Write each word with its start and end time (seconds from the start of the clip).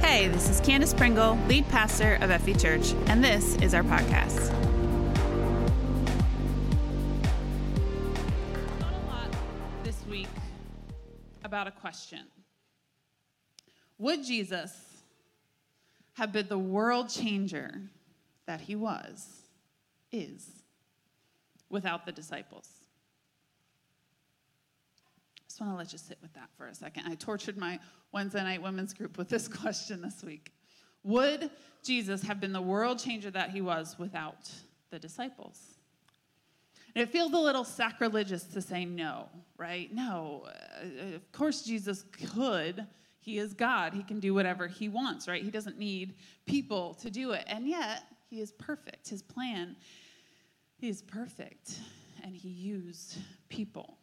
Hey, 0.00 0.26
this 0.26 0.48
is 0.48 0.60
Candace 0.60 0.94
Pringle, 0.94 1.38
lead 1.46 1.68
pastor 1.68 2.18
of 2.20 2.32
FE 2.42 2.54
Church, 2.54 2.92
and 3.06 3.22
this 3.22 3.56
is 3.56 3.74
our 3.74 3.82
podcast. 3.82 4.52
A 8.80 9.06
lot 9.06 9.32
this 9.84 10.04
week 10.06 10.28
about 11.44 11.66
a 11.66 11.70
question. 11.70 12.24
Would 13.98 14.24
Jesus 14.24 14.72
have 16.14 16.32
been 16.32 16.48
the 16.48 16.58
world 16.58 17.08
changer 17.08 17.80
that 18.46 18.60
he 18.60 18.74
was, 18.74 19.28
is, 20.10 20.48
without 21.70 22.06
the 22.06 22.12
disciples? 22.12 22.77
Just 25.58 25.66
want 25.66 25.74
to 25.74 25.78
let 25.78 25.92
you 25.92 25.98
sit 25.98 26.18
with 26.22 26.32
that 26.34 26.50
for 26.56 26.68
a 26.68 26.74
second. 26.74 27.02
I 27.08 27.16
tortured 27.16 27.56
my 27.56 27.80
Wednesday 28.12 28.44
night 28.44 28.62
women's 28.62 28.94
group 28.94 29.18
with 29.18 29.28
this 29.28 29.48
question 29.62 30.00
this 30.00 30.22
week. 30.22 30.52
Would 31.02 31.50
Jesus 31.82 32.22
have 32.22 32.40
been 32.40 32.52
the 32.52 32.62
world 32.62 33.00
changer 33.00 33.28
that 33.32 33.50
he 33.50 33.60
was 33.60 33.96
without 33.98 34.48
the 34.90 35.00
disciples? 35.00 35.60
And 36.94 37.02
it 37.02 37.10
feels 37.10 37.32
a 37.32 37.38
little 37.38 37.64
sacrilegious 37.64 38.44
to 38.44 38.62
say 38.62 38.84
no, 38.84 39.28
right? 39.56 39.92
No, 39.92 40.46
uh, 40.46 41.16
of 41.16 41.32
course 41.32 41.62
Jesus 41.62 42.04
could. 42.32 42.86
He 43.18 43.38
is 43.38 43.52
God. 43.52 43.92
He 43.94 44.04
can 44.04 44.20
do 44.20 44.34
whatever 44.34 44.68
he 44.68 44.88
wants, 44.88 45.26
right? 45.26 45.42
He 45.42 45.50
doesn't 45.50 45.76
need 45.76 46.14
people 46.46 46.94
to 47.00 47.10
do 47.10 47.32
it. 47.32 47.42
And 47.48 47.66
yet, 47.66 48.04
he 48.30 48.40
is 48.40 48.52
perfect. 48.52 49.08
His 49.08 49.22
plan 49.22 49.74
is 50.80 51.02
perfect, 51.02 51.80
and 52.22 52.36
he 52.36 52.48
used 52.48 53.18
people. 53.48 53.97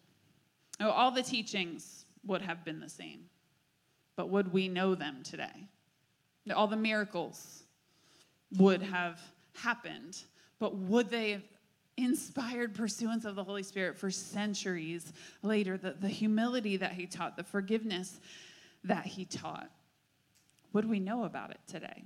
Oh, 0.79 0.89
all 0.89 1.11
the 1.11 1.23
teachings 1.23 2.05
would 2.25 2.41
have 2.41 2.65
been 2.65 2.79
the 2.79 2.89
same, 2.89 3.25
but 4.15 4.29
would 4.29 4.51
we 4.51 4.67
know 4.67 4.95
them 4.95 5.21
today? 5.23 5.67
All 6.53 6.67
the 6.67 6.75
miracles 6.75 7.63
would 8.57 8.81
have 8.81 9.19
happened, 9.53 10.23
but 10.59 10.75
would 10.75 11.09
they 11.09 11.31
have 11.31 11.43
inspired 11.97 12.75
pursuance 12.75 13.25
of 13.25 13.35
the 13.35 13.43
Holy 13.43 13.63
Spirit 13.63 13.97
for 13.97 14.11
centuries 14.11 15.13
later? 15.41 15.77
The, 15.77 15.95
the 15.99 16.09
humility 16.09 16.77
that 16.77 16.91
he 16.91 17.07
taught, 17.07 17.37
the 17.37 17.43
forgiveness 17.43 18.19
that 18.83 19.05
he 19.05 19.25
taught, 19.25 19.69
would 20.73 20.87
we 20.87 20.99
know 20.99 21.23
about 21.23 21.51
it 21.51 21.59
today? 21.67 22.03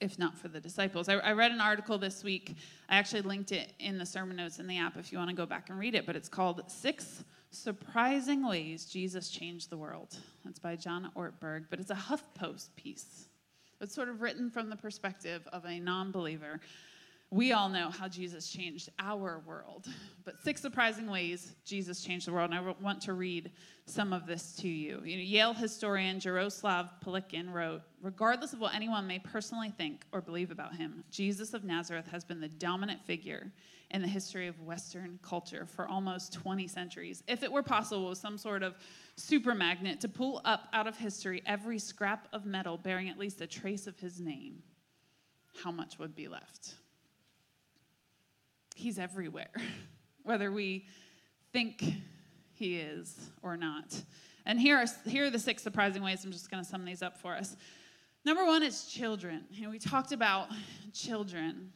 If 0.00 0.18
not 0.18 0.38
for 0.38 0.48
the 0.48 0.60
disciples. 0.60 1.10
I, 1.10 1.16
I 1.16 1.32
read 1.32 1.52
an 1.52 1.60
article 1.60 1.98
this 1.98 2.24
week. 2.24 2.56
I 2.88 2.96
actually 2.96 3.20
linked 3.20 3.52
it 3.52 3.74
in 3.78 3.98
the 3.98 4.06
sermon 4.06 4.36
notes 4.36 4.58
in 4.58 4.66
the 4.66 4.78
app 4.78 4.96
if 4.96 5.12
you 5.12 5.18
want 5.18 5.28
to 5.28 5.36
go 5.36 5.44
back 5.44 5.68
and 5.68 5.78
read 5.78 5.94
it, 5.94 6.06
but 6.06 6.16
it's 6.16 6.28
called 6.28 6.62
Six 6.68 7.22
Surprising 7.52 8.46
Ways 8.46 8.86
Jesus 8.86 9.28
Changed 9.28 9.70
the 9.70 9.76
World. 9.76 10.16
That's 10.44 10.60
by 10.60 10.76
John 10.76 11.10
Ortberg, 11.16 11.64
but 11.68 11.80
it's 11.80 11.90
a 11.90 11.94
HuffPost 11.94 12.68
piece. 12.76 13.28
It's 13.80 13.94
sort 13.94 14.08
of 14.08 14.20
written 14.20 14.50
from 14.50 14.70
the 14.70 14.76
perspective 14.76 15.48
of 15.52 15.64
a 15.64 15.80
non 15.80 16.12
believer. 16.12 16.60
We 17.32 17.52
all 17.52 17.68
know 17.68 17.90
how 17.90 18.08
Jesus 18.08 18.50
changed 18.50 18.88
our 18.98 19.40
world, 19.46 19.86
but 20.24 20.40
six 20.42 20.60
surprising 20.60 21.08
ways 21.08 21.54
Jesus 21.64 22.02
changed 22.02 22.26
the 22.26 22.32
world. 22.32 22.50
And 22.50 22.58
I 22.58 22.74
want 22.82 23.00
to 23.02 23.12
read 23.12 23.52
some 23.86 24.12
of 24.12 24.26
this 24.26 24.56
to 24.56 24.68
you. 24.68 25.00
you 25.04 25.16
know, 25.16 25.22
Yale 25.22 25.54
historian 25.54 26.18
Jaroslav 26.18 26.88
Pelikan 27.04 27.52
wrote 27.52 27.82
Regardless 28.02 28.52
of 28.52 28.58
what 28.58 28.74
anyone 28.74 29.06
may 29.06 29.20
personally 29.20 29.72
think 29.76 30.04
or 30.10 30.20
believe 30.20 30.50
about 30.50 30.74
him, 30.74 31.04
Jesus 31.12 31.54
of 31.54 31.62
Nazareth 31.62 32.08
has 32.08 32.24
been 32.24 32.40
the 32.40 32.48
dominant 32.48 33.04
figure 33.04 33.52
in 33.92 34.02
the 34.02 34.08
history 34.08 34.48
of 34.48 34.60
Western 34.62 35.20
culture 35.22 35.66
for 35.66 35.86
almost 35.86 36.32
20 36.32 36.66
centuries. 36.66 37.22
If 37.28 37.44
it 37.44 37.52
were 37.52 37.62
possible 37.62 38.08
with 38.08 38.18
some 38.18 38.38
sort 38.38 38.64
of 38.64 38.74
super 39.14 39.54
magnet 39.54 40.00
to 40.00 40.08
pull 40.08 40.40
up 40.44 40.68
out 40.72 40.88
of 40.88 40.96
history 40.96 41.42
every 41.46 41.78
scrap 41.78 42.26
of 42.32 42.44
metal 42.44 42.76
bearing 42.76 43.08
at 43.08 43.18
least 43.18 43.40
a 43.40 43.46
trace 43.46 43.86
of 43.86 43.98
his 44.00 44.20
name, 44.20 44.62
how 45.62 45.70
much 45.70 45.98
would 46.00 46.16
be 46.16 46.26
left? 46.26 46.74
He's 48.80 48.98
everywhere, 48.98 49.50
whether 50.22 50.50
we 50.50 50.86
think 51.52 51.84
he 52.54 52.76
is 52.78 53.14
or 53.42 53.58
not. 53.58 54.02
And 54.46 54.58
here 54.58 54.78
are, 54.78 54.86
here 55.08 55.26
are 55.26 55.30
the 55.30 55.38
six 55.38 55.62
surprising 55.62 56.02
ways. 56.02 56.24
I'm 56.24 56.32
just 56.32 56.50
going 56.50 56.64
to 56.64 56.68
sum 56.68 56.86
these 56.86 57.02
up 57.02 57.20
for 57.20 57.36
us. 57.36 57.56
Number 58.24 58.46
one 58.46 58.62
is 58.62 58.86
children. 58.86 59.44
You 59.50 59.64
know, 59.64 59.70
we 59.70 59.78
talked 59.78 60.12
about 60.12 60.48
children 60.94 61.72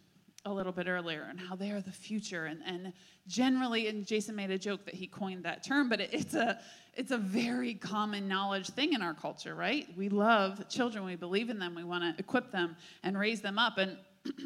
a 0.47 0.53
little 0.53 0.73
bit 0.73 0.89
earlier 0.89 1.27
and 1.29 1.39
how 1.39 1.55
they 1.55 1.73
are 1.73 1.83
the 1.83 1.93
future 1.93 2.47
and, 2.47 2.61
and 2.67 2.93
generally 3.27 3.89
and 3.89 4.07
jason 4.07 4.37
made 4.37 4.51
a 4.51 4.59
joke 4.59 4.85
that 4.85 4.93
he 4.93 5.07
coined 5.07 5.43
that 5.43 5.65
term 5.65 5.89
but 5.89 6.03
it, 6.03 6.11
it's 6.13 6.35
a 6.35 6.61
it's 6.93 7.13
a 7.13 7.17
very 7.17 7.73
common 7.73 8.29
knowledge 8.29 8.69
thing 8.69 8.93
in 8.93 9.01
our 9.01 9.15
culture 9.15 9.55
right 9.55 9.89
we 9.97 10.11
love 10.11 10.69
children 10.69 11.03
we 11.03 11.17
believe 11.17 11.49
in 11.49 11.59
them 11.59 11.75
we 11.75 11.83
want 11.83 12.05
to 12.05 12.23
equip 12.23 12.53
them 12.53 12.77
and 13.03 13.19
raise 13.19 13.41
them 13.41 13.59
up 13.59 13.79
and 13.79 13.97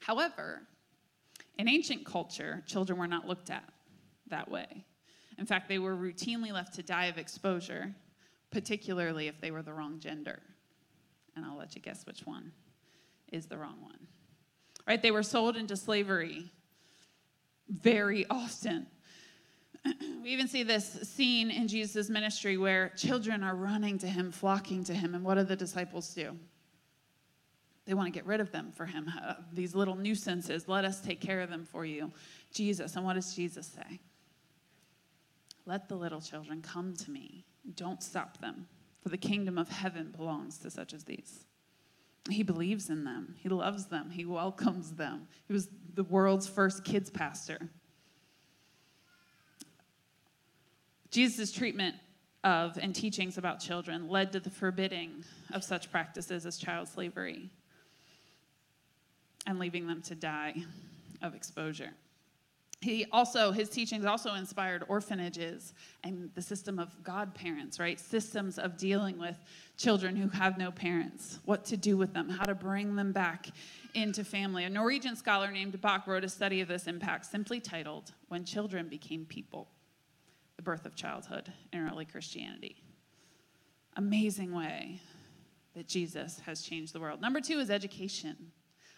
however 0.00 0.60
in 1.58 1.68
ancient 1.68 2.04
culture 2.04 2.62
children 2.66 2.98
were 2.98 3.06
not 3.06 3.26
looked 3.26 3.50
at 3.50 3.64
that 4.28 4.50
way 4.50 4.84
in 5.38 5.46
fact 5.46 5.68
they 5.68 5.78
were 5.78 5.96
routinely 5.96 6.52
left 6.52 6.74
to 6.74 6.82
die 6.82 7.06
of 7.06 7.18
exposure 7.18 7.94
particularly 8.50 9.28
if 9.28 9.40
they 9.40 9.50
were 9.50 9.62
the 9.62 9.72
wrong 9.72 9.98
gender 9.98 10.40
and 11.34 11.44
i'll 11.44 11.56
let 11.56 11.74
you 11.74 11.80
guess 11.80 12.04
which 12.06 12.20
one 12.20 12.52
is 13.32 13.46
the 13.46 13.56
wrong 13.56 13.80
one 13.80 14.06
right? 14.86 15.02
They 15.02 15.10
were 15.10 15.22
sold 15.22 15.56
into 15.56 15.76
slavery 15.76 16.50
very 17.68 18.26
often. 18.30 18.86
We 20.22 20.32
even 20.32 20.48
see 20.48 20.64
this 20.64 20.84
scene 21.08 21.52
in 21.52 21.68
Jesus' 21.68 22.10
ministry 22.10 22.56
where 22.56 22.88
children 22.96 23.44
are 23.44 23.54
running 23.54 23.96
to 23.98 24.08
him, 24.08 24.32
flocking 24.32 24.82
to 24.84 24.92
him, 24.92 25.14
and 25.14 25.22
what 25.22 25.36
do 25.36 25.44
the 25.44 25.54
disciples 25.54 26.12
do? 26.12 26.36
They 27.86 27.94
want 27.94 28.12
to 28.12 28.12
get 28.12 28.26
rid 28.26 28.40
of 28.40 28.50
them 28.50 28.72
for 28.72 28.84
him. 28.84 29.10
Uh, 29.22 29.34
these 29.52 29.74
little 29.74 29.94
nuisances, 29.94 30.68
let 30.68 30.84
us 30.84 31.00
take 31.00 31.20
care 31.20 31.40
of 31.40 31.50
them 31.50 31.64
for 31.64 31.84
you. 31.84 32.12
Jesus, 32.52 32.96
and 32.96 33.04
what 33.04 33.14
does 33.14 33.34
Jesus 33.34 33.66
say? 33.66 34.00
Let 35.64 35.88
the 35.88 35.94
little 35.94 36.20
children 36.20 36.62
come 36.62 36.94
to 36.94 37.10
me. 37.10 37.44
Don't 37.74 38.02
stop 38.02 38.38
them, 38.38 38.66
for 39.02 39.08
the 39.08 39.16
kingdom 39.16 39.56
of 39.56 39.68
heaven 39.68 40.12
belongs 40.16 40.58
to 40.58 40.70
such 40.70 40.94
as 40.94 41.04
these. 41.04 41.44
He 42.28 42.42
believes 42.42 42.90
in 42.90 43.04
them. 43.04 43.36
He 43.38 43.48
loves 43.48 43.86
them. 43.86 44.10
He 44.10 44.24
welcomes 44.24 44.92
them. 44.92 45.28
He 45.46 45.52
was 45.52 45.68
the 45.94 46.04
world's 46.04 46.48
first 46.48 46.84
kids 46.84 47.08
pastor. 47.08 47.68
Jesus' 51.10 51.52
treatment 51.52 51.94
of 52.42 52.78
and 52.78 52.94
teachings 52.94 53.38
about 53.38 53.60
children 53.60 54.08
led 54.08 54.32
to 54.32 54.40
the 54.40 54.50
forbidding 54.50 55.24
of 55.52 55.64
such 55.64 55.90
practices 55.90 56.46
as 56.46 56.58
child 56.58 56.88
slavery 56.88 57.50
and 59.46 59.58
leaving 59.58 59.86
them 59.86 60.02
to 60.02 60.14
die 60.14 60.54
of 61.22 61.34
exposure. 61.34 61.90
He 62.82 63.06
also, 63.10 63.52
his 63.52 63.70
teachings 63.70 64.04
also 64.04 64.34
inspired 64.34 64.84
orphanages 64.88 65.72
and 66.04 66.30
the 66.34 66.42
system 66.42 66.78
of 66.78 67.02
godparents, 67.02 67.80
right? 67.80 67.98
Systems 67.98 68.58
of 68.58 68.76
dealing 68.76 69.18
with 69.18 69.36
children 69.78 70.14
who 70.14 70.28
have 70.28 70.58
no 70.58 70.70
parents, 70.70 71.38
what 71.46 71.64
to 71.66 71.76
do 71.76 71.96
with 71.96 72.12
them, 72.12 72.28
how 72.28 72.44
to 72.44 72.54
bring 72.54 72.94
them 72.94 73.12
back 73.12 73.48
into 73.94 74.24
family. 74.24 74.64
A 74.64 74.70
Norwegian 74.70 75.16
scholar 75.16 75.50
named 75.50 75.80
Bakke 75.80 76.06
wrote 76.06 76.22
a 76.22 76.28
study 76.28 76.60
of 76.60 76.68
this 76.68 76.86
impact 76.86 77.24
simply 77.26 77.60
titled 77.60 78.12
When 78.28 78.44
Children 78.44 78.88
Became 78.88 79.24
People 79.24 79.68
The 80.56 80.62
Birth 80.62 80.84
of 80.84 80.94
Childhood 80.94 81.50
in 81.72 81.88
Early 81.88 82.04
Christianity. 82.04 82.76
Amazing 83.96 84.54
way 84.54 85.00
that 85.74 85.88
Jesus 85.88 86.40
has 86.44 86.60
changed 86.60 86.92
the 86.92 87.00
world. 87.00 87.22
Number 87.22 87.40
two 87.40 87.58
is 87.58 87.70
education. 87.70 88.52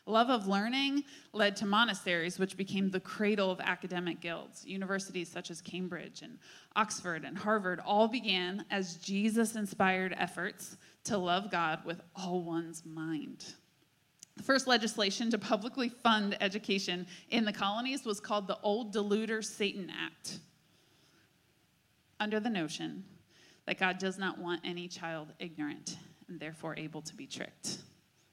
Love 0.08 0.30
of 0.30 0.48
learning 0.48 1.04
led 1.34 1.54
to 1.54 1.66
monasteries, 1.66 2.38
which 2.38 2.56
became 2.56 2.90
the 2.90 2.98
cradle 2.98 3.50
of 3.50 3.60
academic 3.60 4.20
guilds. 4.20 4.64
Universities 4.64 5.28
such 5.28 5.50
as 5.50 5.60
Cambridge 5.60 6.22
and 6.22 6.38
Oxford 6.76 7.24
and 7.24 7.36
Harvard 7.36 7.78
all 7.84 8.08
began 8.08 8.64
as 8.70 8.96
Jesus 8.96 9.54
inspired 9.54 10.14
efforts 10.16 10.78
to 11.04 11.18
love 11.18 11.50
God 11.50 11.84
with 11.84 12.00
all 12.16 12.42
one's 12.42 12.86
mind. 12.86 13.44
The 14.38 14.44
first 14.44 14.66
legislation 14.66 15.30
to 15.30 15.36
publicly 15.36 15.90
fund 15.90 16.38
education 16.40 17.06
in 17.28 17.44
the 17.44 17.52
colonies 17.52 18.06
was 18.06 18.18
called 18.18 18.46
the 18.46 18.58
Old 18.62 18.94
Deluder 18.94 19.44
Satan 19.44 19.90
Act, 19.90 20.38
under 22.18 22.40
the 22.40 22.48
notion 22.48 23.04
that 23.66 23.78
God 23.78 23.98
does 23.98 24.16
not 24.16 24.38
want 24.38 24.62
any 24.64 24.88
child 24.88 25.34
ignorant 25.38 25.98
and 26.28 26.40
therefore 26.40 26.74
able 26.78 27.02
to 27.02 27.14
be 27.14 27.26
tricked. 27.26 27.78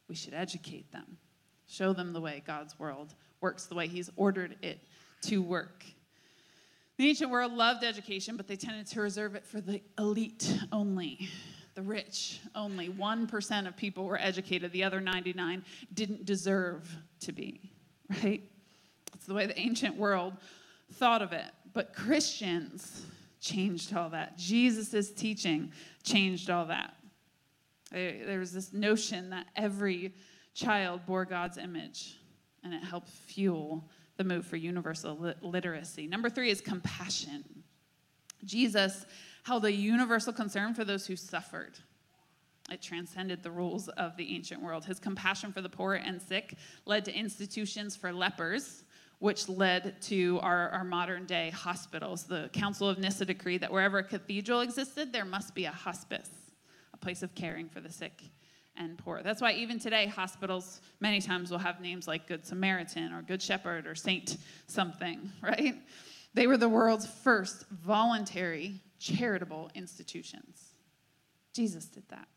We 0.07 0.15
should 0.15 0.33
educate 0.33 0.89
them. 0.93 1.17
Show 1.67 1.93
them 1.93 2.13
the 2.13 2.21
way 2.21 2.43
God's 2.45 2.77
world 2.79 3.13
works, 3.41 3.65
the 3.65 3.75
way 3.75 3.87
He's 3.87 4.09
ordered 4.15 4.55
it 4.61 4.79
to 5.23 5.41
work. 5.41 5.83
The 6.97 7.09
ancient 7.09 7.29
world 7.29 7.51
loved 7.51 7.83
education, 7.83 8.37
but 8.37 8.47
they 8.47 8.55
tended 8.55 8.87
to 8.87 9.01
reserve 9.01 9.35
it 9.35 9.45
for 9.45 9.59
the 9.59 9.81
elite 9.97 10.59
only, 10.71 11.27
the 11.73 11.81
rich 11.81 12.39
only. 12.55 12.87
1% 12.87 13.67
of 13.67 13.75
people 13.75 14.05
were 14.05 14.19
educated, 14.19 14.71
the 14.71 14.83
other 14.83 15.01
99 15.01 15.65
didn't 15.93 16.25
deserve 16.25 16.89
to 17.21 17.33
be, 17.33 17.71
right? 18.23 18.41
It's 19.13 19.25
the 19.25 19.33
way 19.33 19.45
the 19.45 19.59
ancient 19.59 19.97
world 19.97 20.37
thought 20.93 21.21
of 21.21 21.33
it. 21.33 21.51
But 21.73 21.93
Christians 21.93 23.05
changed 23.41 23.93
all 23.93 24.09
that. 24.11 24.37
Jesus' 24.37 25.11
teaching 25.11 25.71
changed 26.03 26.49
all 26.49 26.65
that. 26.67 26.93
There 27.91 28.39
was 28.39 28.53
this 28.53 28.71
notion 28.71 29.29
that 29.31 29.47
every 29.55 30.13
child 30.55 31.01
bore 31.05 31.25
God's 31.25 31.57
image, 31.57 32.17
and 32.63 32.73
it 32.73 32.83
helped 32.83 33.09
fuel 33.09 33.87
the 34.17 34.23
move 34.23 34.45
for 34.45 34.55
universal 34.55 35.33
literacy. 35.41 36.07
Number 36.07 36.29
three 36.29 36.49
is 36.49 36.61
compassion. 36.61 37.43
Jesus 38.45 39.05
held 39.43 39.65
a 39.65 39.71
universal 39.71 40.33
concern 40.33 40.73
for 40.73 40.85
those 40.85 41.05
who 41.05 41.15
suffered. 41.15 41.77
It 42.71 42.81
transcended 42.81 43.43
the 43.43 43.51
rules 43.51 43.89
of 43.89 44.17
the 44.17 44.33
ancient 44.33 44.61
world. 44.61 44.85
His 44.85 44.99
compassion 44.99 45.51
for 45.51 45.61
the 45.61 45.69
poor 45.69 45.95
and 45.95 46.19
sick 46.19 46.55
led 46.85 47.05
to 47.05 47.13
institutions 47.13 47.95
for 47.95 48.11
lepers, 48.11 48.85
which 49.19 49.49
led 49.49 50.01
to 50.03 50.39
our, 50.41 50.69
our 50.69 50.83
modern 50.83 51.25
day 51.25 51.51
hospitals. 51.51 52.23
The 52.23 52.49
Council 52.53 52.89
of 52.89 52.97
Nyssa 52.97 53.25
decreed 53.25 53.61
that 53.61 53.71
wherever 53.71 53.99
a 53.99 54.03
cathedral 54.03 54.61
existed, 54.61 55.11
there 55.11 55.25
must 55.25 55.53
be 55.53 55.65
a 55.65 55.71
hospice, 55.71 56.29
a 56.93 56.97
place 56.97 57.21
of 57.21 57.35
caring 57.35 57.69
for 57.69 57.81
the 57.81 57.91
sick 57.91 58.23
and 58.77 58.97
poor. 58.97 59.21
That's 59.23 59.41
why 59.41 59.53
even 59.53 59.79
today, 59.79 60.07
hospitals 60.07 60.81
many 60.99 61.21
times 61.21 61.51
will 61.51 61.59
have 61.59 61.79
names 61.79 62.07
like 62.07 62.27
Good 62.27 62.45
Samaritan 62.45 63.13
or 63.13 63.21
Good 63.21 63.41
Shepherd 63.41 63.87
or 63.87 63.95
Saint 63.95 64.37
something, 64.67 65.31
right? 65.41 65.75
They 66.33 66.47
were 66.47 66.57
the 66.57 66.69
world's 66.69 67.07
first 67.07 67.65
voluntary 67.69 68.81
charitable 68.99 69.71
institutions. 69.73 70.73
Jesus 71.53 71.85
did 71.85 72.07
that. 72.09 72.27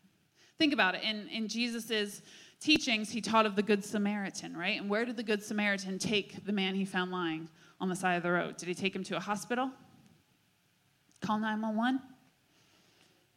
Think 0.57 0.73
about 0.73 0.95
it. 0.95 1.03
In, 1.03 1.27
in 1.27 1.47
Jesus' 1.47 2.21
teachings, 2.59 3.09
he 3.09 3.21
taught 3.21 3.45
of 3.45 3.55
the 3.55 3.63
Good 3.63 3.83
Samaritan, 3.83 4.55
right? 4.55 4.79
And 4.79 4.89
where 4.89 5.05
did 5.05 5.17
the 5.17 5.23
Good 5.23 5.43
Samaritan 5.43 5.99
take 5.99 6.45
the 6.45 6.51
man 6.51 6.75
he 6.75 6.85
found 6.85 7.11
lying 7.11 7.49
on 7.79 7.89
the 7.89 7.95
side 7.95 8.15
of 8.15 8.23
the 8.23 8.31
road? 8.31 8.57
Did 8.57 8.67
he 8.67 8.73
take 8.73 8.95
him 8.95 9.03
to 9.05 9.17
a 9.17 9.19
hospital? 9.19 9.71
Call 11.21 11.39
911? 11.39 12.01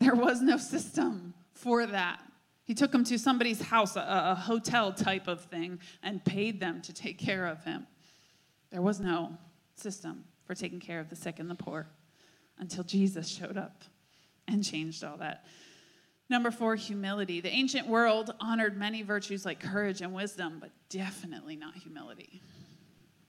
There 0.01 0.15
was 0.15 0.43
no 0.43 0.57
system 0.57 1.35
for 1.53 1.87
that. 1.87 2.21
He 2.65 2.75
took 2.75 2.95
him 2.95 3.05
to 3.05 3.19
somebody's 3.19 3.61
house, 3.61 3.97
a, 3.97 4.05
a 4.07 4.35
hotel 4.35 4.93
type 4.93 5.29
of 5.29 5.45
thing, 5.45 5.81
and 6.03 6.25
paid 6.25 6.61
them 6.61 6.81
to 6.83 6.93
take 6.93 7.19
care 7.19 7.47
of 7.47 7.65
him. 7.65 7.87
There 8.71 8.83
was 8.83 9.01
no 9.01 9.37
system 9.75 10.25
for 10.45 10.55
taking 10.55 10.81
care 10.81 11.01
of 11.01 11.11
the 11.11 11.17
sick 11.17 11.39
and 11.39 11.51
the 11.51 11.55
poor 11.55 11.89
until 12.59 12.85
Jesus 12.85 13.29
showed 13.29 13.57
up 13.57 13.83
and 14.47 14.65
changed 14.65 15.03
all 15.03 15.17
that. 15.19 15.45
Number 16.29 16.51
four, 16.51 16.77
humility. 16.77 17.41
The 17.41 17.51
ancient 17.51 17.87
world 17.87 18.33
honored 18.41 18.77
many 18.79 19.03
virtues 19.03 19.45
like 19.45 19.61
courage 19.61 20.01
and 20.01 20.15
wisdom, 20.15 20.59
but 20.61 20.71
definitely 20.89 21.57
not 21.57 21.75
humility. 21.75 22.41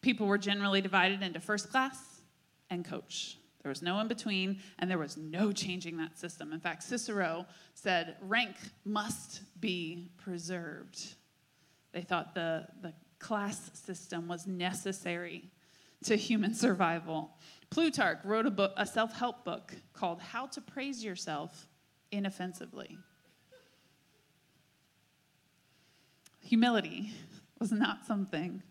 People 0.01 0.27
were 0.27 0.37
generally 0.37 0.79
divided 0.79 1.21
into 1.21 1.39
first 1.39 1.69
class 1.69 2.21
and 2.69 2.85
coach. 2.85 3.37
There 3.63 3.69
was 3.69 3.81
no 3.81 3.99
in 3.99 4.09
between, 4.09 4.59
and 4.77 4.91
there 4.91 4.97
was 4.97 5.15
no 5.15 5.53
changing 5.53 5.97
that 5.97 6.19
system. 6.19 6.51
In 6.51 6.59
fact, 6.59 6.83
Cicero 6.83 7.45
said 7.73 8.17
rank 8.21 8.55
must 8.83 9.41
be 9.61 10.09
preserved. 10.17 11.15
They 11.93 12.01
thought 12.01 12.35
the, 12.35 12.67
the 12.81 12.93
class 13.19 13.71
system 13.73 14.27
was 14.27 14.45
necessary 14.45 15.49
to 16.03 16.17
human 16.17 16.53
survival. 16.53 17.31
Plutarch 17.69 18.19
wrote 18.25 18.45
a, 18.45 18.51
book, 18.51 18.73
a 18.75 18.85
self 18.85 19.13
help 19.13 19.45
book 19.45 19.73
called 19.93 20.19
How 20.19 20.45
to 20.47 20.59
Praise 20.59 21.01
Yourself 21.01 21.69
Inoffensively. 22.11 22.97
Humility 26.41 27.13
was 27.59 27.71
not 27.71 28.05
something 28.05 28.61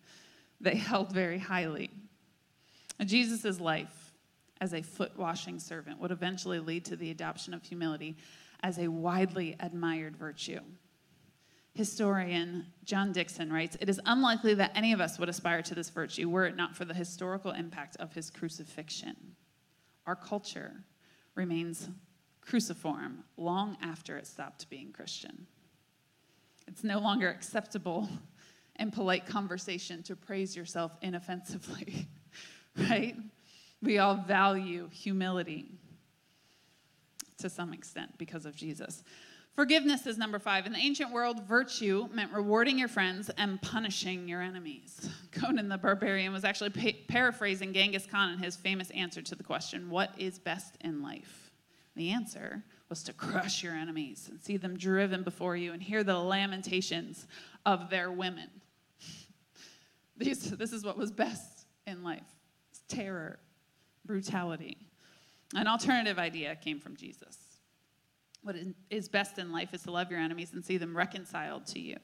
they 0.61 0.75
held 0.75 1.13
very 1.13 1.39
highly. 1.39 1.91
Jesus' 3.03 3.59
life 3.59 4.02
as 4.63 4.73
a 4.73 4.81
foot 4.81 5.19
washing 5.19 5.59
servant 5.59 5.99
would 5.99 6.13
eventually 6.13 6.61
lead 6.61 6.85
to 6.85 6.95
the 6.95 7.11
adoption 7.11 7.53
of 7.53 7.65
humility 7.65 8.17
as 8.63 8.79
a 8.79 8.87
widely 8.87 9.57
admired 9.59 10.17
virtue. 10.17 10.61
Historian 11.75 12.67
John 12.85 13.11
Dickson 13.11 13.53
writes 13.53 13.77
It 13.81 13.89
is 13.89 14.01
unlikely 14.07 14.55
that 14.55 14.71
any 14.77 14.93
of 14.93 15.01
us 15.01 15.19
would 15.19 15.29
aspire 15.29 15.63
to 15.63 15.75
this 15.75 15.91
virtue 15.91 16.29
were 16.29 16.47
it 16.47 16.55
not 16.55 16.77
for 16.77 16.85
the 16.85 16.95
historical 16.95 17.51
impact 17.51 17.97
of 17.97 18.15
his 18.15 18.31
crucifixion. 18.31 19.17
Our 20.07 20.15
culture 20.15 20.85
remains 21.35 21.89
cruciform 22.41 23.25
long 23.37 23.77
after 23.83 24.17
it 24.17 24.29
stopped 24.29 24.71
being 24.71 24.93
Christian. 24.93 25.49
It's 26.69 26.85
no 26.85 27.01
longer 27.01 27.29
acceptable 27.29 28.09
in 28.79 28.93
polite 28.93 29.27
conversation 29.27 30.05
to 30.05 30.15
praise 30.15 30.55
yourself 30.55 30.97
inoffensively, 31.03 32.07
right? 32.77 33.17
We 33.83 33.99
all 33.99 34.17
value 34.17 34.89
humility 34.93 35.67
to 37.39 37.51
some 37.51 37.73
extent 37.73 38.17
because 38.17 38.47
of 38.47 38.55
Jesus. 38.55 39.03
Forgiveness 39.55 40.07
is 40.07 40.17
number 40.17 40.39
five. 40.39 40.65
In 40.65 40.73
the 40.73 40.79
ancient 40.79 41.13
world, 41.13 41.43
virtue 41.47 42.09
meant 42.13 42.33
rewarding 42.33 42.79
your 42.79 42.89
friends 42.89 43.31
and 43.37 43.61
punishing 43.61 44.27
your 44.27 44.41
enemies. 44.41 45.11
Conan 45.33 45.69
the 45.69 45.77
Barbarian 45.77 46.33
was 46.33 46.45
actually 46.45 46.71
pa- 46.71 46.99
paraphrasing 47.09 47.75
Genghis 47.75 48.07
Khan 48.07 48.33
in 48.33 48.39
his 48.39 48.57
famous 48.57 48.91
answer 48.91 49.21
to 49.21 49.35
the 49.35 49.43
question, 49.43 49.91
What 49.91 50.15
is 50.17 50.39
best 50.39 50.77
in 50.81 51.03
life? 51.03 51.51
The 51.97 52.11
answer 52.11 52.63
was 52.89 53.03
to 53.03 53.13
crush 53.13 53.63
your 53.63 53.75
enemies 53.75 54.29
and 54.31 54.41
see 54.41 54.57
them 54.57 54.79
driven 54.79 55.23
before 55.23 55.57
you 55.57 55.73
and 55.73 55.83
hear 55.83 56.03
the 56.03 56.19
lamentations 56.19 57.27
of 57.67 57.91
their 57.91 58.11
women. 58.11 58.49
These, 60.17 60.51
this 60.53 60.73
is 60.73 60.85
what 60.85 60.97
was 60.97 61.11
best 61.11 61.67
in 61.87 62.03
life 62.03 62.23
terror 62.89 63.39
brutality. 64.05 64.77
An 65.55 65.67
alternative 65.67 66.19
idea 66.19 66.57
came 66.57 66.81
from 66.81 66.97
Jesus. 66.97 67.39
What 68.43 68.57
is 68.91 69.09
best 69.09 69.39
in 69.39 69.53
life 69.53 69.73
is 69.73 69.83
to 69.83 69.91
love 69.91 70.11
your 70.11 70.21
enemies 70.21 70.53
and 70.53 70.65
see 70.65 70.77
them 70.77 70.97
reconciled 70.97 71.67
to 71.69 71.81
you. 71.81 71.97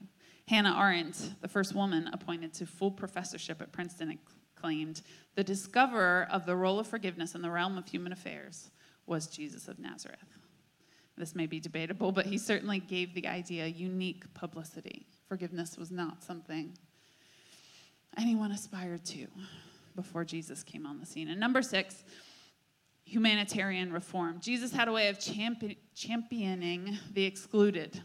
Hannah 0.46 0.76
Arendt, 0.78 1.34
the 1.40 1.48
first 1.48 1.74
woman 1.74 2.08
appointed 2.12 2.54
to 2.54 2.66
full 2.66 2.90
professorship 2.90 3.60
at 3.60 3.72
Princeton, 3.72 4.18
claimed 4.54 5.02
the 5.34 5.44
discoverer 5.44 6.26
of 6.30 6.46
the 6.46 6.56
role 6.56 6.78
of 6.78 6.86
forgiveness 6.86 7.34
in 7.34 7.42
the 7.42 7.50
realm 7.50 7.78
of 7.78 7.88
human 7.88 8.12
affairs 8.12 8.70
was 9.06 9.26
Jesus 9.26 9.68
of 9.68 9.78
Nazareth. 9.78 10.18
This 11.16 11.34
may 11.34 11.46
be 11.46 11.58
debatable, 11.58 12.12
but 12.12 12.26
he 12.26 12.38
certainly 12.38 12.78
gave 12.78 13.14
the 13.14 13.26
idea 13.26 13.66
unique 13.66 14.32
publicity. 14.34 15.06
Forgiveness 15.28 15.76
was 15.76 15.90
not 15.90 16.22
something 16.22 16.72
anyone 18.16 18.50
aspired 18.52 19.04
to 19.04 19.26
before 19.98 20.24
Jesus 20.24 20.62
came 20.62 20.86
on 20.86 21.00
the 21.00 21.04
scene. 21.04 21.28
And 21.28 21.40
number 21.40 21.60
six, 21.60 22.04
humanitarian 23.02 23.92
reform. 23.92 24.38
Jesus 24.38 24.72
had 24.72 24.86
a 24.86 24.92
way 24.92 25.08
of 25.08 25.18
champion, 25.18 25.74
championing 25.92 26.96
the 27.14 27.24
excluded. 27.24 28.00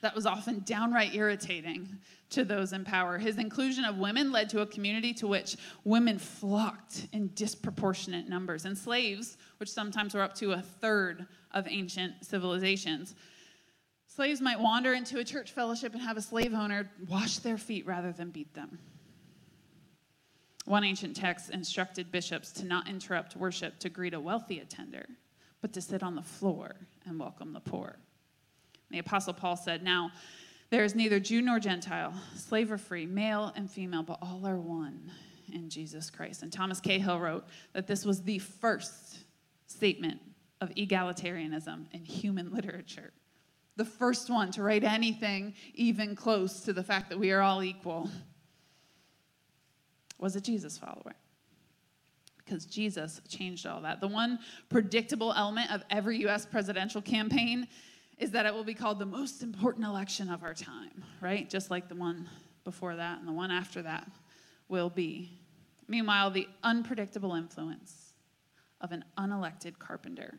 That 0.00 0.14
was 0.14 0.24
often 0.24 0.62
downright 0.64 1.14
irritating 1.14 1.98
to 2.30 2.42
those 2.42 2.72
in 2.72 2.84
power. 2.84 3.18
His 3.18 3.36
inclusion 3.36 3.84
of 3.84 3.98
women 3.98 4.32
led 4.32 4.48
to 4.50 4.62
a 4.62 4.66
community 4.66 5.12
to 5.14 5.26
which 5.26 5.58
women 5.84 6.18
flocked 6.18 7.06
in 7.12 7.28
disproportionate 7.34 8.26
numbers. 8.26 8.64
And 8.64 8.78
slaves, 8.78 9.36
which 9.58 9.70
sometimes 9.70 10.14
were 10.14 10.22
up 10.22 10.34
to 10.36 10.52
a 10.52 10.62
third 10.62 11.26
of 11.52 11.66
ancient 11.68 12.24
civilizations, 12.24 13.14
slaves 14.06 14.40
might 14.40 14.58
wander 14.58 14.94
into 14.94 15.18
a 15.18 15.24
church 15.24 15.52
fellowship 15.52 15.92
and 15.92 16.00
have 16.00 16.16
a 16.16 16.22
slave 16.22 16.54
owner 16.54 16.90
wash 17.08 17.38
their 17.40 17.58
feet 17.58 17.84
rather 17.86 18.10
than 18.10 18.30
beat 18.30 18.54
them. 18.54 18.78
One 20.64 20.84
ancient 20.84 21.14
text 21.14 21.50
instructed 21.50 22.10
bishops 22.10 22.50
to 22.52 22.64
not 22.64 22.88
interrupt 22.88 23.36
worship 23.36 23.78
to 23.80 23.90
greet 23.90 24.14
a 24.14 24.20
wealthy 24.20 24.60
attender, 24.60 25.06
but 25.60 25.72
to 25.74 25.80
sit 25.80 26.02
on 26.02 26.14
the 26.14 26.22
floor 26.22 26.74
and 27.06 27.18
welcome 27.18 27.52
the 27.52 27.60
poor. 27.60 27.96
The 28.90 28.98
Apostle 28.98 29.34
Paul 29.34 29.56
said, 29.56 29.82
Now, 29.82 30.10
there 30.70 30.84
is 30.84 30.94
neither 30.94 31.20
Jew 31.20 31.42
nor 31.42 31.60
Gentile, 31.60 32.14
slave 32.34 32.72
or 32.72 32.78
free, 32.78 33.06
male 33.06 33.52
and 33.54 33.70
female, 33.70 34.02
but 34.02 34.18
all 34.22 34.46
are 34.46 34.58
one 34.58 35.10
in 35.52 35.68
Jesus 35.68 36.10
Christ. 36.10 36.42
And 36.42 36.52
Thomas 36.52 36.80
Cahill 36.80 37.20
wrote 37.20 37.44
that 37.74 37.86
this 37.86 38.04
was 38.04 38.22
the 38.22 38.38
first 38.38 39.18
statement 39.66 40.20
of 40.60 40.70
egalitarianism 40.70 41.86
in 41.92 42.04
human 42.04 42.52
literature. 42.52 43.12
The 43.76 43.84
first 43.84 44.30
one 44.30 44.50
to 44.52 44.62
write 44.62 44.84
anything 44.84 45.54
even 45.74 46.14
close 46.14 46.60
to 46.62 46.72
the 46.72 46.82
fact 46.82 47.10
that 47.10 47.18
we 47.18 47.32
are 47.32 47.42
all 47.42 47.62
equal 47.62 48.08
was 50.18 50.36
a 50.36 50.40
Jesus 50.40 50.78
follower. 50.78 51.14
Because 52.38 52.66
Jesus 52.66 53.20
changed 53.28 53.66
all 53.66 53.80
that. 53.82 54.00
The 54.00 54.08
one 54.08 54.38
predictable 54.68 55.32
element 55.32 55.72
of 55.72 55.82
every 55.90 56.18
US 56.26 56.44
presidential 56.44 57.00
campaign 57.00 57.66
is 58.18 58.30
that 58.32 58.46
it 58.46 58.54
will 58.54 58.64
be 58.64 58.74
called 58.74 58.98
the 58.98 59.06
most 59.06 59.42
important 59.42 59.84
election 59.86 60.30
of 60.30 60.42
our 60.42 60.54
time, 60.54 61.04
right? 61.20 61.48
Just 61.48 61.70
like 61.70 61.88
the 61.88 61.94
one 61.94 62.28
before 62.64 62.96
that 62.96 63.18
and 63.18 63.26
the 63.26 63.32
one 63.32 63.50
after 63.50 63.82
that 63.82 64.08
will 64.68 64.90
be. 64.90 65.30
Meanwhile, 65.88 66.30
the 66.30 66.48
unpredictable 66.62 67.34
influence 67.34 68.12
of 68.80 68.92
an 68.92 69.04
unelected 69.18 69.78
carpenter 69.78 70.38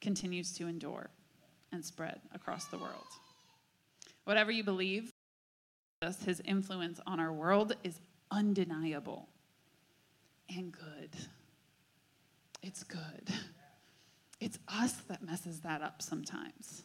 continues 0.00 0.52
to 0.56 0.66
endure 0.66 1.10
and 1.72 1.84
spread 1.84 2.20
across 2.34 2.66
the 2.66 2.78
world. 2.78 3.06
Whatever 4.24 4.50
you 4.50 4.64
believe, 4.64 5.10
his 6.24 6.40
influence 6.44 7.00
on 7.06 7.18
our 7.18 7.32
world 7.32 7.74
is 7.82 8.00
undeniable 8.34 9.28
and 10.54 10.72
good. 10.72 11.10
It's 12.62 12.82
good. 12.82 13.30
It's 14.40 14.58
us 14.68 14.92
that 15.08 15.22
messes 15.22 15.60
that 15.60 15.82
up 15.82 16.02
sometimes. 16.02 16.82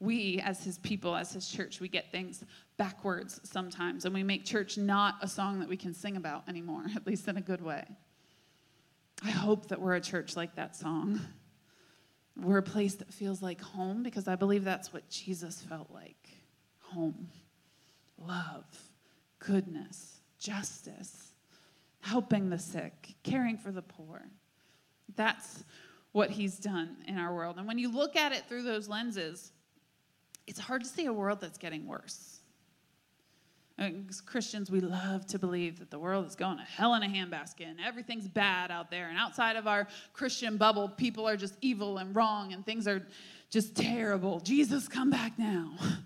We, 0.00 0.40
as 0.44 0.64
his 0.64 0.78
people, 0.78 1.14
as 1.14 1.32
his 1.32 1.48
church, 1.48 1.80
we 1.80 1.88
get 1.88 2.10
things 2.10 2.44
backwards 2.76 3.40
sometimes, 3.44 4.04
and 4.04 4.14
we 4.14 4.22
make 4.22 4.44
church 4.44 4.76
not 4.76 5.16
a 5.22 5.28
song 5.28 5.60
that 5.60 5.68
we 5.68 5.76
can 5.76 5.94
sing 5.94 6.16
about 6.16 6.48
anymore, 6.48 6.84
at 6.96 7.06
least 7.06 7.28
in 7.28 7.36
a 7.36 7.40
good 7.40 7.62
way. 7.62 7.84
I 9.24 9.30
hope 9.30 9.68
that 9.68 9.80
we're 9.80 9.94
a 9.94 10.00
church 10.00 10.36
like 10.36 10.56
that 10.56 10.76
song. 10.76 11.20
We're 12.36 12.58
a 12.58 12.62
place 12.62 12.96
that 12.96 13.12
feels 13.12 13.40
like 13.40 13.60
home 13.62 14.02
because 14.02 14.28
I 14.28 14.36
believe 14.36 14.62
that's 14.64 14.92
what 14.92 15.08
Jesus 15.08 15.62
felt 15.62 15.90
like 15.90 16.28
home, 16.80 17.28
love, 18.18 18.64
goodness, 19.38 20.15
justice, 20.46 21.32
helping 22.00 22.48
the 22.50 22.58
sick, 22.58 23.14
caring 23.24 23.56
for 23.56 23.72
the 23.72 23.82
poor. 23.82 24.22
That's 25.16 25.64
what 26.12 26.30
he's 26.30 26.58
done 26.58 26.96
in 27.08 27.18
our 27.18 27.34
world. 27.34 27.56
And 27.58 27.66
when 27.66 27.78
you 27.78 27.90
look 27.90 28.14
at 28.14 28.32
it 28.32 28.44
through 28.48 28.62
those 28.62 28.88
lenses, 28.88 29.52
it's 30.46 30.60
hard 30.60 30.84
to 30.84 30.88
see 30.88 31.06
a 31.06 31.12
world 31.12 31.40
that's 31.40 31.58
getting 31.58 31.86
worse. 31.86 32.40
As 33.78 34.20
Christians, 34.20 34.70
we 34.70 34.80
love 34.80 35.26
to 35.26 35.38
believe 35.38 35.80
that 35.80 35.90
the 35.90 35.98
world 35.98 36.26
is 36.26 36.36
going 36.36 36.58
to 36.58 36.64
hell 36.64 36.94
in 36.94 37.02
a 37.02 37.06
handbasket 37.06 37.68
and 37.68 37.78
everything's 37.84 38.28
bad 38.28 38.70
out 38.70 38.90
there. 38.90 39.08
And 39.08 39.18
outside 39.18 39.56
of 39.56 39.66
our 39.66 39.86
Christian 40.12 40.56
bubble, 40.56 40.88
people 40.88 41.28
are 41.28 41.36
just 41.36 41.54
evil 41.60 41.98
and 41.98 42.14
wrong 42.14 42.52
and 42.52 42.64
things 42.64 42.86
are 42.86 43.04
just 43.50 43.74
terrible. 43.74 44.40
Jesus, 44.40 44.88
come 44.88 45.10
back 45.10 45.38
now. 45.38 45.72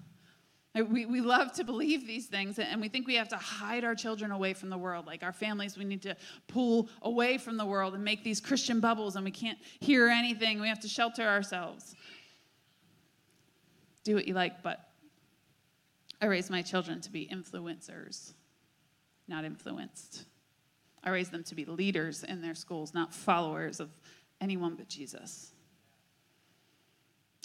We, 0.73 1.05
we 1.05 1.21
love 1.21 1.53
to 1.55 1.65
believe 1.65 2.07
these 2.07 2.27
things, 2.27 2.61
and 2.61 2.81
we 2.81 2.89
think 2.89 3.09
we 3.09 3.17
have 3.17 3.29
to 3.31 3.37
hide 3.37 3.83
our 3.83 3.97
children 3.97 4.31
away 4.31 4.55
from 4.55 4.71
the 4.71 4.79
world. 4.79 5.05
Like 5.05 5.25
our 5.25 5.33
families, 5.33 5.77
we 5.77 5.85
need 5.85 6.03
to 6.03 6.17
pull 6.47 6.89
away 7.03 7.39
from 7.39 7.57
the 7.57 7.67
world 7.67 7.95
and 7.95 8.05
make 8.05 8.23
these 8.23 8.41
Christian 8.41 8.79
bubbles, 8.79 9.17
and 9.17 9.25
we 9.25 9.33
can't 9.33 9.59
hear 9.81 10.07
anything. 10.07 10.61
We 10.61 10.69
have 10.69 10.79
to 10.81 10.89
shelter 10.89 11.27
ourselves. 11.27 11.97
Do 14.05 14.15
what 14.15 14.29
you 14.29 14.35
like, 14.35 14.63
but 14.63 14.91
I 16.23 16.27
raise 16.27 16.51
my 16.51 16.63
children 16.63 17.01
to 17.01 17.11
be 17.11 17.29
influencers, 17.33 18.35
not 19.27 19.45
influenced. 19.45 20.25
I 21.03 21.11
raise 21.11 21.31
them 21.31 21.43
to 21.45 21.55
be 21.57 21.65
leaders 21.65 22.23
in 22.23 22.43
their 22.43 22.55
schools, 22.55 22.95
not 22.95 23.13
followers 23.13 23.81
of 23.81 23.91
anyone 24.41 24.77
but 24.77 24.89
Jesus. 24.89 25.51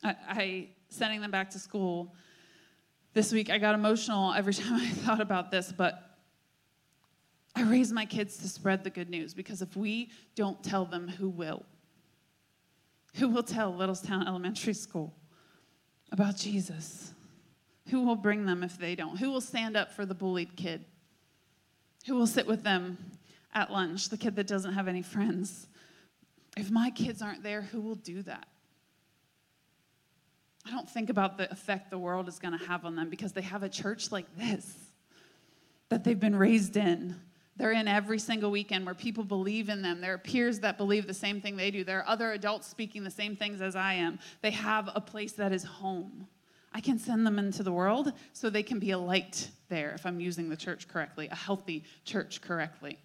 I, 0.03 0.15
I 0.29 0.67
sending 0.89 1.21
them 1.21 1.31
back 1.31 1.49
to 1.51 1.59
school 1.59 2.13
this 3.15 3.31
week, 3.31 3.49
I 3.49 3.57
got 3.57 3.73
emotional 3.73 4.33
every 4.33 4.53
time 4.53 4.75
I 4.75 4.89
thought 4.89 5.21
about 5.21 5.49
this, 5.49 5.71
but 5.75 6.17
I 7.55 7.63
raise 7.63 7.91
my 7.91 8.05
kids 8.05 8.37
to 8.39 8.49
spread 8.49 8.83
the 8.83 8.89
good 8.89 9.09
news 9.09 9.33
because 9.33 9.61
if 9.61 9.75
we 9.75 10.11
don't 10.35 10.61
tell 10.61 10.85
them, 10.85 11.07
who 11.07 11.29
will? 11.29 11.63
Who 13.15 13.29
will 13.29 13.43
tell 13.43 13.73
Littlestown 13.73 14.27
Elementary 14.27 14.73
School 14.73 15.15
about 16.11 16.35
Jesus? 16.35 17.13
Who 17.89 18.03
will 18.03 18.17
bring 18.17 18.45
them 18.45 18.61
if 18.63 18.77
they 18.77 18.95
don't? 18.95 19.17
Who 19.17 19.31
will 19.31 19.41
stand 19.41 19.77
up 19.77 19.93
for 19.93 20.05
the 20.05 20.13
bullied 20.13 20.57
kid? 20.57 20.83
Who 22.07 22.15
will 22.15 22.27
sit 22.27 22.45
with 22.45 22.63
them 22.63 22.97
at 23.53 23.71
lunch, 23.71 24.09
the 24.09 24.17
kid 24.17 24.35
that 24.35 24.47
doesn't 24.47 24.73
have 24.73 24.89
any 24.89 25.01
friends? 25.01 25.67
If 26.57 26.69
my 26.69 26.89
kids 26.89 27.21
aren't 27.21 27.43
there, 27.43 27.61
who 27.61 27.79
will 27.79 27.95
do 27.95 28.21
that? 28.23 28.47
I 30.65 30.71
don't 30.71 30.89
think 30.89 31.09
about 31.09 31.37
the 31.37 31.51
effect 31.51 31.91
the 31.91 31.97
world 31.97 32.27
is 32.27 32.39
going 32.39 32.57
to 32.57 32.65
have 32.65 32.85
on 32.85 32.95
them 32.95 33.09
because 33.09 33.33
they 33.33 33.41
have 33.41 33.63
a 33.63 33.69
church 33.69 34.11
like 34.11 34.25
this 34.37 34.75
that 35.89 36.03
they've 36.03 36.19
been 36.19 36.35
raised 36.35 36.75
in. 36.75 37.15
They're 37.57 37.71
in 37.71 37.87
every 37.87 38.19
single 38.19 38.51
weekend 38.51 38.85
where 38.85 38.95
people 38.95 39.23
believe 39.23 39.69
in 39.69 39.81
them. 39.81 40.01
There 40.01 40.13
are 40.13 40.17
peers 40.17 40.59
that 40.59 40.77
believe 40.77 41.07
the 41.07 41.13
same 41.13 41.39
thing 41.39 41.55
they 41.55 41.71
do. 41.71 41.83
There 41.83 41.99
are 41.99 42.07
other 42.07 42.31
adults 42.33 42.67
speaking 42.67 43.03
the 43.03 43.11
same 43.11 43.35
things 43.35 43.61
as 43.61 43.75
I 43.75 43.93
am. 43.93 44.19
They 44.41 44.51
have 44.51 44.89
a 44.93 44.99
place 44.99 45.33
that 45.33 45.53
is 45.53 45.63
home. 45.63 46.27
I 46.73 46.81
can 46.81 46.99
send 46.99 47.25
them 47.25 47.39
into 47.39 47.63
the 47.63 47.71
world 47.71 48.11
so 48.33 48.49
they 48.49 48.63
can 48.63 48.79
be 48.79 48.91
a 48.91 48.97
light 48.97 49.49
there 49.69 49.91
if 49.91 50.05
I'm 50.05 50.19
using 50.19 50.49
the 50.49 50.57
church 50.57 50.89
correctly, 50.89 51.29
a 51.31 51.35
healthy 51.35 51.85
church 52.03 52.41
correctly. 52.41 52.99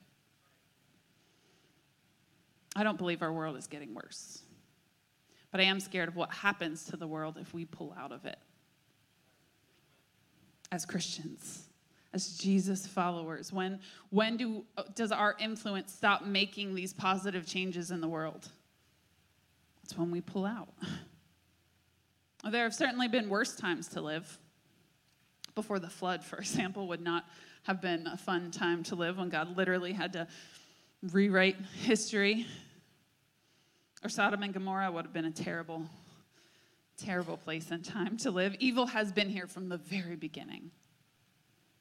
I 2.74 2.82
don't 2.82 2.98
believe 2.98 3.22
our 3.22 3.32
world 3.32 3.56
is 3.56 3.68
getting 3.68 3.94
worse. 3.94 4.42
But 5.50 5.60
I 5.60 5.64
am 5.64 5.80
scared 5.80 6.08
of 6.08 6.16
what 6.16 6.30
happens 6.32 6.84
to 6.86 6.96
the 6.96 7.06
world 7.06 7.36
if 7.40 7.52
we 7.52 7.64
pull 7.64 7.94
out 7.98 8.12
of 8.12 8.24
it. 8.24 8.38
As 10.72 10.86
Christians, 10.86 11.68
as 12.12 12.38
Jesus 12.38 12.86
followers, 12.86 13.52
when, 13.52 13.80
when 14.10 14.36
do, 14.36 14.64
does 14.94 15.10
our 15.10 15.34
influence 15.40 15.92
stop 15.92 16.24
making 16.24 16.74
these 16.74 16.92
positive 16.92 17.46
changes 17.46 17.90
in 17.90 18.00
the 18.00 18.08
world? 18.08 18.48
It's 19.82 19.98
when 19.98 20.10
we 20.10 20.20
pull 20.20 20.46
out. 20.46 20.68
There 22.48 22.62
have 22.62 22.74
certainly 22.74 23.06
been 23.06 23.28
worse 23.28 23.54
times 23.54 23.88
to 23.88 24.00
live. 24.00 24.38
Before 25.54 25.78
the 25.78 25.90
flood, 25.90 26.24
for 26.24 26.36
example, 26.38 26.88
would 26.88 27.02
not 27.02 27.26
have 27.64 27.82
been 27.82 28.06
a 28.06 28.16
fun 28.16 28.50
time 28.50 28.82
to 28.84 28.94
live 28.94 29.18
when 29.18 29.28
God 29.28 29.56
literally 29.56 29.92
had 29.92 30.14
to 30.14 30.26
rewrite 31.12 31.56
history. 31.82 32.46
Or 34.02 34.08
Sodom 34.08 34.42
and 34.42 34.54
Gomorrah 34.54 34.90
would 34.90 35.04
have 35.04 35.12
been 35.12 35.26
a 35.26 35.30
terrible, 35.30 35.84
terrible 36.96 37.36
place 37.36 37.70
and 37.70 37.84
time 37.84 38.16
to 38.18 38.30
live. 38.30 38.56
Evil 38.58 38.86
has 38.86 39.12
been 39.12 39.28
here 39.28 39.46
from 39.46 39.68
the 39.68 39.76
very 39.76 40.16
beginning. 40.16 40.70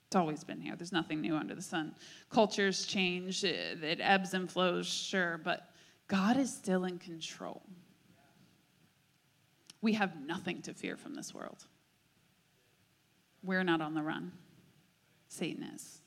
It's 0.07 0.15
always 0.15 0.43
been 0.43 0.59
here. 0.59 0.75
There's 0.75 0.91
nothing 0.91 1.21
new 1.21 1.35
under 1.35 1.55
the 1.55 1.61
sun. 1.61 1.93
Cultures 2.29 2.85
change, 2.85 3.43
it 3.43 3.99
ebbs 4.01 4.33
and 4.33 4.51
flows, 4.51 4.88
sure, 4.88 5.39
but 5.43 5.71
God 6.07 6.35
is 6.35 6.51
still 6.51 6.85
in 6.85 6.97
control. 6.97 7.61
We 9.81 9.93
have 9.93 10.19
nothing 10.19 10.61
to 10.63 10.73
fear 10.73 10.97
from 10.97 11.13
this 11.13 11.33
world. 11.33 11.63
We're 13.43 13.63
not 13.63 13.79
on 13.81 13.93
the 13.93 14.01
run, 14.01 14.33
Satan 15.29 15.63
is. 15.63 16.01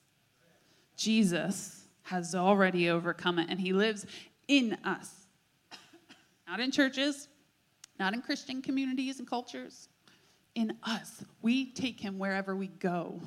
Jesus 0.97 1.87
has 2.03 2.35
already 2.35 2.91
overcome 2.91 3.39
it, 3.39 3.49
and 3.49 3.59
he 3.59 3.73
lives 3.73 4.05
in 4.49 4.77
us. 4.85 5.22
Not 6.53 6.61
in 6.61 6.71
churches, 6.71 7.29
not 7.99 8.13
in 8.13 8.21
Christian 8.21 8.61
communities 8.61 9.19
and 9.19 9.27
cultures, 9.27 9.89
in 10.55 10.77
us. 10.83 11.25
We 11.41 11.73
take 11.73 11.99
him 11.99 12.19
wherever 12.19 12.55
we 12.55 12.67
go. 12.67 13.23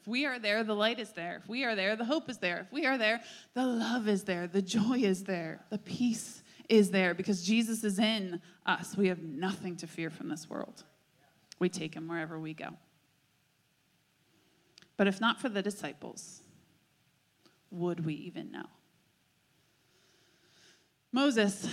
If 0.00 0.08
we 0.08 0.24
are 0.24 0.38
there, 0.38 0.64
the 0.64 0.74
light 0.74 0.98
is 0.98 1.12
there. 1.12 1.42
If 1.42 1.46
we 1.46 1.62
are 1.62 1.76
there, 1.76 1.94
the 1.94 2.06
hope 2.06 2.30
is 2.30 2.38
there. 2.38 2.60
If 2.60 2.72
we 2.72 2.86
are 2.86 2.96
there, 2.96 3.20
the 3.52 3.66
love 3.66 4.08
is 4.08 4.24
there. 4.24 4.46
The 4.46 4.62
joy 4.62 5.00
is 5.00 5.24
there. 5.24 5.60
The 5.68 5.76
peace 5.76 6.42
is 6.70 6.90
there 6.90 7.12
because 7.12 7.42
Jesus 7.42 7.84
is 7.84 7.98
in 7.98 8.40
us. 8.64 8.96
We 8.96 9.08
have 9.08 9.22
nothing 9.22 9.76
to 9.76 9.86
fear 9.86 10.08
from 10.08 10.30
this 10.30 10.48
world. 10.48 10.82
We 11.58 11.68
take 11.68 11.94
him 11.94 12.08
wherever 12.08 12.40
we 12.40 12.54
go. 12.54 12.70
But 14.96 15.06
if 15.06 15.20
not 15.20 15.38
for 15.38 15.50
the 15.50 15.60
disciples, 15.60 16.40
would 17.70 18.06
we 18.06 18.14
even 18.14 18.50
know? 18.50 18.70
Moses 21.12 21.68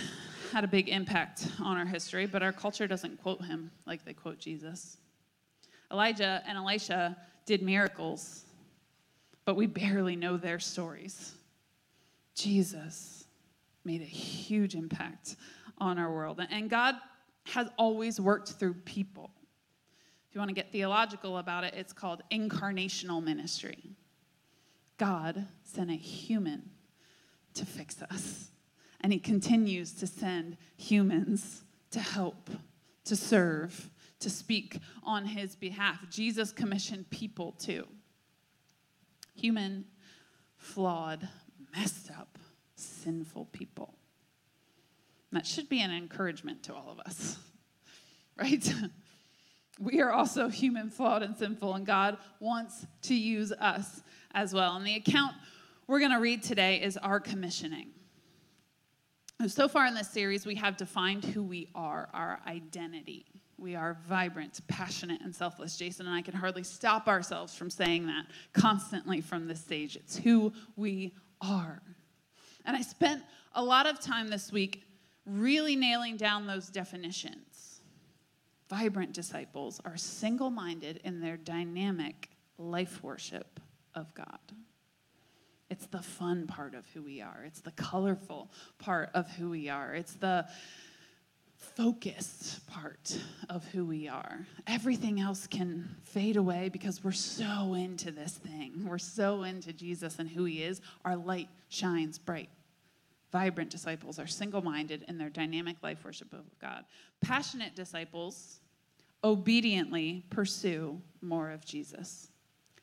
had 0.52 0.64
a 0.64 0.68
big 0.68 0.88
impact 0.88 1.46
on 1.60 1.76
our 1.76 1.86
history, 1.86 2.26
but 2.26 2.42
our 2.42 2.52
culture 2.52 2.86
doesn't 2.86 3.20
quote 3.22 3.44
him 3.44 3.70
like 3.86 4.04
they 4.04 4.12
quote 4.12 4.38
Jesus. 4.38 4.96
Elijah 5.92 6.42
and 6.46 6.58
Elisha 6.58 7.16
did 7.46 7.62
miracles, 7.62 8.44
but 9.44 9.54
we 9.56 9.66
barely 9.66 10.16
know 10.16 10.36
their 10.36 10.58
stories. 10.58 11.34
Jesus 12.34 13.24
made 13.84 14.02
a 14.02 14.04
huge 14.04 14.74
impact 14.74 15.36
on 15.78 15.98
our 15.98 16.12
world. 16.12 16.40
And 16.50 16.68
God 16.68 16.96
has 17.46 17.68
always 17.78 18.20
worked 18.20 18.50
through 18.50 18.74
people. 18.74 19.30
If 20.28 20.34
you 20.34 20.40
want 20.40 20.50
to 20.50 20.54
get 20.54 20.70
theological 20.72 21.38
about 21.38 21.64
it, 21.64 21.74
it's 21.74 21.92
called 21.92 22.22
incarnational 22.30 23.22
ministry. 23.22 23.96
God 24.98 25.46
sent 25.64 25.90
a 25.90 25.94
human 25.94 26.70
to 27.54 27.64
fix 27.64 28.02
us, 28.02 28.48
and 29.00 29.12
He 29.12 29.18
continues 29.18 29.92
to 29.94 30.06
send 30.06 30.56
humans 30.76 31.62
to 31.90 32.00
help, 32.00 32.50
to 33.04 33.16
serve, 33.16 33.90
to 34.20 34.30
speak 34.30 34.78
on 35.04 35.24
His 35.24 35.56
behalf. 35.56 35.98
Jesus 36.10 36.52
commissioned 36.52 37.08
people 37.10 37.52
too. 37.52 37.86
Human, 39.34 39.84
flawed, 40.56 41.28
messed 41.76 42.10
up 42.10 42.38
sinful 42.74 43.46
people. 43.46 43.94
That 45.32 45.46
should 45.46 45.68
be 45.68 45.80
an 45.80 45.90
encouragement 45.90 46.62
to 46.64 46.74
all 46.74 46.90
of 46.90 47.00
us, 47.00 47.38
right? 48.38 48.74
we 49.78 50.00
are 50.00 50.12
also 50.12 50.48
human, 50.48 50.90
flawed, 50.90 51.22
and 51.22 51.36
sinful, 51.36 51.74
and 51.74 51.86
God 51.86 52.18
wants 52.40 52.86
to 53.02 53.14
use 53.14 53.52
us 53.52 54.02
as 54.32 54.54
well. 54.54 54.76
And 54.76 54.86
the 54.86 54.96
account 54.96 55.34
we're 55.86 56.00
going 56.00 56.12
to 56.12 56.18
read 56.18 56.42
today 56.42 56.82
is 56.82 56.96
our 56.96 57.20
commissioning. 57.20 57.88
So 59.46 59.68
far 59.68 59.86
in 59.86 59.94
this 59.94 60.10
series, 60.10 60.44
we 60.44 60.56
have 60.56 60.76
defined 60.76 61.24
who 61.24 61.44
we 61.44 61.68
are, 61.72 62.08
our 62.12 62.40
identity. 62.48 63.24
We 63.56 63.76
are 63.76 63.96
vibrant, 64.08 64.60
passionate, 64.66 65.20
and 65.20 65.34
selfless. 65.34 65.76
Jason 65.76 66.06
and 66.06 66.14
I 66.14 66.22
can 66.22 66.34
hardly 66.34 66.64
stop 66.64 67.06
ourselves 67.06 67.54
from 67.54 67.70
saying 67.70 68.06
that 68.06 68.26
constantly 68.52 69.20
from 69.20 69.46
this 69.46 69.60
stage. 69.60 69.94
It's 69.94 70.16
who 70.16 70.52
we 70.74 71.14
are. 71.40 71.80
And 72.64 72.76
I 72.76 72.82
spent 72.82 73.22
a 73.54 73.62
lot 73.62 73.86
of 73.86 74.00
time 74.00 74.26
this 74.26 74.50
week 74.50 74.82
really 75.24 75.76
nailing 75.76 76.16
down 76.16 76.48
those 76.48 76.68
definitions. 76.68 77.80
Vibrant 78.68 79.12
disciples 79.12 79.80
are 79.84 79.96
single 79.96 80.50
minded 80.50 81.00
in 81.04 81.20
their 81.20 81.36
dynamic 81.36 82.28
life 82.58 83.04
worship 83.04 83.60
of 83.94 84.12
God. 84.14 84.40
It's 85.70 85.86
the 85.86 86.02
fun 86.02 86.46
part 86.46 86.74
of 86.74 86.86
who 86.94 87.02
we 87.02 87.20
are. 87.20 87.42
It's 87.46 87.60
the 87.60 87.72
colorful 87.72 88.50
part 88.78 89.10
of 89.14 89.30
who 89.32 89.50
we 89.50 89.68
are. 89.68 89.94
It's 89.94 90.14
the 90.14 90.46
focused 91.58 92.66
part 92.68 93.18
of 93.50 93.64
who 93.66 93.84
we 93.84 94.08
are. 94.08 94.46
Everything 94.66 95.20
else 95.20 95.46
can 95.46 95.96
fade 96.04 96.36
away 96.36 96.68
because 96.68 97.02
we're 97.04 97.12
so 97.12 97.74
into 97.74 98.10
this 98.10 98.32
thing. 98.32 98.86
We're 98.86 98.98
so 98.98 99.42
into 99.42 99.72
Jesus 99.72 100.18
and 100.18 100.28
who 100.28 100.44
he 100.44 100.62
is. 100.62 100.80
Our 101.04 101.16
light 101.16 101.48
shines 101.68 102.18
bright. 102.18 102.48
Vibrant 103.30 103.70
disciples 103.70 104.18
are 104.18 104.26
single 104.26 104.62
minded 104.62 105.04
in 105.08 105.18
their 105.18 105.28
dynamic 105.28 105.76
life 105.82 106.04
worship 106.04 106.32
of 106.32 106.46
God. 106.60 106.84
Passionate 107.20 107.74
disciples 107.74 108.60
obediently 109.22 110.24
pursue 110.30 111.00
more 111.20 111.50
of 111.50 111.64
Jesus. 111.64 112.28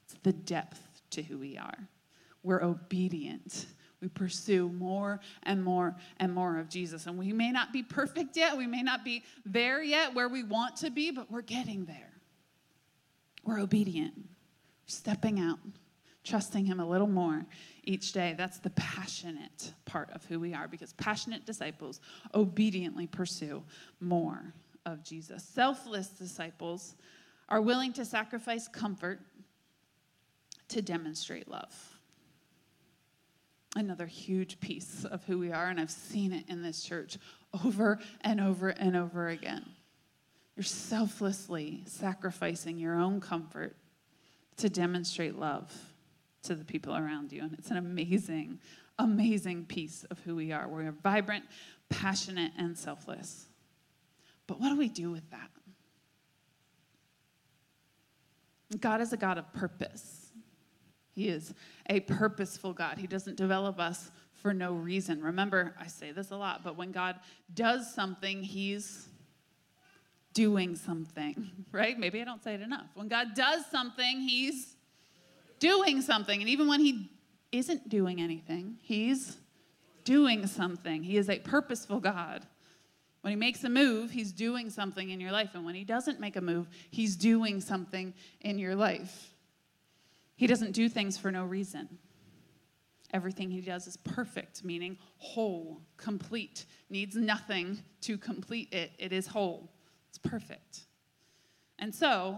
It's 0.04 0.16
the 0.22 0.34
depth 0.34 1.02
to 1.12 1.24
who 1.24 1.40
we 1.40 1.58
are. 1.58 1.88
We're 2.46 2.64
obedient 2.64 3.66
we 4.06 4.10
pursue 4.10 4.70
more 4.70 5.20
and 5.44 5.64
more 5.64 5.96
and 6.18 6.32
more 6.32 6.60
of 6.60 6.70
Jesus. 6.70 7.08
And 7.08 7.18
we 7.18 7.34
may 7.34 7.52
not 7.52 7.74
be 7.74 7.82
perfect 7.82 8.38
yet, 8.38 8.56
we 8.56 8.68
may 8.68 8.84
not 8.84 9.04
be 9.04 9.24
there 9.46 9.82
yet 9.82 10.14
where 10.14 10.30
we 10.30 10.44
want 10.44 10.76
to 10.78 10.92
be, 10.92 11.10
but 11.10 11.32
we're 11.32 11.42
getting 11.42 11.86
there. 11.86 12.12
We're 13.44 13.60
obedient, 13.60 14.14
stepping 14.86 15.40
out, 15.40 15.58
trusting 16.24 16.66
Him 16.66 16.80
a 16.80 16.88
little 16.88 17.08
more 17.08 17.48
each 17.84 18.12
day. 18.12 18.36
That's 18.38 18.60
the 18.60 18.70
passionate 18.72 19.74
part 19.86 20.12
of 20.12 20.24
who 20.26 20.40
we 20.40 20.54
are 20.54 20.68
because 20.68 20.94
passionate 20.94 21.48
disciples 21.48 22.00
obediently 22.36 23.08
pursue 23.08 23.64
more 24.00 24.54
of 24.86 25.04
Jesus. 25.04 25.44
Selfless 25.44 26.10
disciples 26.10 26.96
are 27.50 27.62
willing 27.62 27.92
to 27.94 28.06
sacrifice 28.06 28.68
comfort 28.68 29.20
to 30.68 30.84
demonstrate 30.84 31.48
love 31.48 31.95
another 33.76 34.06
huge 34.06 34.60
piece 34.60 35.06
of 35.06 35.24
who 35.26 35.38
we 35.38 35.52
are, 35.52 35.68
and 35.68 35.80
I've 35.80 35.92
seen 35.92 36.32
it 36.32 36.46
in 36.48 36.62
this 36.62 36.84
church 36.84 37.18
over 37.66 38.00
and 38.22 38.40
over 38.40 38.70
and 38.70 38.96
over 38.96 39.28
again. 39.28 39.66
You're 40.56 40.64
selflessly 40.64 41.84
sacrificing 41.86 42.78
your 42.78 42.96
own 42.96 43.20
comfort 43.20 43.76
to 44.58 44.70
demonstrate 44.70 45.38
love 45.38 45.72
to 46.44 46.56
the 46.56 46.64
people 46.64 46.96
around 46.96 47.34
you. 47.34 47.42
And 47.42 47.54
it's 47.54 47.72
an 47.72 47.78
amazing, 47.78 48.60
amazing 48.98 49.66
piece 49.66 50.06
of 50.06 50.20
who 50.20 50.36
we 50.36 50.54
are. 50.54 50.68
We're 50.68 50.92
vibrant, 50.92 51.44
passionate, 51.90 52.54
and 52.58 52.78
selfless. 52.78 53.48
But 54.48 54.62
what 54.62 54.70
do 54.70 54.78
we 54.78 54.88
do 54.88 55.12
with 55.12 55.30
that? 55.32 55.50
God 58.80 59.02
is 59.02 59.12
a 59.12 59.18
God 59.18 59.38
of 59.38 59.52
purpose. 59.54 60.25
He 61.16 61.30
is 61.30 61.54
a 61.90 62.02
purposeful 62.02 62.74
God. 62.74 62.98
He 62.98 63.08
doesn't 63.08 63.38
develop 63.38 63.80
us 63.80 64.12
for 64.34 64.54
no 64.54 64.74
reason. 64.74 65.24
Remember, 65.24 65.74
I 65.80 65.88
say 65.88 66.12
this 66.12 66.32
a 66.32 66.36
lot, 66.36 66.62
but 66.64 66.76
when 66.76 66.92
God 66.92 67.16
does 67.54 67.92
something, 67.94 68.44
He's 68.44 69.08
doing 70.34 70.76
something, 70.76 71.50
right? 71.72 71.98
Maybe 71.98 72.22
I 72.22 72.26
don't 72.26 72.44
say 72.44 72.54
it 72.54 72.62
enough. 72.62 72.88
When 72.96 73.08
God 73.08 73.34
does 73.34 73.66
something, 73.68 74.20
He's 74.20 74.76
doing 75.60 76.02
something. 76.02 76.42
And 76.42 76.50
even 76.50 76.68
when 76.68 76.82
He 76.82 77.10
isn't 77.54 77.88
doing 77.88 78.20
anything, 78.20 78.78
He's 78.82 79.38
doing 80.04 80.46
something. 80.48 81.02
He 81.02 81.16
is 81.16 81.30
a 81.30 81.40
purposeful 81.40 82.02
God. 82.02 82.46
When 83.22 83.32
he 83.32 83.38
makes 83.38 83.64
a 83.64 83.70
move, 83.70 84.12
he's 84.12 84.32
doing 84.32 84.70
something 84.70 85.10
in 85.10 85.20
your 85.20 85.32
life. 85.32 85.56
And 85.56 85.66
when 85.66 85.74
he 85.74 85.84
doesn't 85.84 86.20
make 86.20 86.36
a 86.36 86.42
move, 86.42 86.68
he's 86.92 87.16
doing 87.16 87.60
something 87.60 88.14
in 88.42 88.60
your 88.60 88.76
life. 88.76 89.35
He 90.36 90.48
doesn't 90.48 90.72
do 90.72 90.90
things 90.90 91.18
for 91.18 91.32
no 91.32 91.46
reason. 91.46 91.98
Everything 93.14 93.50
he 93.50 93.62
does 93.62 93.88
is 93.88 93.98
perfect, 93.98 94.64
meaning 94.64 94.98
whole, 95.18 95.82
complete, 95.96 96.66
needs 96.90 97.16
nothing 97.16 97.82
to 98.02 98.18
complete 98.18 98.74
it. 98.74 98.92
It 98.98 99.14
is 99.14 99.28
whole, 99.28 99.72
it's 100.10 100.18
perfect. 100.18 100.82
And 101.80 101.94
so, 101.94 102.38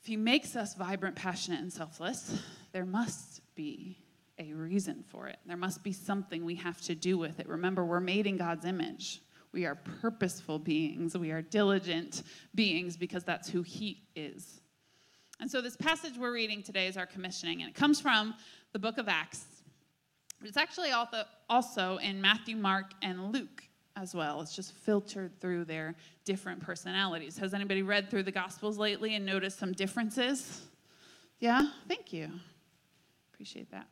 if 0.00 0.06
he 0.06 0.16
makes 0.16 0.54
us 0.54 0.74
vibrant, 0.74 1.16
passionate, 1.16 1.60
and 1.60 1.72
selfless, 1.72 2.40
there 2.72 2.84
must 2.84 3.40
be 3.54 3.98
a 4.38 4.52
reason 4.52 5.02
for 5.08 5.28
it. 5.28 5.38
There 5.46 5.56
must 5.56 5.82
be 5.82 5.92
something 5.92 6.44
we 6.44 6.56
have 6.56 6.80
to 6.82 6.94
do 6.94 7.16
with 7.16 7.40
it. 7.40 7.48
Remember, 7.48 7.84
we're 7.84 8.00
made 8.00 8.26
in 8.26 8.36
God's 8.36 8.64
image. 8.64 9.22
We 9.52 9.64
are 9.64 9.76
purposeful 9.76 10.58
beings. 10.58 11.16
We 11.16 11.30
are 11.30 11.40
diligent 11.40 12.22
beings 12.54 12.96
because 12.96 13.24
that's 13.24 13.48
who 13.48 13.62
He 13.62 14.02
is. 14.14 14.60
And 15.40 15.50
so, 15.50 15.60
this 15.60 15.76
passage 15.76 16.14
we're 16.18 16.32
reading 16.32 16.62
today 16.62 16.86
is 16.86 16.96
our 16.96 17.06
commissioning, 17.06 17.62
and 17.62 17.68
it 17.68 17.74
comes 17.74 18.00
from 18.00 18.34
the 18.72 18.78
book 18.78 18.98
of 18.98 19.08
Acts. 19.08 19.44
But 20.38 20.48
it's 20.48 20.56
actually 20.56 20.90
also 21.48 21.96
in 21.98 22.20
Matthew, 22.20 22.56
Mark, 22.56 22.92
and 23.02 23.32
Luke 23.32 23.64
as 23.96 24.14
well. 24.14 24.40
It's 24.40 24.54
just 24.54 24.72
filtered 24.72 25.40
through 25.40 25.64
their 25.64 25.94
different 26.24 26.60
personalities. 26.60 27.38
Has 27.38 27.54
anybody 27.54 27.82
read 27.82 28.10
through 28.10 28.24
the 28.24 28.32
Gospels 28.32 28.78
lately 28.78 29.14
and 29.14 29.24
noticed 29.24 29.58
some 29.58 29.72
differences? 29.72 30.62
Yeah? 31.40 31.68
Thank 31.88 32.12
you. 32.12 32.30
Appreciate 33.32 33.70
that. 33.70 33.86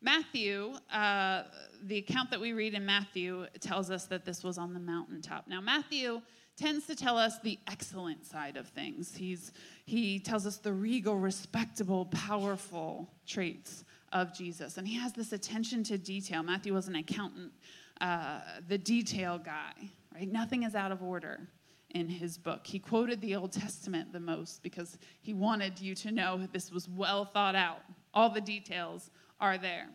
Matthew, 0.00 0.74
uh, 0.92 1.44
the 1.84 1.98
account 1.98 2.30
that 2.30 2.40
we 2.40 2.52
read 2.52 2.74
in 2.74 2.84
Matthew 2.84 3.46
tells 3.60 3.90
us 3.90 4.06
that 4.06 4.24
this 4.24 4.44
was 4.44 4.58
on 4.58 4.74
the 4.74 4.80
mountaintop. 4.80 5.48
Now, 5.48 5.60
Matthew 5.60 6.20
tends 6.56 6.86
to 6.86 6.94
tell 6.94 7.18
us 7.18 7.38
the 7.40 7.58
excellent 7.66 8.24
side 8.24 8.56
of 8.56 8.68
things. 8.68 9.14
He's, 9.14 9.52
he 9.84 10.18
tells 10.18 10.46
us 10.46 10.58
the 10.58 10.72
regal, 10.72 11.16
respectable, 11.16 12.06
powerful 12.06 13.10
traits 13.26 13.84
of 14.12 14.32
Jesus. 14.32 14.78
And 14.78 14.86
he 14.86 14.94
has 14.94 15.12
this 15.12 15.32
attention 15.32 15.82
to 15.84 15.98
detail. 15.98 16.42
Matthew 16.42 16.72
was 16.72 16.86
an 16.86 16.94
accountant, 16.94 17.52
uh, 18.00 18.40
the 18.68 18.78
detail 18.78 19.38
guy, 19.38 19.72
right? 20.14 20.30
Nothing 20.30 20.62
is 20.62 20.74
out 20.74 20.92
of 20.92 21.02
order 21.02 21.48
in 21.90 22.08
his 22.08 22.38
book. 22.38 22.66
He 22.66 22.78
quoted 22.78 23.20
the 23.20 23.34
Old 23.36 23.52
Testament 23.52 24.12
the 24.12 24.20
most 24.20 24.62
because 24.62 24.98
he 25.22 25.34
wanted 25.34 25.80
you 25.80 25.94
to 25.96 26.12
know 26.12 26.46
this 26.52 26.70
was 26.70 26.88
well 26.88 27.24
thought 27.24 27.54
out. 27.54 27.80
All 28.12 28.30
the 28.30 28.40
details 28.40 29.10
are 29.40 29.58
there. 29.58 29.88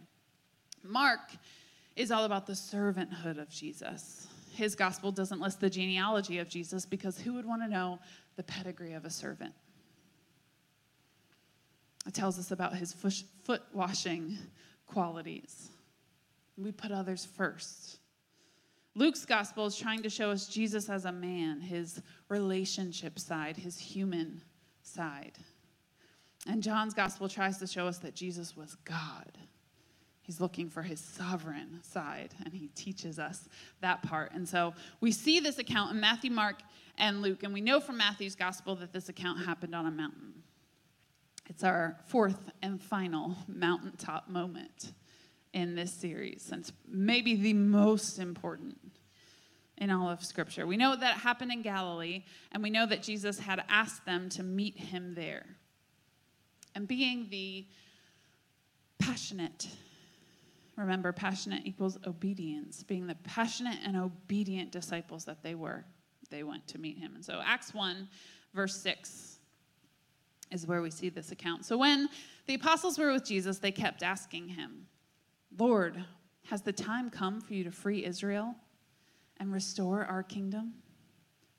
Mark 0.84 1.20
is 1.96 2.12
all 2.12 2.24
about 2.24 2.46
the 2.46 2.54
servanthood 2.54 3.38
of 3.40 3.50
Jesus 3.50 4.29
his 4.60 4.76
gospel 4.76 5.12
doesn't 5.12 5.40
list 5.40 5.62
the 5.62 5.70
genealogy 5.70 6.38
of 6.40 6.50
Jesus 6.50 6.86
because 6.86 7.18
who 7.18 7.34
would 7.34 7.46
want 7.46 7.62
to 7.62 7.68
know 7.70 7.98
the 8.36 8.44
pedigree 8.44 8.92
of 8.92 9.06
a 9.06 9.10
servant? 9.10 9.54
It 12.06 12.14
tells 12.14 12.38
us 12.38 12.52
about 12.52 12.76
his 12.76 12.94
foot 12.94 13.62
washing 13.74 14.38
qualities. 14.86 15.70
We 16.58 16.74
put 16.74 16.92
others 16.92 17.26
first. 17.26 18.00
Luke's 18.96 19.26
gospel 19.26 19.66
is 19.66 19.78
trying 19.78 20.04
to 20.04 20.10
show 20.10 20.30
us 20.30 20.48
Jesus 20.48 20.90
as 20.90 21.06
a 21.06 21.12
man, 21.12 21.62
his 21.62 22.02
relationship 22.28 23.18
side, 23.18 23.56
his 23.56 23.80
human 23.80 24.42
side. 24.82 25.38
And 26.48 26.62
John's 26.62 26.94
gospel 26.94 27.30
tries 27.30 27.60
to 27.60 27.68
show 27.68 27.88
us 27.88 28.00
that 28.00 28.14
Jesus 28.14 28.58
was 28.58 28.76
God 28.84 29.32
He's 30.30 30.40
looking 30.40 30.70
for 30.70 30.84
his 30.84 31.00
sovereign 31.00 31.80
side, 31.82 32.36
and 32.46 32.54
he 32.54 32.68
teaches 32.76 33.18
us 33.18 33.50
that 33.82 34.04
part. 34.04 34.32
And 34.32 34.48
so 34.48 34.76
we 35.02 35.12
see 35.12 35.40
this 35.40 35.58
account 35.58 35.90
in 35.90 36.00
Matthew, 36.00 36.30
Mark, 36.30 36.58
and 37.00 37.24
Luke, 37.24 37.42
and 37.42 37.52
we 37.52 37.62
know 37.62 37.80
from 37.80 37.98
Matthew's 37.98 38.36
gospel 38.36 38.76
that 38.76 38.94
this 38.94 39.10
account 39.10 39.44
happened 39.44 39.74
on 39.74 39.88
a 39.88 39.92
mountain. 39.92 40.44
It's 41.48 41.64
our 41.64 41.98
fourth 42.06 42.52
and 42.62 42.80
final 42.80 43.38
mountaintop 43.48 44.30
moment 44.30 44.94
in 45.52 45.74
this 45.74 45.92
series, 45.92 46.50
and 46.52 46.62
it's 46.62 46.74
maybe 46.88 47.34
the 47.34 47.54
most 47.54 48.20
important 48.20 48.78
in 49.80 49.90
all 49.90 50.12
of 50.12 50.24
Scripture. 50.24 50.68
We 50.68 50.78
know 50.78 50.96
that 50.96 51.16
it 51.16 51.20
happened 51.22 51.52
in 51.52 51.64
Galilee, 51.64 52.24
and 52.52 52.62
we 52.62 52.70
know 52.70 52.86
that 52.86 53.02
Jesus 53.02 53.40
had 53.40 53.64
asked 53.68 54.06
them 54.06 54.30
to 54.30 54.44
meet 54.44 54.78
him 54.78 55.16
there. 55.16 55.48
And 56.76 56.88
being 56.88 57.30
the 57.32 57.66
passionate 59.00 59.66
Remember, 60.80 61.12
passionate 61.12 61.64
equals 61.66 61.98
obedience. 62.08 62.84
Being 62.84 63.06
the 63.06 63.16
passionate 63.16 63.80
and 63.84 63.98
obedient 63.98 64.72
disciples 64.72 65.26
that 65.26 65.44
they 65.44 65.54
were, 65.54 65.84
they 66.30 66.44
went 66.44 66.66
to 66.68 66.78
meet 66.78 66.98
him. 66.98 67.16
And 67.16 67.26
so, 67.26 67.42
Acts 67.44 67.74
1, 67.74 68.08
verse 68.54 68.78
6 68.78 69.40
is 70.52 70.66
where 70.66 70.82
we 70.82 70.90
see 70.90 71.10
this 71.10 71.34
account. 71.34 71.66
So, 71.66 71.78
when 71.78 72.08
the 72.48 72.54
apostles 72.54 72.98
were 72.98 73.12
with 73.12 73.26
Jesus, 73.26 73.60
they 73.60 73.74
kept 73.74 74.04
asking 74.04 74.48
him, 74.48 74.88
Lord, 75.58 76.02
has 76.46 76.62
the 76.62 76.72
time 76.72 77.10
come 77.10 77.42
for 77.42 77.56
you 77.56 77.66
to 77.66 77.72
free 77.72 78.06
Israel 78.06 78.56
and 79.36 79.52
restore 79.52 80.06
our 80.06 80.24
kingdom? 80.24 80.76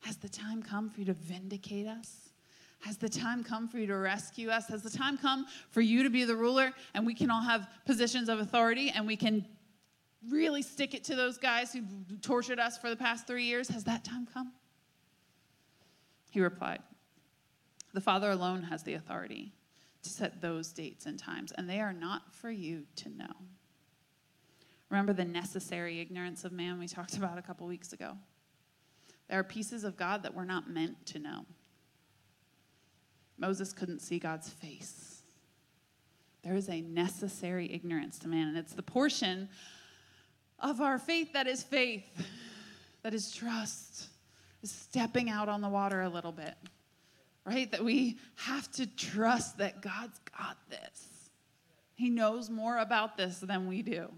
Has 0.01 0.17
the 0.17 0.31
time 0.31 0.63
come 0.63 0.89
for 0.89 1.01
you 1.01 1.07
to 1.07 1.13
vindicate 1.13 1.87
us? 1.87 2.30
Has 2.81 2.97
the 2.97 3.09
time 3.09 3.45
come 3.45 3.69
for 3.69 3.79
you 3.79 3.87
to 3.87 3.97
rescue 3.97 4.49
us? 4.49 4.66
Has 4.69 4.83
the 4.83 4.90
time 4.90 5.19
come 5.19 5.47
for 5.71 5.83
you 5.83 6.03
to 6.03 6.11
be 6.11 6.25
the 6.25 6.35
ruler 6.35 6.73
and 6.95 7.07
we 7.07 7.14
can 7.14 7.31
all 7.31 7.43
have 7.43 7.69
positions 7.85 8.29
of 8.29 8.40
authority 8.40 8.90
and 8.95 9.07
we 9.07 9.16
can 9.16 9.47
really 10.29 10.62
stick 10.62 10.95
it 10.95 11.05
to 11.05 11.14
those 11.14 11.38
guys 11.38 11.73
who 11.73 11.83
tortured 12.23 12.59
us 12.59 12.79
for 12.79 12.88
the 12.88 12.97
past 12.97 13.27
three 13.27 13.45
years? 13.45 13.69
Has 13.69 13.85
that 13.85 14.05
time 14.05 14.27
come? 14.33 14.53
He 16.31 16.40
replied, 16.40 16.81
The 17.93 18.01
Father 18.01 18.31
alone 18.31 18.62
has 18.64 18.83
the 18.83 18.95
authority 18.95 19.53
to 20.03 20.09
set 20.09 20.40
those 20.40 20.73
dates 20.73 21.05
and 21.05 21.19
times, 21.19 21.53
and 21.53 21.69
they 21.69 21.81
are 21.81 21.93
not 21.93 22.35
for 22.35 22.51
you 22.51 22.85
to 22.97 23.11
know. 23.11 23.35
Remember 24.88 25.12
the 25.12 25.25
necessary 25.25 26.01
ignorance 26.01 26.45
of 26.45 26.53
man 26.53 26.79
we 26.79 26.88
talked 26.88 27.16
about 27.16 27.37
a 27.37 27.43
couple 27.43 27.66
weeks 27.66 27.93
ago? 27.93 28.16
There 29.29 29.38
are 29.38 29.45
pieces 29.45 29.85
of 29.85 29.97
God 29.97 30.23
that 30.23 30.35
we're 30.35 30.45
not 30.45 30.69
meant 30.69 31.07
to 31.07 31.19
know. 31.19 31.45
Moses 33.40 33.72
couldn't 33.72 34.00
see 34.00 34.18
God's 34.18 34.50
face. 34.50 35.22
There 36.42 36.55
is 36.55 36.68
a 36.68 36.83
necessary 36.83 37.72
ignorance 37.72 38.18
to 38.20 38.29
man, 38.29 38.48
and 38.48 38.57
it's 38.57 38.74
the 38.74 38.83
portion 38.83 39.48
of 40.59 40.81
our 40.81 40.98
faith 40.98 41.33
that 41.33 41.46
is 41.46 41.62
faith, 41.62 42.05
that 43.03 43.14
is 43.14 43.33
trust, 43.33 44.09
is 44.62 44.70
stepping 44.70 45.31
out 45.31 45.48
on 45.48 45.62
the 45.62 45.68
water 45.68 46.03
a 46.03 46.09
little 46.09 46.33
bit, 46.33 46.55
right? 47.46 47.70
That 47.72 47.83
we 47.83 48.18
have 48.37 48.70
to 48.72 48.87
trust 48.87 49.59
that 49.59 49.81
God's 49.81 50.20
got 50.38 50.59
this. 50.68 51.09
He 51.94 52.11
knows 52.11 52.50
more 52.50 52.79
about 52.79 53.16
this 53.16 53.38
than 53.38 53.66
we 53.66 53.83
do. 53.83 54.09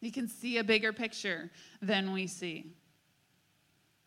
He 0.00 0.10
can 0.10 0.28
see 0.28 0.58
a 0.58 0.64
bigger 0.64 0.92
picture 0.92 1.50
than 1.80 2.12
we 2.12 2.26
see. 2.26 2.72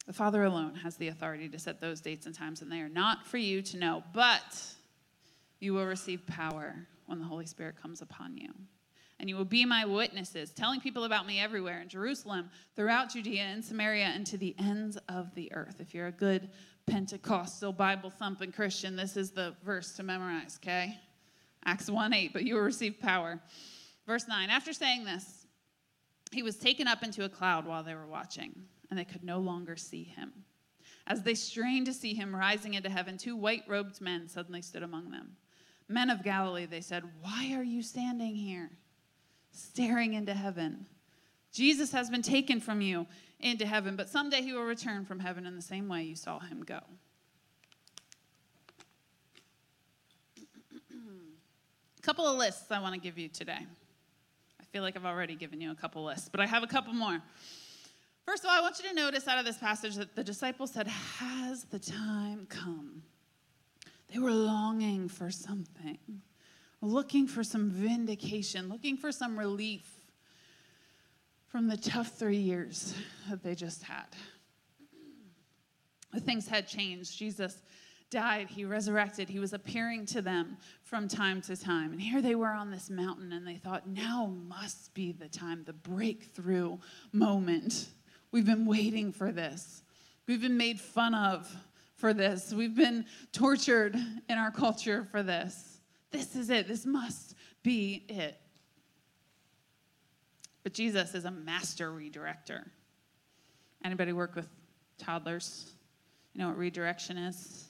The 0.06 0.13
Father 0.13 0.44
alone 0.44 0.76
has 0.76 0.98
the 0.98 1.08
authority 1.08 1.48
to 1.50 1.60
set 1.60 1.80
those 1.80 2.02
dates 2.02 2.26
and 2.26 2.36
times, 2.36 2.62
and 2.62 2.72
they 2.72 2.82
are 2.82 2.89
not 2.89 3.26
for 3.26 3.38
you 3.38 3.62
to 3.62 3.78
know, 3.78 4.04
but 4.13 4.62
you 5.60 5.74
will 5.74 5.86
receive 5.86 6.28
power 6.28 6.76
when 7.06 7.20
the 7.20 7.26
Holy 7.26 7.46
Spirit 7.46 7.82
comes 7.82 8.02
upon 8.02 8.38
you. 8.38 8.50
And 9.20 9.30
you 9.30 9.38
will 9.38 9.46
be 9.46 9.63
my 9.63 9.86
witnesses, 9.86 10.52
telling 10.52 10.82
people 10.82 11.06
about 11.06 11.26
me 11.26 11.39
everywhere 11.39 11.80
in 11.80 11.88
Jerusalem, 11.88 12.50
throughout 12.76 13.13
Judea 13.13 13.44
and 13.44 13.63
Samaria, 13.63 14.06
and 14.06 14.26
to 14.28 14.38
the 14.38 14.54
ends 14.60 14.98
of 15.08 15.34
the 15.36 15.54
earth. 15.54 15.78
If 15.80 15.94
you're 15.94 16.08
a 16.08 16.12
good 16.12 16.50
Pentecostal 16.86 17.72
Bible 17.72 18.10
thumping 18.10 18.52
Christian, 18.52 18.98
this 18.98 19.16
is 19.16 19.32
the 19.32 19.56
verse 19.63 19.94
to 19.94 20.04
memorize, 20.04 20.60
okay? 20.62 21.00
Acts 21.63 21.89
1 21.89 22.13
8, 22.13 22.34
but 22.34 22.44
you 22.44 22.56
will 22.56 22.62
receive 22.63 23.00
power. 23.00 23.39
Verse 24.06 24.28
9 24.28 24.50
After 24.50 24.74
saying 24.74 25.06
this, 25.06 25.46
he 26.34 26.44
was 26.44 26.58
taken 26.58 26.89
up 26.89 27.04
into 27.04 27.24
a 27.24 27.30
cloud 27.30 27.66
while 27.66 27.84
they 27.84 27.96
were 27.96 28.08
watching 28.08 28.54
and 28.93 28.99
they 28.99 29.12
could 29.12 29.23
no 29.23 29.39
longer 29.39 29.75
see 29.75 30.03
him. 30.03 30.32
As 31.08 31.23
they 31.23 31.34
strained 31.34 31.88
to 31.88 31.93
see 31.93 32.13
him 32.13 32.36
rising 32.36 32.75
into 32.75 32.91
heaven, 32.91 33.17
two 33.17 33.36
white 33.36 33.63
robed 33.67 33.99
men 33.99 34.27
suddenly 34.27 34.62
stood 34.62 34.84
among 34.84 35.10
them. 35.10 35.36
Men 35.89 36.12
of 36.12 36.23
Galilee, 36.23 36.67
they 36.67 36.79
said, 36.79 37.01
Why 37.19 37.56
are 37.56 37.63
you 37.63 37.82
standing 37.82 38.36
here, 38.36 38.69
staring 39.51 40.13
into 40.13 40.36
heaven? 40.36 40.86
Jesus 41.51 41.91
has 41.91 42.12
been 42.12 42.21
taken 42.21 42.62
from 42.62 42.82
you 42.82 43.08
into 43.39 43.65
heaven, 43.65 43.95
but 43.95 44.10
someday 44.10 44.43
he 44.43 44.53
will 44.53 44.62
return 44.62 45.06
from 45.06 45.19
heaven 45.19 45.47
in 45.47 45.56
the 45.56 45.62
same 45.63 45.89
way 45.89 46.03
you 46.03 46.15
saw 46.15 46.38
him 46.39 46.62
go. 46.62 46.82
a 50.38 50.41
couple 52.03 52.27
of 52.27 52.38
lists 52.38 52.69
I 52.69 52.79
want 52.79 52.93
to 52.93 53.01
give 53.01 53.17
you 53.17 53.27
today. 53.27 53.65
I 54.62 54.63
feel 54.71 54.84
like 54.84 54.95
I've 54.95 55.06
already 55.06 55.34
given 55.34 55.62
you 55.62 55.71
a 55.71 55.75
couple 55.75 56.03
lists, 56.03 56.29
but 56.29 56.39
I 56.39 56.45
have 56.45 56.62
a 56.62 56.67
couple 56.67 56.93
more. 56.93 57.23
First 58.26 58.44
of 58.44 58.50
all, 58.50 58.58
I 58.58 58.62
want 58.62 58.80
you 58.80 58.88
to 58.90 58.96
notice 58.96 59.28
out 59.28 59.38
of 59.38 59.46
this 59.46 59.58
passage 59.58 59.96
that 59.96 60.16
the 60.16 60.24
disciples 60.24 60.72
said, 60.72 60.88
Has 60.88 61.66
the 61.66 61.80
time 61.80 62.46
come? 62.50 63.04
They 64.12 64.20
were 64.20 64.32
longing 64.32 65.10
for 65.10 65.30
something, 65.30 65.98
looking 66.82 67.28
for 67.28 67.44
some 67.44 67.70
vindication, 67.70 68.70
looking 68.70 68.96
for 68.96 69.12
some 69.12 69.38
relief 69.38 69.90
from 71.48 71.68
the 71.68 71.78
tough 71.78 72.18
three 72.18 72.38
years 72.38 72.96
that 73.30 73.44
they 73.44 73.56
just 73.56 73.84
had. 73.84 74.06
Things 76.20 76.48
had 76.48 76.68
changed. 76.68 77.18
Jesus 77.18 77.62
died, 78.14 78.48
he 78.48 78.64
resurrected, 78.64 79.28
he 79.28 79.40
was 79.40 79.54
appearing 79.54 80.06
to 80.06 80.22
them 80.22 80.58
from 80.84 81.08
time 81.08 81.42
to 81.42 81.58
time. 81.58 81.92
And 81.92 82.00
here 82.00 82.22
they 82.22 82.36
were 82.36 82.52
on 82.52 82.70
this 82.70 82.90
mountain, 82.90 83.34
and 83.34 83.46
they 83.46 83.56
thought, 83.56 83.88
now 83.88 84.32
must 84.48 84.94
be 84.94 85.12
the 85.12 85.28
time, 85.28 85.64
the 85.66 85.74
breakthrough 85.74 86.78
moment. 87.12 87.88
We've 88.34 88.48
been 88.48 88.65
waiting 88.65 89.12
for 89.13 89.32
this. 89.32 89.84
We've 90.28 90.41
been 90.41 90.58
made 90.58 90.82
fun 90.82 91.13
of 91.13 91.56
for 91.98 92.15
this. 92.15 92.52
We've 92.52 92.76
been 92.76 93.06
tortured 93.32 93.96
in 93.96 94.38
our 94.39 94.50
culture 94.50 95.08
for 95.12 95.22
this. 95.22 95.78
This 96.10 96.36
is 96.36 96.50
it. 96.50 96.67
This 96.67 96.84
must 96.84 97.36
be 97.62 98.06
it. 98.10 98.36
But 100.63 100.74
Jesus 100.74 101.13
is 101.13 101.26
a 101.26 101.32
master 101.32 101.91
redirector. 101.91 102.63
Anybody 103.86 104.13
work 104.13 104.36
with 104.36 104.48
toddlers? 104.98 105.72
You 106.34 106.41
know 106.41 106.48
what 106.48 106.58
redirection 106.58 107.19
is? 107.19 107.67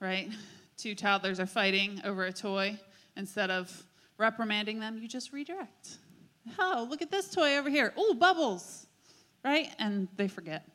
Right? 0.00 0.28
Two 0.76 0.96
toddlers 0.96 1.38
are 1.38 1.46
fighting 1.46 2.00
over 2.04 2.24
a 2.24 2.32
toy. 2.32 2.80
Instead 3.16 3.52
of 3.52 3.86
reprimanding 4.18 4.80
them, 4.80 4.98
you 4.98 5.06
just 5.06 5.32
redirect. 5.32 5.98
Oh, 6.58 6.84
look 6.90 7.00
at 7.00 7.12
this 7.12 7.30
toy 7.30 7.56
over 7.58 7.70
here. 7.70 7.92
Oh, 7.96 8.14
bubbles 8.14 8.85
right? 9.46 9.68
And 9.78 10.08
they 10.16 10.26
forget 10.26 10.68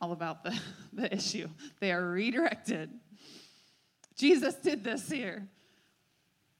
all 0.00 0.12
about 0.12 0.44
the, 0.44 0.58
the 0.92 1.12
issue. 1.12 1.48
They 1.80 1.92
are 1.92 2.08
redirected. 2.08 2.90
Jesus 4.16 4.54
did 4.54 4.84
this 4.84 5.10
here. 5.10 5.48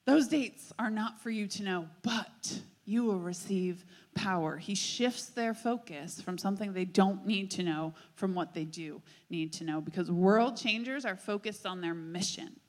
Those 0.05 0.27
dates 0.27 0.73
are 0.79 0.91
not 0.91 1.23
for 1.23 1.31
you 1.31 1.47
to 1.47 1.63
know, 1.63 1.89
but 2.03 2.59
you 2.85 3.05
will 3.05 3.21
receive 3.21 3.85
power. 4.15 4.59
He 4.59 4.75
shifts 4.75 5.27
their 5.27 5.55
focus 5.55 6.21
from 6.21 6.37
something 6.37 6.73
they 6.73 6.85
don't 6.85 7.25
need 7.25 7.53
to 7.53 7.63
know 7.63 7.95
from 8.15 8.35
what 8.35 8.53
they 8.53 8.65
do 8.65 9.01
need 9.31 9.53
to 9.55 9.65
know 9.65 9.81
because 9.81 10.11
world 10.11 10.57
changers 10.57 11.07
are 11.07 11.17
focused 11.17 11.65
on 11.65 11.81
their 11.81 11.95
mission. 11.95 12.61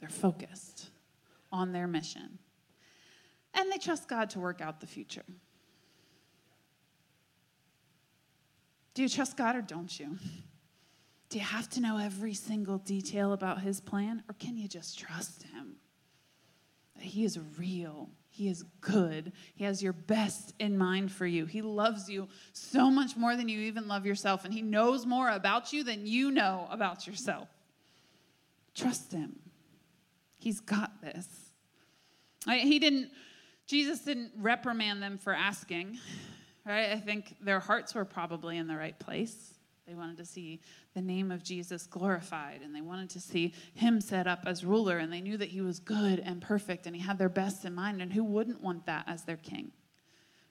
They're 0.00 0.08
focused 0.10 0.90
on 1.50 1.72
their 1.72 1.86
mission. 1.86 2.38
And 3.54 3.72
they 3.72 3.78
trust 3.78 4.08
God 4.08 4.28
to 4.30 4.40
work 4.40 4.60
out 4.60 4.80
the 4.80 4.86
future. 4.86 5.24
Do 8.96 9.02
you 9.02 9.10
trust 9.10 9.36
God 9.36 9.54
or 9.54 9.60
don't 9.60 10.00
you? 10.00 10.16
Do 11.28 11.36
you 11.36 11.44
have 11.44 11.68
to 11.70 11.82
know 11.82 11.98
every 11.98 12.32
single 12.32 12.78
detail 12.78 13.34
about 13.34 13.60
his 13.60 13.78
plan 13.78 14.22
or 14.26 14.34
can 14.38 14.56
you 14.56 14.68
just 14.68 14.98
trust 14.98 15.42
him? 15.42 15.76
That 16.94 17.04
he 17.04 17.22
is 17.22 17.38
real. 17.58 18.08
He 18.30 18.48
is 18.48 18.62
good. 18.80 19.32
He 19.54 19.64
has 19.64 19.82
your 19.82 19.92
best 19.92 20.54
in 20.58 20.78
mind 20.78 21.12
for 21.12 21.26
you. 21.26 21.44
He 21.44 21.60
loves 21.60 22.08
you 22.08 22.28
so 22.54 22.90
much 22.90 23.18
more 23.18 23.36
than 23.36 23.50
you 23.50 23.60
even 23.60 23.86
love 23.86 24.06
yourself, 24.06 24.46
and 24.46 24.54
He 24.54 24.62
knows 24.62 25.04
more 25.04 25.28
about 25.30 25.74
you 25.74 25.84
than 25.84 26.06
you 26.06 26.30
know 26.30 26.66
about 26.70 27.06
yourself. 27.06 27.48
Trust 28.74 29.12
Him. 29.12 29.38
He's 30.38 30.60
got 30.60 31.02
this. 31.02 31.26
He 32.46 32.78
didn't, 32.78 33.10
Jesus 33.66 34.00
didn't 34.00 34.32
reprimand 34.38 35.02
them 35.02 35.18
for 35.18 35.34
asking 35.34 35.98
right? 36.66 36.90
I 36.90 36.98
think 36.98 37.36
their 37.40 37.60
hearts 37.60 37.94
were 37.94 38.04
probably 38.04 38.58
in 38.58 38.66
the 38.66 38.76
right 38.76 38.98
place. 38.98 39.54
They 39.86 39.94
wanted 39.94 40.16
to 40.16 40.24
see 40.24 40.60
the 40.94 41.00
name 41.00 41.30
of 41.30 41.44
Jesus 41.44 41.86
glorified 41.86 42.62
and 42.62 42.74
they 42.74 42.80
wanted 42.80 43.08
to 43.10 43.20
see 43.20 43.54
him 43.74 44.00
set 44.00 44.26
up 44.26 44.40
as 44.44 44.64
ruler 44.64 44.98
and 44.98 45.12
they 45.12 45.20
knew 45.20 45.36
that 45.36 45.48
he 45.48 45.60
was 45.60 45.78
good 45.78 46.18
and 46.18 46.42
perfect 46.42 46.86
and 46.86 46.96
he 46.96 47.02
had 47.02 47.18
their 47.18 47.28
best 47.28 47.64
in 47.64 47.72
mind 47.72 48.02
and 48.02 48.12
who 48.12 48.24
wouldn't 48.24 48.60
want 48.60 48.86
that 48.86 49.04
as 49.06 49.22
their 49.22 49.36
king? 49.36 49.70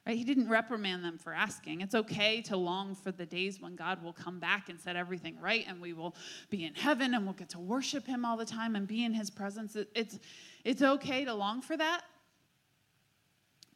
Right? 0.08 0.16
He 0.16 0.24
didn't 0.24 0.48
reprimand 0.48 1.04
them 1.04 1.18
for 1.18 1.34
asking. 1.34 1.82
It's 1.82 1.96
okay 1.96 2.42
to 2.44 2.56
long 2.56 2.96
for 2.96 3.12
the 3.12 3.26
days 3.26 3.60
when 3.60 3.76
God 3.76 4.02
will 4.02 4.14
come 4.14 4.40
back 4.40 4.70
and 4.70 4.80
set 4.80 4.96
everything 4.96 5.38
right 5.42 5.66
and 5.68 5.82
we 5.82 5.92
will 5.92 6.16
be 6.50 6.64
in 6.64 6.74
heaven 6.74 7.14
and 7.14 7.26
we'll 7.26 7.34
get 7.34 7.50
to 7.50 7.60
worship 7.60 8.08
him 8.08 8.24
all 8.24 8.38
the 8.38 8.46
time 8.46 8.78
and 8.78 8.88
be 8.88 9.04
in 9.04 9.14
his 9.14 9.30
presence. 9.30 9.76
It's, 9.94 10.20
it's 10.64 10.82
okay 10.82 11.26
to 11.26 11.34
long 11.34 11.62
for 11.62 11.76
that, 11.76 12.04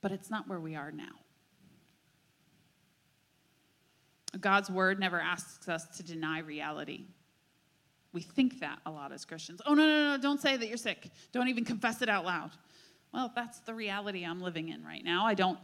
but 0.01 0.13
it's 0.13 0.29
not 0.29 0.47
where 0.47 0.59
we 0.59 0.75
are 0.75 0.91
now. 0.91 1.15
God's 4.39 4.69
word 4.69 4.99
never 4.99 5.19
asks 5.19 5.67
us 5.67 5.85
to 5.97 6.03
deny 6.03 6.39
reality. 6.39 7.05
We 8.13 8.21
think 8.21 8.59
that 8.59 8.79
a 8.85 8.91
lot 8.91 9.11
as 9.11 9.25
Christians. 9.25 9.61
Oh, 9.65 9.73
no, 9.73 9.85
no, 9.85 10.15
no, 10.15 10.21
don't 10.21 10.41
say 10.41 10.57
that 10.57 10.67
you're 10.67 10.77
sick. 10.77 11.09
Don't 11.31 11.47
even 11.47 11.65
confess 11.65 12.01
it 12.01 12.09
out 12.09 12.25
loud. 12.25 12.51
Well, 13.13 13.31
that's 13.35 13.59
the 13.59 13.73
reality 13.73 14.23
I'm 14.23 14.41
living 14.41 14.69
in 14.69 14.83
right 14.83 15.03
now. 15.03 15.25
I 15.25 15.33
don't 15.33 15.59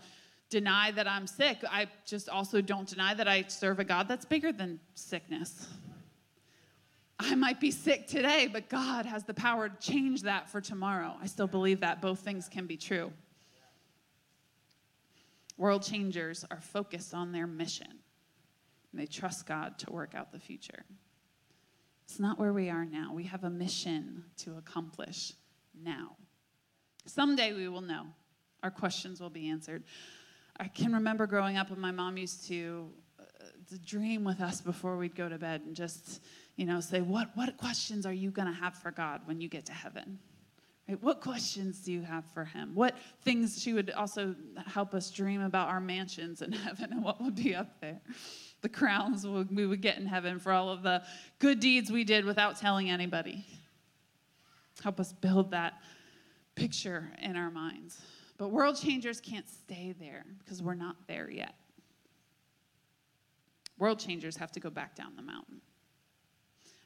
deny 0.49 0.91
that 0.91 1.07
I'm 1.07 1.27
sick. 1.27 1.57
I 1.69 1.87
just 2.05 2.29
also 2.29 2.61
don't 2.61 2.87
deny 2.87 3.13
that 3.13 3.27
I 3.27 3.43
serve 3.47 3.79
a 3.79 3.83
God 3.83 4.07
that's 4.07 4.25
bigger 4.25 4.51
than 4.51 4.79
sickness. 4.93 5.67
I 7.19 7.33
might 7.35 7.59
be 7.59 7.71
sick 7.71 8.07
today, 8.07 8.47
but 8.51 8.69
God 8.69 9.05
has 9.05 9.23
the 9.23 9.33
power 9.33 9.69
to 9.69 9.75
change 9.77 10.23
that 10.23 10.49
for 10.49 10.59
tomorrow. 10.59 11.15
I 11.21 11.27
still 11.27 11.47
believe 11.47 11.79
that 11.79 12.01
both 12.01 12.19
things 12.19 12.49
can 12.49 12.65
be 12.65 12.77
true. 12.77 13.11
World 15.57 15.83
changers 15.83 16.45
are 16.51 16.59
focused 16.59 17.13
on 17.13 17.31
their 17.31 17.47
mission 17.47 17.99
and 18.95 19.01
they 19.01 19.11
trust 19.11 19.45
God 19.45 19.77
to 19.79 19.91
work 19.91 20.15
out 20.15 20.31
the 20.31 20.39
future. 20.39 20.85
It's 22.05 22.17
not 22.17 22.39
where 22.39 22.53
we 22.53 22.69
are 22.69 22.85
now. 22.85 23.11
We 23.13 23.23
have 23.23 23.43
a 23.43 23.49
mission 23.49 24.23
to 24.37 24.55
accomplish 24.57 25.33
now. 25.83 26.15
Someday 27.05 27.51
we 27.51 27.67
will 27.67 27.81
know. 27.81 28.05
Our 28.63 28.71
questions 28.71 29.19
will 29.19 29.29
be 29.29 29.49
answered. 29.49 29.83
I 30.57 30.69
can 30.69 30.93
remember 30.93 31.27
growing 31.27 31.57
up, 31.57 31.71
and 31.71 31.77
my 31.79 31.91
mom 31.91 32.15
used 32.15 32.47
to, 32.47 32.87
uh, 33.19 33.23
to 33.69 33.77
dream 33.79 34.23
with 34.23 34.39
us 34.39 34.61
before 34.61 34.95
we'd 34.95 35.13
go 35.13 35.27
to 35.27 35.37
bed 35.37 35.63
and 35.65 35.75
just, 35.75 36.21
you 36.55 36.65
know, 36.65 36.79
say, 36.79 37.01
What, 37.01 37.31
what 37.35 37.57
questions 37.57 38.05
are 38.05 38.13
you 38.13 38.31
going 38.31 38.47
to 38.47 38.57
have 38.57 38.75
for 38.75 38.91
God 38.91 39.23
when 39.25 39.41
you 39.41 39.49
get 39.49 39.65
to 39.65 39.73
heaven? 39.73 40.19
Right? 40.87 41.01
What 41.03 41.19
questions 41.19 41.79
do 41.79 41.91
you 41.91 42.03
have 42.03 42.23
for 42.33 42.45
him? 42.45 42.75
What 42.75 42.95
things 43.23 43.61
she 43.61 43.73
would 43.73 43.91
also 43.91 44.35
help 44.67 44.93
us 44.93 45.11
dream 45.11 45.41
about 45.41 45.67
our 45.67 45.81
mansions 45.81 46.41
in 46.41 46.51
heaven 46.53 46.93
and 46.93 47.03
what 47.03 47.21
would 47.21 47.35
be 47.35 47.53
up 47.53 47.81
there? 47.81 47.99
The 48.65 48.69
crowns 48.69 49.27
we 49.27 49.67
would 49.67 49.81
get 49.81 49.99
in 49.99 50.07
heaven 50.07 50.39
for 50.39 50.51
all 50.51 50.69
of 50.69 50.81
the 50.81 51.03
good 51.37 51.59
deeds 51.59 51.91
we 51.91 52.03
did 52.03 52.25
without 52.25 52.57
telling 52.59 52.89
anybody. 52.89 53.45
Help 54.81 54.99
us 54.99 55.13
build 55.13 55.51
that 55.51 55.83
picture 56.55 57.11
in 57.21 57.35
our 57.35 57.51
minds. 57.51 58.01
But 58.39 58.47
world 58.47 58.75
changers 58.75 59.21
can't 59.21 59.47
stay 59.47 59.93
there 59.99 60.25
because 60.39 60.63
we're 60.63 60.73
not 60.73 60.95
there 61.05 61.29
yet. 61.29 61.53
World 63.77 63.99
changers 63.99 64.35
have 64.37 64.51
to 64.53 64.59
go 64.59 64.71
back 64.71 64.95
down 64.95 65.15
the 65.15 65.21
mountain. 65.21 65.61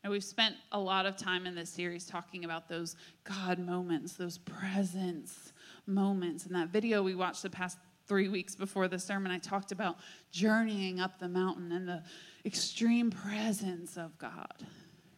And 0.03 0.11
we've 0.11 0.21
spent 0.21 0.55
a 0.73 0.79
lot 0.79 1.05
of 1.05 1.15
time 1.15 1.45
in 1.45 1.55
this 1.55 1.69
series 1.69 2.05
talking 2.05 2.43
about 2.43 2.67
those 2.67 2.97
God 3.23 3.57
moments, 3.57 4.15
those 4.17 4.37
presence 4.37 5.53
moments. 5.87 6.45
In 6.45 6.51
that 6.51 6.71
video 6.71 7.01
we 7.01 7.15
watched 7.15 7.41
the 7.41 7.49
past 7.49 7.77
three 8.09 8.27
weeks 8.27 8.55
before 8.55 8.87
the 8.87 8.99
sermon, 8.99 9.31
I 9.31 9.37
talked 9.37 9.71
about 9.71 9.97
journeying 10.31 10.99
up 10.99 11.19
the 11.19 11.29
mountain 11.29 11.71
and 11.71 11.87
the 11.87 12.03
extreme 12.43 13.11
presence 13.11 13.95
of 13.95 14.17
God, 14.17 14.65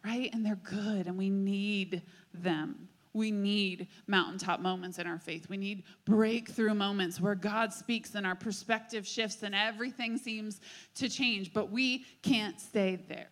right? 0.04 0.30
And 0.32 0.44
they're 0.44 0.56
good, 0.56 1.06
and 1.06 1.16
we 1.16 1.30
need 1.30 2.02
them. 2.34 2.88
We 3.14 3.30
need 3.30 3.88
mountaintop 4.06 4.60
moments 4.60 4.98
in 4.98 5.06
our 5.06 5.18
faith. 5.18 5.48
We 5.48 5.56
need 5.56 5.84
breakthrough 6.04 6.74
moments 6.74 7.20
where 7.20 7.34
God 7.34 7.72
speaks 7.72 8.14
and 8.14 8.26
our 8.26 8.34
perspective 8.34 9.06
shifts 9.06 9.42
and 9.42 9.54
everything 9.54 10.16
seems 10.16 10.60
to 10.94 11.08
change, 11.08 11.52
but 11.52 11.70
we 11.70 12.04
can't 12.22 12.60
stay 12.60 12.96
there. 13.08 13.28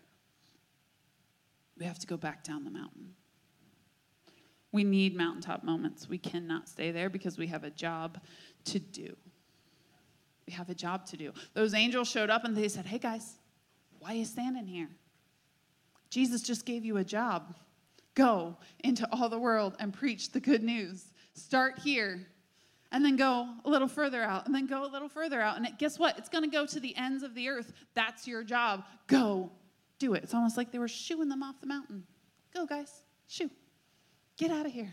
We 1.79 1.87
have 1.87 1.99
to 1.99 2.07
go 2.07 2.17
back 2.17 2.45
down 2.45 2.65
the 2.65 2.71
mountain. 2.71 3.15
We 4.73 4.85
need 4.85 5.17
mountaintop 5.17 5.65
moments. 5.65 6.09
We 6.09 6.19
cannot 6.19 6.69
stay 6.69 6.91
there 6.91 7.11
because 7.11 7.39
we 7.39 7.47
have 7.49 7.65
a 7.65 7.71
job 7.71 8.21
to 8.67 8.79
do. 8.79 9.17
We 10.51 10.57
have 10.57 10.69
a 10.69 10.75
job 10.75 11.07
to 11.07 11.17
do. 11.17 11.33
Those 11.55 11.75
angels 11.75 12.11
showed 12.11 12.29
up 12.29 12.43
and 12.45 12.57
they 12.57 12.67
said, 12.67 12.85
Hey 12.85 12.99
guys, 12.99 13.39
why 14.01 14.11
are 14.11 14.17
you 14.17 14.25
standing 14.25 14.67
here? 14.67 14.89
Jesus 16.11 16.43
just 16.43 16.67
gave 16.67 16.85
you 16.85 16.97
a 16.97 17.05
job. 17.05 17.55
Go 18.17 18.57
into 18.81 19.09
all 19.13 19.29
the 19.29 19.39
world 19.39 19.77
and 19.79 19.95
preach 19.95 20.33
the 20.33 20.41
good 20.41 20.65
news. 20.65 21.05
Start 21.35 21.79
here 21.79 22.27
and 22.91 23.05
then 23.05 23.15
go 23.15 23.49
a 23.65 23.71
little 23.71 23.87
further 23.87 24.25
out 24.25 24.47
and 24.47 24.53
then 24.53 24.67
go 24.67 24.85
a 24.85 24.91
little 24.91 25.09
further 25.09 25.41
out. 25.41 25.57
And 25.57 25.67
it, 25.67 25.79
guess 25.79 26.01
what? 26.01 26.19
It's 26.19 26.29
going 26.29 26.43
to 26.43 26.51
go 26.51 26.67
to 26.67 26.81
the 26.81 26.97
ends 26.97 27.23
of 27.23 27.37
the 27.37 27.49
earth. 27.49 27.73
That's 27.95 28.27
your 28.27 28.43
job. 28.43 28.83
Go 29.07 29.53
do 30.01 30.15
it. 30.15 30.25
It's 30.25 30.35
almost 30.35 30.57
like 30.57 30.73
they 30.73 30.81
were 30.81 30.89
shooing 30.89 31.29
them 31.29 31.45
off 31.45 31.61
the 31.61 31.69
mountain. 31.69 32.03
Go, 32.53 32.67
guys, 32.67 33.05
shoo. 33.29 33.51
Get 34.37 34.51
out 34.51 34.67
of 34.67 34.73
here. 34.73 34.91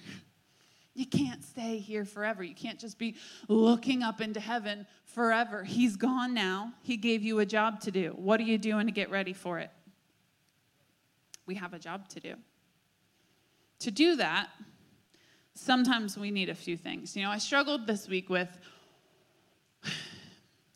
You 0.98 1.06
can't 1.06 1.44
stay 1.44 1.78
here 1.78 2.06
forever. 2.06 2.42
You 2.42 2.56
can't 2.56 2.80
just 2.80 2.98
be 2.98 3.18
looking 3.48 4.02
up 4.02 4.20
into 4.20 4.40
heaven 4.40 4.88
forever. 5.06 5.64
He's 5.64 5.96
gone 5.96 6.34
now. 6.34 6.74
He 6.82 6.98
gave 6.98 7.22
you 7.22 7.38
a 7.38 7.46
job 7.46 7.82
to 7.82 7.92
do. 7.92 8.16
What 8.16 8.40
are 8.40 8.46
you 8.46 8.58
doing 8.58 8.88
to 8.88 8.92
get 8.92 9.12
ready 9.12 9.34
for 9.34 9.60
it? 9.60 9.70
We 11.46 11.54
have 11.54 11.76
a 11.76 11.80
job 11.80 12.10
to 12.10 12.20
do. 12.20 12.34
To 13.82 13.92
do 13.92 14.16
that, 14.16 14.50
sometimes 15.54 16.18
we 16.18 16.32
need 16.32 16.50
a 16.50 16.56
few 16.56 16.76
things. 16.76 17.16
You 17.16 17.26
know, 17.26 17.30
I 17.30 17.38
struggled 17.38 17.86
this 17.86 18.08
week 18.08 18.28
with 18.28 18.50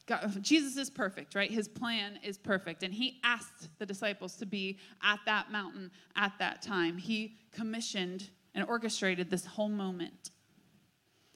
God, 0.05 0.37
Jesus 0.43 0.77
is 0.77 0.91
perfect, 0.91 1.33
right? 1.33 1.49
His 1.49 1.67
plan 1.67 2.19
is 2.21 2.37
perfect. 2.37 2.83
And 2.83 2.93
he 2.93 3.19
asked 3.23 3.69
the 3.79 3.87
disciples 3.87 4.35
to 4.35 4.45
be 4.45 4.77
at 5.01 5.19
that 5.25 5.51
mountain 5.51 5.89
at 6.15 6.33
that 6.37 6.61
time. 6.61 6.99
He 6.99 7.37
commissioned 7.51 8.29
and 8.53 8.65
orchestrated 8.67 9.29
this 9.29 9.45
whole 9.45 9.69
moment. 9.69 10.31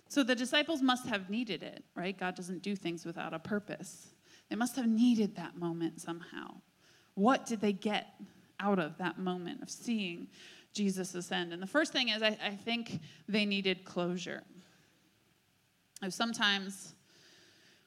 So 0.10 0.24
the 0.24 0.36
disciples 0.36 0.82
must 0.82 1.08
have 1.08 1.30
needed 1.30 1.64
it, 1.64 1.84
right? 1.96 2.18
God 2.18 2.36
doesn't 2.36 2.62
do 2.62 2.76
things 2.76 3.06
without 3.06 3.34
a 3.34 3.40
purpose. 3.40 4.08
They 4.50 4.56
must 4.56 4.76
have 4.76 4.88
needed 4.88 5.36
that 5.36 5.58
moment 5.58 6.00
somehow. 6.00 6.62
What 7.16 7.46
did 7.46 7.62
they 7.62 7.74
get 7.74 8.14
out 8.60 8.80
of 8.80 8.98
that 9.00 9.18
moment 9.18 9.64
of 9.64 9.70
seeing 9.70 10.28
Jesus 10.74 11.16
ascend? 11.16 11.54
And 11.54 11.62
the 11.62 11.68
first 11.68 11.92
thing 11.92 12.10
is, 12.10 12.22
I, 12.22 12.38
I 12.44 12.52
think 12.52 13.00
they 13.28 13.46
needed 13.46 13.86
closure. 13.86 14.44
Sometimes 16.10 16.94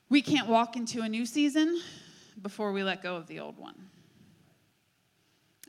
we 0.09 0.23
can't 0.23 0.49
walk 0.49 0.77
into 0.77 1.03
a 1.03 1.09
new 1.09 1.27
season 1.27 1.81
before 2.43 2.73
we 2.73 2.83
let 2.83 3.03
go 3.03 3.17
of 3.17 3.27
the 3.27 3.41
old 3.41 3.59
one. 3.59 3.77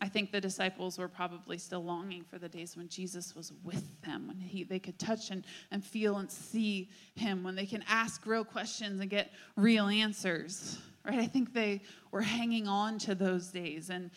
I 0.01 0.07
think 0.07 0.31
the 0.31 0.41
disciples 0.41 0.97
were 0.97 1.07
probably 1.07 1.57
still 1.57 1.83
longing 1.83 2.23
for 2.23 2.37
the 2.37 2.47
days 2.47 2.77
when 2.77 2.87
Jesus 2.87 3.35
was 3.35 3.51
with 3.63 4.01
them, 4.01 4.27
when 4.27 4.39
he, 4.39 4.63
they 4.63 4.79
could 4.79 4.97
touch 4.97 5.29
and, 5.29 5.43
and 5.71 5.83
feel 5.83 6.17
and 6.17 6.31
see 6.31 6.89
him, 7.15 7.43
when 7.43 7.55
they 7.55 7.65
can 7.65 7.83
ask 7.87 8.25
real 8.25 8.45
questions 8.45 9.01
and 9.01 9.09
get 9.09 9.31
real 9.55 9.87
answers. 9.87 10.77
Right? 11.05 11.19
I 11.19 11.27
think 11.27 11.53
they 11.53 11.81
were 12.11 12.21
hanging 12.21 12.67
on 12.67 12.97
to 12.99 13.15
those 13.15 13.47
days. 13.47 13.89
And 13.89 14.11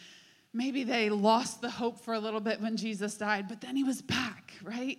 maybe 0.53 0.85
they 0.85 1.11
lost 1.11 1.61
the 1.61 1.71
hope 1.71 2.01
for 2.01 2.15
a 2.15 2.19
little 2.19 2.41
bit 2.41 2.61
when 2.61 2.77
Jesus 2.77 3.17
died, 3.17 3.49
but 3.49 3.61
then 3.61 3.77
he 3.77 3.85
was 3.85 4.03
back, 4.03 4.53
right? 4.63 4.99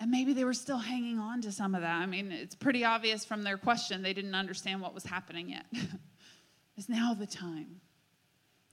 And 0.00 0.10
maybe 0.10 0.32
they 0.32 0.44
were 0.44 0.54
still 0.54 0.78
hanging 0.78 1.18
on 1.18 1.40
to 1.42 1.52
some 1.52 1.74
of 1.74 1.80
that. 1.82 1.96
I 1.96 2.06
mean, 2.06 2.30
it's 2.30 2.54
pretty 2.54 2.84
obvious 2.84 3.24
from 3.24 3.42
their 3.42 3.56
question, 3.56 4.02
they 4.02 4.12
didn't 4.12 4.34
understand 4.34 4.80
what 4.80 4.94
was 4.94 5.04
happening 5.04 5.50
yet. 5.50 5.66
Is 6.76 6.88
now 6.88 7.14
the 7.14 7.26
time? 7.26 7.80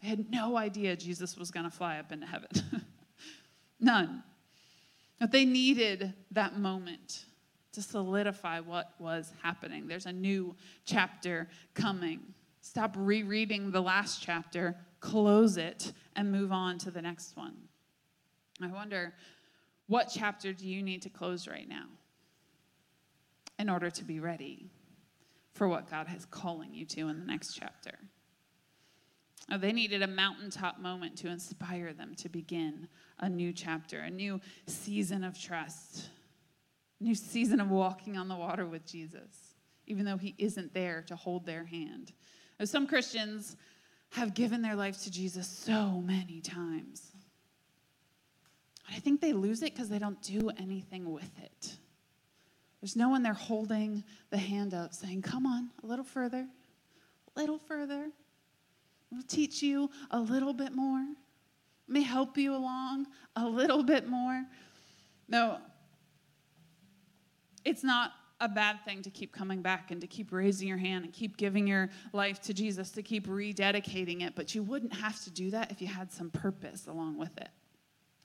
They 0.02 0.10
had 0.10 0.32
no 0.32 0.58
idea 0.58 0.96
Jesus 0.96 1.38
was 1.38 1.52
going 1.52 1.66
to 1.70 1.76
fly 1.76 2.00
up 2.00 2.12
into 2.12 2.26
heaven. 2.26 2.50
None. 3.80 4.24
But 5.20 5.32
they 5.32 5.46
needed 5.46 6.14
that 6.32 6.58
moment 6.58 7.26
to 7.74 7.82
solidify 7.82 8.60
what 8.60 8.94
was 9.00 9.32
happening. 9.44 9.88
There's 9.88 10.08
a 10.08 10.12
new 10.12 10.56
chapter 10.86 11.48
coming. 11.74 12.20
Stop 12.62 12.96
rereading 12.98 13.72
the 13.72 13.82
last 13.82 14.22
chapter, 14.22 14.76
close 15.00 15.58
it, 15.58 15.94
and 16.16 16.32
move 16.32 16.52
on 16.52 16.78
to 16.80 16.92
the 16.92 17.02
next 17.02 17.38
one. 17.38 17.56
I 18.62 18.68
wonder 18.68 19.14
what 19.88 20.12
chapter 20.14 20.54
do 20.54 20.68
you 20.68 20.82
need 20.82 21.02
to 21.04 21.10
close 21.10 21.48
right 21.48 21.68
now 21.68 21.86
in 23.58 23.70
order 23.70 23.90
to 23.90 24.04
be 24.04 24.20
ready 24.20 24.70
for 25.54 25.68
what 25.68 25.90
God 25.90 26.08
is 26.16 26.26
calling 26.26 26.74
you 26.74 26.86
to 26.86 27.08
in 27.08 27.20
the 27.20 27.26
next 27.26 27.54
chapter? 27.54 27.92
Oh, 29.52 29.58
they 29.58 29.74
needed 29.74 30.02
a 30.02 30.08
mountaintop 30.08 30.80
moment 30.80 31.18
to 31.18 31.28
inspire 31.28 31.92
them 31.92 32.16
to 32.16 32.30
begin 32.30 32.88
a 33.20 33.28
new 33.28 33.52
chapter, 33.52 34.00
a 34.00 34.10
new 34.10 34.40
season 34.66 35.26
of 35.26 35.38
trust, 35.38 36.08
new 37.02 37.14
season 37.14 37.60
of 37.60 37.70
walking 37.70 38.18
on 38.18 38.30
the 38.30 38.36
water 38.36 38.66
with 38.66 38.86
Jesus, 38.86 39.56
even 39.88 40.06
though 40.06 40.16
He 40.16 40.36
isn't 40.38 40.74
there 40.74 41.04
to 41.08 41.18
hold 41.18 41.46
their 41.46 41.66
hand. 41.66 42.14
Some 42.64 42.88
Christians 42.88 43.58
have 44.12 44.34
given 44.34 44.62
their 44.62 44.76
life 44.76 45.02
to 45.04 45.12
Jesus 45.12 45.48
so 45.48 46.02
many 46.02 46.40
times. 46.40 47.12
But 48.86 48.96
I 48.96 49.00
think 49.00 49.20
they 49.20 49.34
lose 49.34 49.64
it 49.64 49.74
because 49.74 49.90
they 49.90 50.00
don't 50.00 50.22
do 50.22 50.50
anything 50.58 51.12
with 51.12 51.32
it. 51.44 51.76
There's 52.80 52.96
no 52.96 53.10
one 53.10 53.22
there 53.22 53.34
holding 53.34 54.06
the 54.30 54.38
hand 54.38 54.74
up 54.74 54.94
saying, 54.94 55.24
Come 55.24 55.46
on, 55.46 55.72
a 55.84 55.88
little 55.88 56.06
further, 56.06 56.48
a 57.36 57.40
little 57.40 57.58
further. 57.58 58.12
We'll 59.12 59.24
teach 59.24 59.62
you 59.62 59.90
a 60.10 60.20
little 60.20 60.54
bit 60.54 60.74
more. 60.74 61.06
Let 61.88 61.94
me 61.94 62.04
help 62.04 62.38
you 62.38 62.56
along 62.56 63.08
a 63.36 63.48
little 63.48 63.84
bit 63.84 64.08
more. 64.08 64.46
No, 65.28 65.58
it's 67.66 67.84
not 67.84 68.12
a 68.40 68.50
bad 68.50 68.84
thing 68.86 69.04
to 69.04 69.10
keep 69.10 69.32
coming 69.32 69.62
back 69.62 69.92
and 69.92 70.02
to 70.02 70.08
keep 70.08 70.32
raising 70.32 70.68
your 70.68 70.78
hand 70.78 71.06
and 71.06 71.14
keep 71.14 71.38
giving 71.38 71.68
your 71.68 71.90
life 72.12 72.42
to 72.42 72.54
Jesus, 72.54 72.90
to 72.92 73.04
keep 73.04 73.28
rededicating 73.28 74.22
it, 74.22 74.34
but 74.36 74.56
you 74.56 74.64
wouldn't 74.64 74.94
have 74.94 75.22
to 75.26 75.30
do 75.30 75.52
that 75.52 75.72
if 75.72 75.82
you 75.82 75.88
had 75.88 76.12
some 76.12 76.32
purpose 76.32 76.88
along 76.88 77.20
with 77.20 77.38
it 77.38 77.50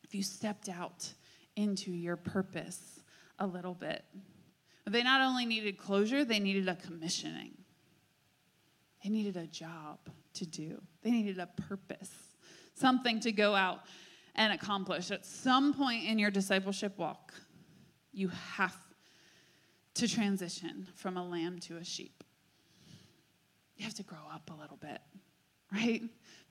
if 0.06 0.14
you 0.14 0.22
stepped 0.22 0.68
out 0.68 1.12
into 1.56 1.90
your 1.90 2.16
purpose 2.16 3.00
a 3.40 3.46
little 3.46 3.74
bit. 3.74 4.04
They 4.88 5.02
not 5.02 5.20
only 5.20 5.44
needed 5.46 5.78
closure, 5.78 6.24
they 6.24 6.38
needed 6.38 6.68
a 6.68 6.76
commissioning. 6.76 7.58
They 9.02 9.10
needed 9.10 9.36
a 9.36 9.46
job 9.46 9.98
to 10.34 10.46
do, 10.46 10.80
they 11.02 11.10
needed 11.10 11.38
a 11.38 11.46
purpose, 11.46 12.12
something 12.74 13.20
to 13.20 13.32
go 13.32 13.54
out 13.54 13.80
and 14.34 14.52
accomplish. 14.52 15.10
At 15.10 15.24
some 15.24 15.72
point 15.72 16.04
in 16.04 16.18
your 16.18 16.30
discipleship 16.30 16.98
walk, 16.98 17.32
you 18.12 18.28
have 18.28 18.76
to 19.94 20.06
transition 20.06 20.86
from 20.94 21.16
a 21.16 21.26
lamb 21.26 21.58
to 21.60 21.78
a 21.78 21.84
sheep. 21.84 22.22
You 23.76 23.84
have 23.84 23.94
to 23.94 24.02
grow 24.02 24.18
up 24.32 24.50
a 24.50 24.60
little 24.60 24.76
bit, 24.76 25.00
right? 25.72 26.02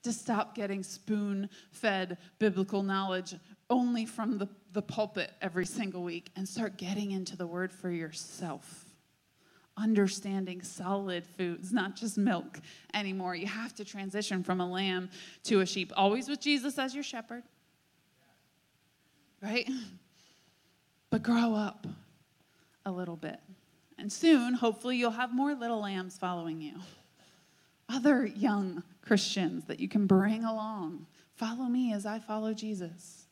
to 0.05 0.13
stop 0.13 0.53
getting 0.53 0.83
spoon 0.83 1.49
fed 1.71 2.19
biblical 2.37 2.83
knowledge 2.83 3.33
only 3.71 4.05
from 4.05 4.37
the, 4.37 4.47
the 4.71 4.81
pulpit 4.81 5.31
every 5.41 5.65
single 5.65 6.03
week 6.03 6.29
and 6.35 6.47
start 6.47 6.77
getting 6.77 7.09
into 7.09 7.35
the 7.35 7.47
word 7.47 7.73
for 7.73 7.89
yourself. 7.89 8.84
Understanding 9.77 10.61
solid 10.61 11.25
foods, 11.25 11.71
not 11.71 11.95
just 11.95 12.17
milk 12.17 12.59
anymore. 12.93 13.35
You 13.35 13.47
have 13.47 13.73
to 13.75 13.85
transition 13.85 14.43
from 14.43 14.61
a 14.61 14.69
lamb 14.69 15.09
to 15.43 15.61
a 15.61 15.65
sheep, 15.65 15.91
always 15.95 16.29
with 16.29 16.39
Jesus 16.39 16.79
as 16.79 16.93
your 16.93 17.03
shepherd, 17.03 17.43
right? 19.41 19.69
But 21.09 21.23
grow 21.23 21.53
up 21.53 21.87
a 22.85 22.91
little 22.91 23.15
bit. 23.15 23.39
And 23.97 24.11
soon, 24.11 24.53
hopefully, 24.53 24.97
you'll 24.97 25.11
have 25.11 25.33
more 25.33 25.53
little 25.53 25.81
lambs 25.81 26.17
following 26.17 26.61
you. 26.61 26.73
Other 27.87 28.25
young 28.25 28.83
Christians 29.01 29.65
that 29.65 29.79
you 29.79 29.87
can 29.87 30.07
bring 30.07 30.43
along. 30.43 31.05
Follow 31.35 31.65
me 31.65 31.93
as 31.93 32.05
I 32.05 32.19
follow 32.19 32.53
Jesus. 32.53 33.24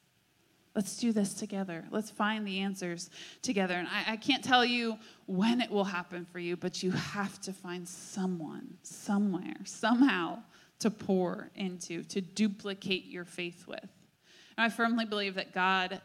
Let's 0.75 0.97
do 0.97 1.11
this 1.11 1.35
together. 1.35 1.85
Let's 1.91 2.09
find 2.09 2.47
the 2.47 2.59
answers 2.59 3.11
together. 3.43 3.75
And 3.75 3.87
I, 3.87 4.13
I, 4.13 4.17
can't 4.17 4.43
tell 4.43 4.65
you 4.65 4.97
when 5.27 5.61
it 5.61 5.69
will 5.69 5.83
happen 5.83 6.25
for 6.25 6.39
you, 6.39 6.57
but 6.57 6.81
you 6.81 6.89
have 6.91 7.39
to 7.41 7.53
find 7.53 7.87
someone, 7.87 8.77
somewhere, 8.81 9.57
somehow 9.65 10.39
to 10.79 10.89
pour 10.89 11.51
into, 11.55 12.03
to 12.05 12.21
duplicate 12.21 13.05
your 13.05 13.23
faith 13.23 13.67
with. 13.67 13.87
And 14.57 14.65
I 14.65 14.69
firmly 14.69 15.05
believe 15.05 15.35
that 15.35 15.53
God 15.53 16.01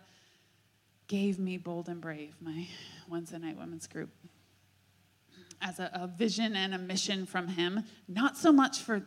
gave 1.07 1.38
me 1.38 1.57
Bold 1.57 1.88
and 1.88 2.02
Brave, 2.02 2.37
my 2.40 2.68
Wednesday 3.09 3.38
night 3.38 3.59
women's 3.59 3.87
group, 3.87 4.11
as 5.62 5.78
a, 5.78 5.90
a 5.94 6.07
vision 6.07 6.54
and 6.54 6.74
a 6.74 6.78
mission 6.78 7.24
from 7.24 7.48
Him, 7.48 7.85
not 8.07 8.37
so 8.37 8.52
much 8.52 8.81
for 8.81 9.02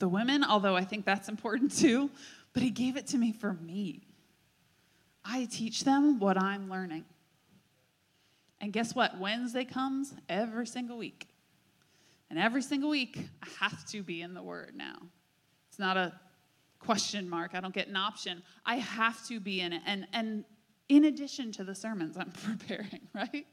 the 0.00 0.08
women, 0.08 0.42
although 0.42 0.74
I 0.74 0.84
think 0.84 1.04
that's 1.04 1.28
important 1.28 1.76
too, 1.78 2.10
but 2.52 2.64
He 2.64 2.70
gave 2.70 2.96
it 2.96 3.06
to 3.08 3.18
me 3.18 3.32
for 3.32 3.52
me 3.52 4.02
I 5.36 5.44
teach 5.44 5.84
them 5.84 6.18
what 6.18 6.40
I'm 6.40 6.70
learning. 6.70 7.04
And 8.58 8.72
guess 8.72 8.94
what? 8.94 9.18
Wednesday 9.18 9.66
comes 9.66 10.14
every 10.30 10.66
single 10.66 10.96
week. 10.96 11.28
And 12.30 12.38
every 12.38 12.62
single 12.62 12.88
week, 12.88 13.18
I 13.42 13.48
have 13.60 13.86
to 13.88 14.02
be 14.02 14.22
in 14.22 14.32
the 14.32 14.42
Word 14.42 14.72
now. 14.74 14.96
It's 15.68 15.78
not 15.78 15.98
a 15.98 16.14
question 16.78 17.28
mark. 17.28 17.50
I 17.54 17.60
don't 17.60 17.74
get 17.74 17.86
an 17.86 17.96
option. 17.96 18.42
I 18.64 18.76
have 18.76 19.26
to 19.28 19.38
be 19.38 19.60
in 19.60 19.74
it. 19.74 19.82
And, 19.86 20.06
and 20.14 20.44
in 20.88 21.04
addition 21.04 21.52
to 21.52 21.64
the 21.64 21.74
sermons 21.74 22.16
I'm 22.16 22.30
preparing, 22.58 23.06
right? 23.14 23.46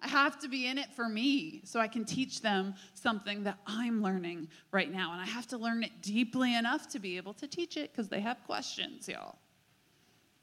I 0.00 0.08
have 0.08 0.40
to 0.40 0.48
be 0.48 0.66
in 0.66 0.78
it 0.78 0.94
for 0.94 1.10
me 1.10 1.60
so 1.64 1.78
I 1.78 1.88
can 1.88 2.06
teach 2.06 2.40
them 2.40 2.74
something 2.94 3.44
that 3.44 3.58
I'm 3.66 4.00
learning 4.00 4.48
right 4.72 4.90
now. 4.90 5.12
And 5.12 5.20
I 5.20 5.26
have 5.26 5.46
to 5.48 5.58
learn 5.58 5.82
it 5.82 6.00
deeply 6.00 6.56
enough 6.56 6.88
to 6.90 6.98
be 6.98 7.18
able 7.18 7.34
to 7.34 7.46
teach 7.46 7.76
it 7.76 7.92
because 7.92 8.08
they 8.08 8.20
have 8.20 8.42
questions, 8.44 9.08
y'all. 9.08 9.36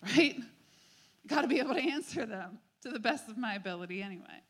Right? 0.04 0.36
Got 1.28 1.42
to 1.42 1.48
be 1.48 1.60
able 1.60 1.74
to 1.74 1.82
answer 1.82 2.26
them 2.26 2.60
to 2.82 2.90
the 2.90 3.00
best 3.00 3.30
of 3.30 3.38
my 3.38 3.56
ability 3.56 4.02
anyway. 4.02 4.44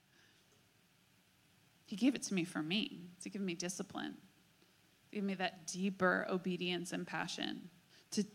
He 1.86 1.96
gave 1.96 2.16
it 2.16 2.24
to 2.24 2.34
me 2.34 2.44
for 2.44 2.62
me, 2.62 3.10
to 3.22 3.30
give 3.30 3.42
me 3.42 3.54
discipline, 3.54 4.16
give 5.12 5.24
me 5.24 5.36
that 5.36 5.68
deeper 5.68 6.26
obedience 6.30 6.92
and 6.92 7.06
passion, 7.06 7.70
to 8.12 8.26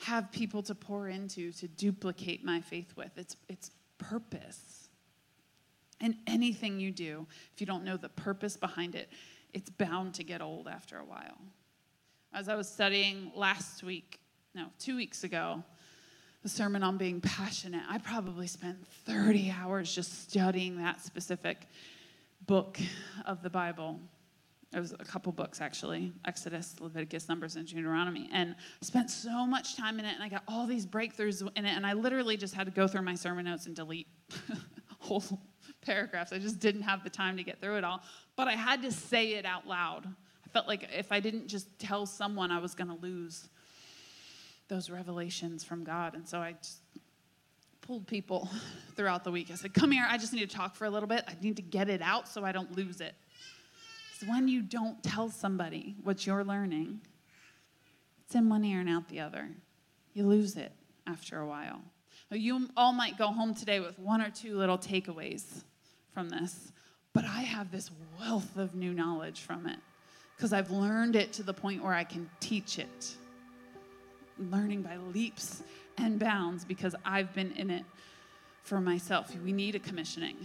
have 0.00 0.32
people 0.32 0.62
to 0.62 0.74
pour 0.74 1.08
into, 1.08 1.52
to 1.52 1.68
duplicate 1.68 2.44
my 2.44 2.60
faith 2.60 2.94
with. 2.96 3.10
It's, 3.16 3.36
it's 3.48 3.70
purpose. 3.98 4.88
And 6.00 6.16
anything 6.26 6.80
you 6.80 6.90
do, 6.90 7.26
if 7.52 7.60
you 7.60 7.66
don't 7.66 7.84
know 7.84 7.96
the 7.96 8.08
purpose 8.08 8.56
behind 8.56 8.94
it, 8.94 9.10
it's 9.52 9.70
bound 9.70 10.14
to 10.14 10.24
get 10.24 10.40
old 10.40 10.68
after 10.68 10.98
a 10.98 11.04
while. 11.04 11.38
As 12.32 12.48
I 12.48 12.54
was 12.54 12.68
studying 12.68 13.32
last 13.34 13.82
week, 13.82 14.20
no, 14.54 14.66
two 14.78 14.96
weeks 14.96 15.24
ago, 15.24 15.62
the 16.42 16.48
sermon 16.48 16.82
on 16.82 16.96
being 16.96 17.20
passionate, 17.20 17.82
I 17.88 17.98
probably 17.98 18.46
spent 18.46 18.86
30 19.06 19.54
hours 19.60 19.92
just 19.92 20.28
studying 20.28 20.78
that 20.78 21.00
specific 21.04 21.66
book 22.46 22.78
of 23.26 23.42
the 23.42 23.50
Bible. 23.50 23.98
It 24.72 24.78
was 24.78 24.92
a 24.92 25.04
couple 25.04 25.32
books 25.32 25.60
actually 25.60 26.12
Exodus, 26.26 26.76
Leviticus, 26.78 27.28
Numbers, 27.28 27.56
and 27.56 27.66
Deuteronomy. 27.66 28.28
And 28.32 28.54
I 28.58 28.84
spent 28.84 29.10
so 29.10 29.46
much 29.46 29.76
time 29.76 29.98
in 29.98 30.04
it, 30.04 30.14
and 30.14 30.22
I 30.22 30.28
got 30.28 30.44
all 30.46 30.66
these 30.66 30.86
breakthroughs 30.86 31.40
in 31.56 31.64
it. 31.64 31.74
And 31.74 31.86
I 31.86 31.94
literally 31.94 32.36
just 32.36 32.54
had 32.54 32.66
to 32.66 32.72
go 32.72 32.86
through 32.86 33.02
my 33.02 33.14
sermon 33.14 33.46
notes 33.46 33.66
and 33.66 33.74
delete 33.74 34.06
whole 35.00 35.40
paragraphs. 35.80 36.32
I 36.32 36.38
just 36.38 36.60
didn't 36.60 36.82
have 36.82 37.02
the 37.02 37.10
time 37.10 37.36
to 37.36 37.42
get 37.42 37.60
through 37.60 37.78
it 37.78 37.84
all. 37.84 38.02
But 38.36 38.46
I 38.46 38.52
had 38.52 38.82
to 38.82 38.92
say 38.92 39.34
it 39.34 39.44
out 39.44 39.66
loud. 39.66 40.06
I 40.06 40.48
felt 40.50 40.68
like 40.68 40.88
if 40.94 41.10
I 41.10 41.18
didn't 41.18 41.48
just 41.48 41.78
tell 41.78 42.06
someone, 42.06 42.50
I 42.50 42.58
was 42.58 42.74
going 42.74 42.88
to 42.88 42.96
lose 43.02 43.48
those 44.68 44.90
revelations 44.90 45.64
from 45.64 45.84
God. 45.84 46.14
And 46.14 46.28
so 46.28 46.38
I 46.38 46.52
just 46.52 46.80
pulled 47.80 48.06
people 48.06 48.48
throughout 48.96 49.24
the 49.24 49.30
week. 49.30 49.50
I 49.50 49.54
said, 49.54 49.74
Come 49.74 49.90
here, 49.90 50.06
I 50.08 50.18
just 50.18 50.32
need 50.32 50.48
to 50.48 50.56
talk 50.56 50.76
for 50.76 50.84
a 50.84 50.90
little 50.90 51.08
bit. 51.08 51.24
I 51.26 51.34
need 51.40 51.56
to 51.56 51.62
get 51.62 51.88
it 51.88 52.02
out 52.02 52.28
so 52.28 52.44
I 52.44 52.52
don't 52.52 52.76
lose 52.76 53.00
it. 53.00 53.14
Because 54.12 54.28
when 54.28 54.48
you 54.48 54.62
don't 54.62 55.02
tell 55.02 55.30
somebody 55.30 55.96
what 56.02 56.26
you're 56.26 56.44
learning, 56.44 57.00
it's 58.24 58.34
in 58.34 58.48
one 58.48 58.64
ear 58.64 58.80
and 58.80 58.88
out 58.88 59.08
the 59.08 59.20
other. 59.20 59.48
You 60.12 60.26
lose 60.26 60.56
it 60.56 60.72
after 61.06 61.40
a 61.40 61.46
while. 61.46 61.80
You 62.30 62.68
all 62.76 62.92
might 62.92 63.16
go 63.16 63.28
home 63.28 63.54
today 63.54 63.80
with 63.80 63.98
one 63.98 64.20
or 64.20 64.28
two 64.28 64.58
little 64.58 64.76
takeaways 64.76 65.62
from 66.12 66.28
this, 66.28 66.72
but 67.14 67.24
I 67.24 67.40
have 67.40 67.70
this 67.70 67.90
wealth 68.20 68.58
of 68.58 68.74
new 68.74 68.92
knowledge 68.92 69.40
from 69.40 69.66
it 69.66 69.78
because 70.36 70.52
I've 70.52 70.70
learned 70.70 71.16
it 71.16 71.32
to 71.34 71.42
the 71.42 71.54
point 71.54 71.82
where 71.82 71.94
I 71.94 72.04
can 72.04 72.28
teach 72.38 72.78
it 72.78 73.14
learning 74.38 74.82
by 74.82 74.96
leaps 74.96 75.62
and 75.96 76.18
bounds 76.18 76.64
because 76.64 76.94
I've 77.04 77.34
been 77.34 77.52
in 77.52 77.70
it 77.70 77.84
for 78.62 78.80
myself. 78.80 79.34
We 79.44 79.52
need 79.52 79.74
a 79.74 79.78
commissioning. 79.78 80.36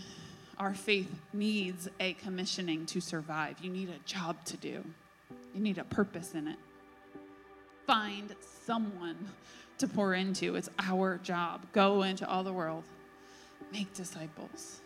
Our 0.57 0.73
faith 0.73 1.13
needs 1.33 1.89
a 1.99 2.13
commissioning 2.13 2.85
to 2.87 3.01
survive. 3.01 3.57
You 3.61 3.69
need 3.69 3.89
a 3.89 3.99
job 4.05 4.43
to 4.45 4.57
do, 4.57 4.83
you 5.53 5.61
need 5.61 5.77
a 5.77 5.83
purpose 5.83 6.33
in 6.33 6.47
it. 6.47 6.57
Find 7.85 8.33
someone 8.65 9.17
to 9.79 9.87
pour 9.87 10.13
into. 10.13 10.55
It's 10.55 10.69
our 10.79 11.17
job. 11.17 11.65
Go 11.73 12.03
into 12.03 12.27
all 12.27 12.43
the 12.43 12.53
world, 12.53 12.83
make 13.71 13.93
disciples, 13.93 14.79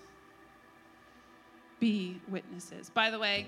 be 1.79 2.19
witnesses. 2.27 2.89
By 2.89 3.11
the 3.11 3.19
way, 3.19 3.45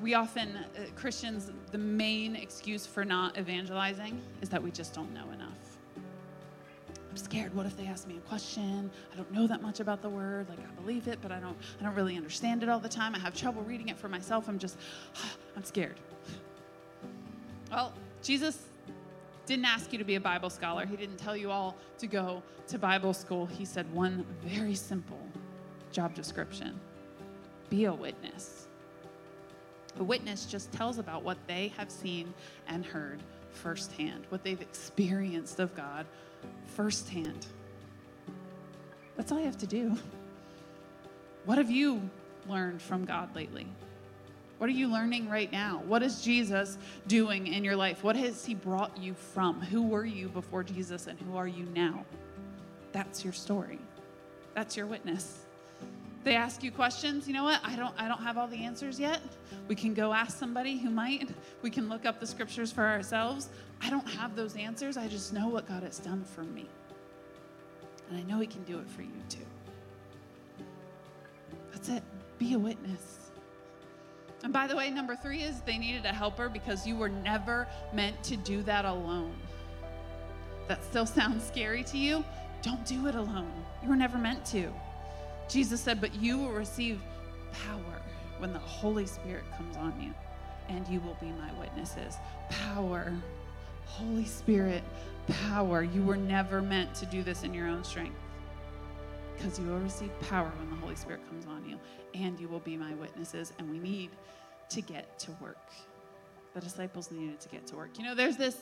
we 0.00 0.14
often, 0.14 0.56
uh, 0.56 0.82
Christians, 0.94 1.50
the 1.72 1.78
main 1.78 2.36
excuse 2.36 2.86
for 2.86 3.04
not 3.04 3.38
evangelizing 3.38 4.20
is 4.42 4.48
that 4.50 4.62
we 4.62 4.70
just 4.70 4.94
don't 4.94 5.12
know 5.12 5.30
enough. 5.32 5.76
I'm 7.16 7.16
scared. 7.16 7.54
What 7.54 7.64
if 7.64 7.76
they 7.76 7.86
ask 7.86 8.06
me 8.06 8.18
a 8.18 8.28
question? 8.28 8.90
I 9.12 9.16
don't 9.16 9.32
know 9.32 9.46
that 9.46 9.62
much 9.62 9.80
about 9.80 10.02
the 10.02 10.08
word. 10.08 10.48
Like 10.50 10.58
I 10.58 10.80
believe 10.80 11.08
it, 11.08 11.18
but 11.22 11.32
I 11.32 11.40
don't 11.40 11.56
I 11.80 11.84
don't 11.84 11.94
really 11.94 12.16
understand 12.16 12.62
it 12.62 12.68
all 12.68 12.78
the 12.78 12.90
time. 12.90 13.14
I 13.14 13.18
have 13.18 13.34
trouble 13.34 13.62
reading 13.62 13.88
it 13.88 13.96
for 13.96 14.08
myself. 14.08 14.48
I'm 14.48 14.58
just 14.58 14.76
I'm 15.56 15.64
scared. 15.64 15.96
Well, 17.70 17.94
Jesus 18.22 18.58
didn't 19.46 19.64
ask 19.64 19.92
you 19.92 19.98
to 19.98 20.04
be 20.04 20.16
a 20.16 20.20
Bible 20.20 20.50
scholar. 20.50 20.84
He 20.84 20.96
didn't 20.96 21.16
tell 21.16 21.36
you 21.36 21.50
all 21.50 21.76
to 21.98 22.06
go 22.06 22.42
to 22.68 22.78
Bible 22.78 23.14
school. 23.14 23.46
He 23.46 23.64
said 23.64 23.90
one 23.94 24.26
very 24.44 24.74
simple 24.74 25.20
job 25.92 26.14
description. 26.14 26.78
Be 27.70 27.86
a 27.86 27.92
witness. 27.94 28.55
A 29.98 30.04
witness 30.04 30.46
just 30.46 30.72
tells 30.72 30.98
about 30.98 31.22
what 31.22 31.38
they 31.46 31.68
have 31.76 31.90
seen 31.90 32.32
and 32.68 32.84
heard 32.84 33.20
firsthand, 33.50 34.26
what 34.28 34.44
they've 34.44 34.60
experienced 34.60 35.58
of 35.58 35.74
God 35.74 36.06
firsthand. 36.66 37.46
That's 39.16 39.32
all 39.32 39.38
you 39.38 39.46
have 39.46 39.58
to 39.58 39.66
do. 39.66 39.96
What 41.46 41.58
have 41.58 41.70
you 41.70 42.10
learned 42.48 42.82
from 42.82 43.04
God 43.04 43.34
lately? 43.34 43.66
What 44.58 44.68
are 44.68 44.74
you 44.74 44.88
learning 44.88 45.28
right 45.28 45.50
now? 45.50 45.82
What 45.86 46.02
is 46.02 46.22
Jesus 46.22 46.76
doing 47.06 47.46
in 47.46 47.62
your 47.62 47.76
life? 47.76 48.02
What 48.02 48.16
has 48.16 48.44
He 48.44 48.54
brought 48.54 48.96
you 48.98 49.14
from? 49.14 49.60
Who 49.62 49.86
were 49.86 50.04
you 50.04 50.28
before 50.28 50.62
Jesus 50.62 51.06
and 51.06 51.18
who 51.20 51.36
are 51.36 51.48
you 51.48 51.64
now? 51.74 52.04
That's 52.92 53.22
your 53.22 53.32
story. 53.32 53.78
That's 54.54 54.76
your 54.76 54.86
witness 54.86 55.45
they 56.26 56.34
ask 56.34 56.64
you 56.64 56.72
questions, 56.72 57.28
you 57.28 57.34
know 57.34 57.44
what? 57.44 57.60
I 57.62 57.76
don't 57.76 57.94
I 57.96 58.08
don't 58.08 58.20
have 58.20 58.36
all 58.36 58.48
the 58.48 58.56
answers 58.56 58.98
yet. 58.98 59.20
We 59.68 59.76
can 59.76 59.94
go 59.94 60.12
ask 60.12 60.36
somebody 60.36 60.76
who 60.76 60.90
might. 60.90 61.30
We 61.62 61.70
can 61.70 61.88
look 61.88 62.04
up 62.04 62.18
the 62.18 62.26
scriptures 62.26 62.72
for 62.72 62.84
ourselves. 62.84 63.48
I 63.80 63.90
don't 63.90 64.08
have 64.08 64.34
those 64.34 64.56
answers. 64.56 64.96
I 64.96 65.06
just 65.06 65.32
know 65.32 65.46
what 65.46 65.68
God 65.68 65.84
has 65.84 66.00
done 66.00 66.24
for 66.24 66.42
me. 66.42 66.66
And 68.10 68.18
I 68.18 68.22
know 68.22 68.40
he 68.40 68.48
can 68.48 68.64
do 68.64 68.80
it 68.80 68.90
for 68.90 69.02
you 69.02 69.22
too. 69.28 69.46
That's 71.72 71.90
it. 71.90 72.02
Be 72.38 72.54
a 72.54 72.58
witness. 72.58 73.30
And 74.42 74.52
by 74.52 74.66
the 74.66 74.74
way, 74.74 74.90
number 74.90 75.14
3 75.14 75.42
is 75.42 75.60
they 75.60 75.78
needed 75.78 76.06
a 76.06 76.12
helper 76.12 76.48
because 76.48 76.88
you 76.88 76.96
were 76.96 77.08
never 77.08 77.68
meant 77.92 78.20
to 78.24 78.36
do 78.36 78.62
that 78.62 78.84
alone. 78.84 79.34
That 80.66 80.82
still 80.82 81.06
sounds 81.06 81.46
scary 81.46 81.84
to 81.84 81.96
you? 81.96 82.24
Don't 82.62 82.84
do 82.84 83.06
it 83.06 83.14
alone. 83.14 83.52
You 83.80 83.88
were 83.88 83.96
never 83.96 84.18
meant 84.18 84.44
to. 84.46 84.72
Jesus 85.48 85.80
said, 85.80 86.00
But 86.00 86.14
you 86.14 86.38
will 86.38 86.52
receive 86.52 87.00
power 87.66 88.02
when 88.38 88.52
the 88.52 88.58
Holy 88.58 89.06
Spirit 89.06 89.44
comes 89.56 89.76
on 89.76 90.00
you, 90.00 90.12
and 90.68 90.86
you 90.88 91.00
will 91.00 91.16
be 91.20 91.26
my 91.32 91.52
witnesses. 91.58 92.16
Power. 92.50 93.12
Holy 93.86 94.24
Spirit, 94.24 94.82
power. 95.48 95.82
You 95.82 96.02
were 96.02 96.16
never 96.16 96.60
meant 96.60 96.94
to 96.96 97.06
do 97.06 97.22
this 97.22 97.42
in 97.44 97.54
your 97.54 97.68
own 97.68 97.84
strength. 97.84 98.16
because 99.36 99.58
you 99.58 99.66
will 99.66 99.78
receive 99.78 100.10
power 100.28 100.50
when 100.58 100.70
the 100.70 100.76
Holy 100.76 100.96
Spirit 100.96 101.20
comes 101.28 101.46
on 101.46 101.68
you, 101.68 101.78
and 102.14 102.38
you 102.40 102.48
will 102.48 102.60
be 102.60 102.76
my 102.76 102.94
witnesses. 102.94 103.52
And 103.58 103.70
we 103.70 103.78
need 103.78 104.10
to 104.70 104.80
get 104.80 105.18
to 105.20 105.30
work. 105.40 105.70
The 106.54 106.60
disciples 106.60 107.10
needed 107.10 107.40
to 107.40 107.48
get 107.48 107.66
to 107.68 107.76
work. 107.76 107.98
You 107.98 108.04
know, 108.04 108.14
there's 108.14 108.36
this 108.36 108.56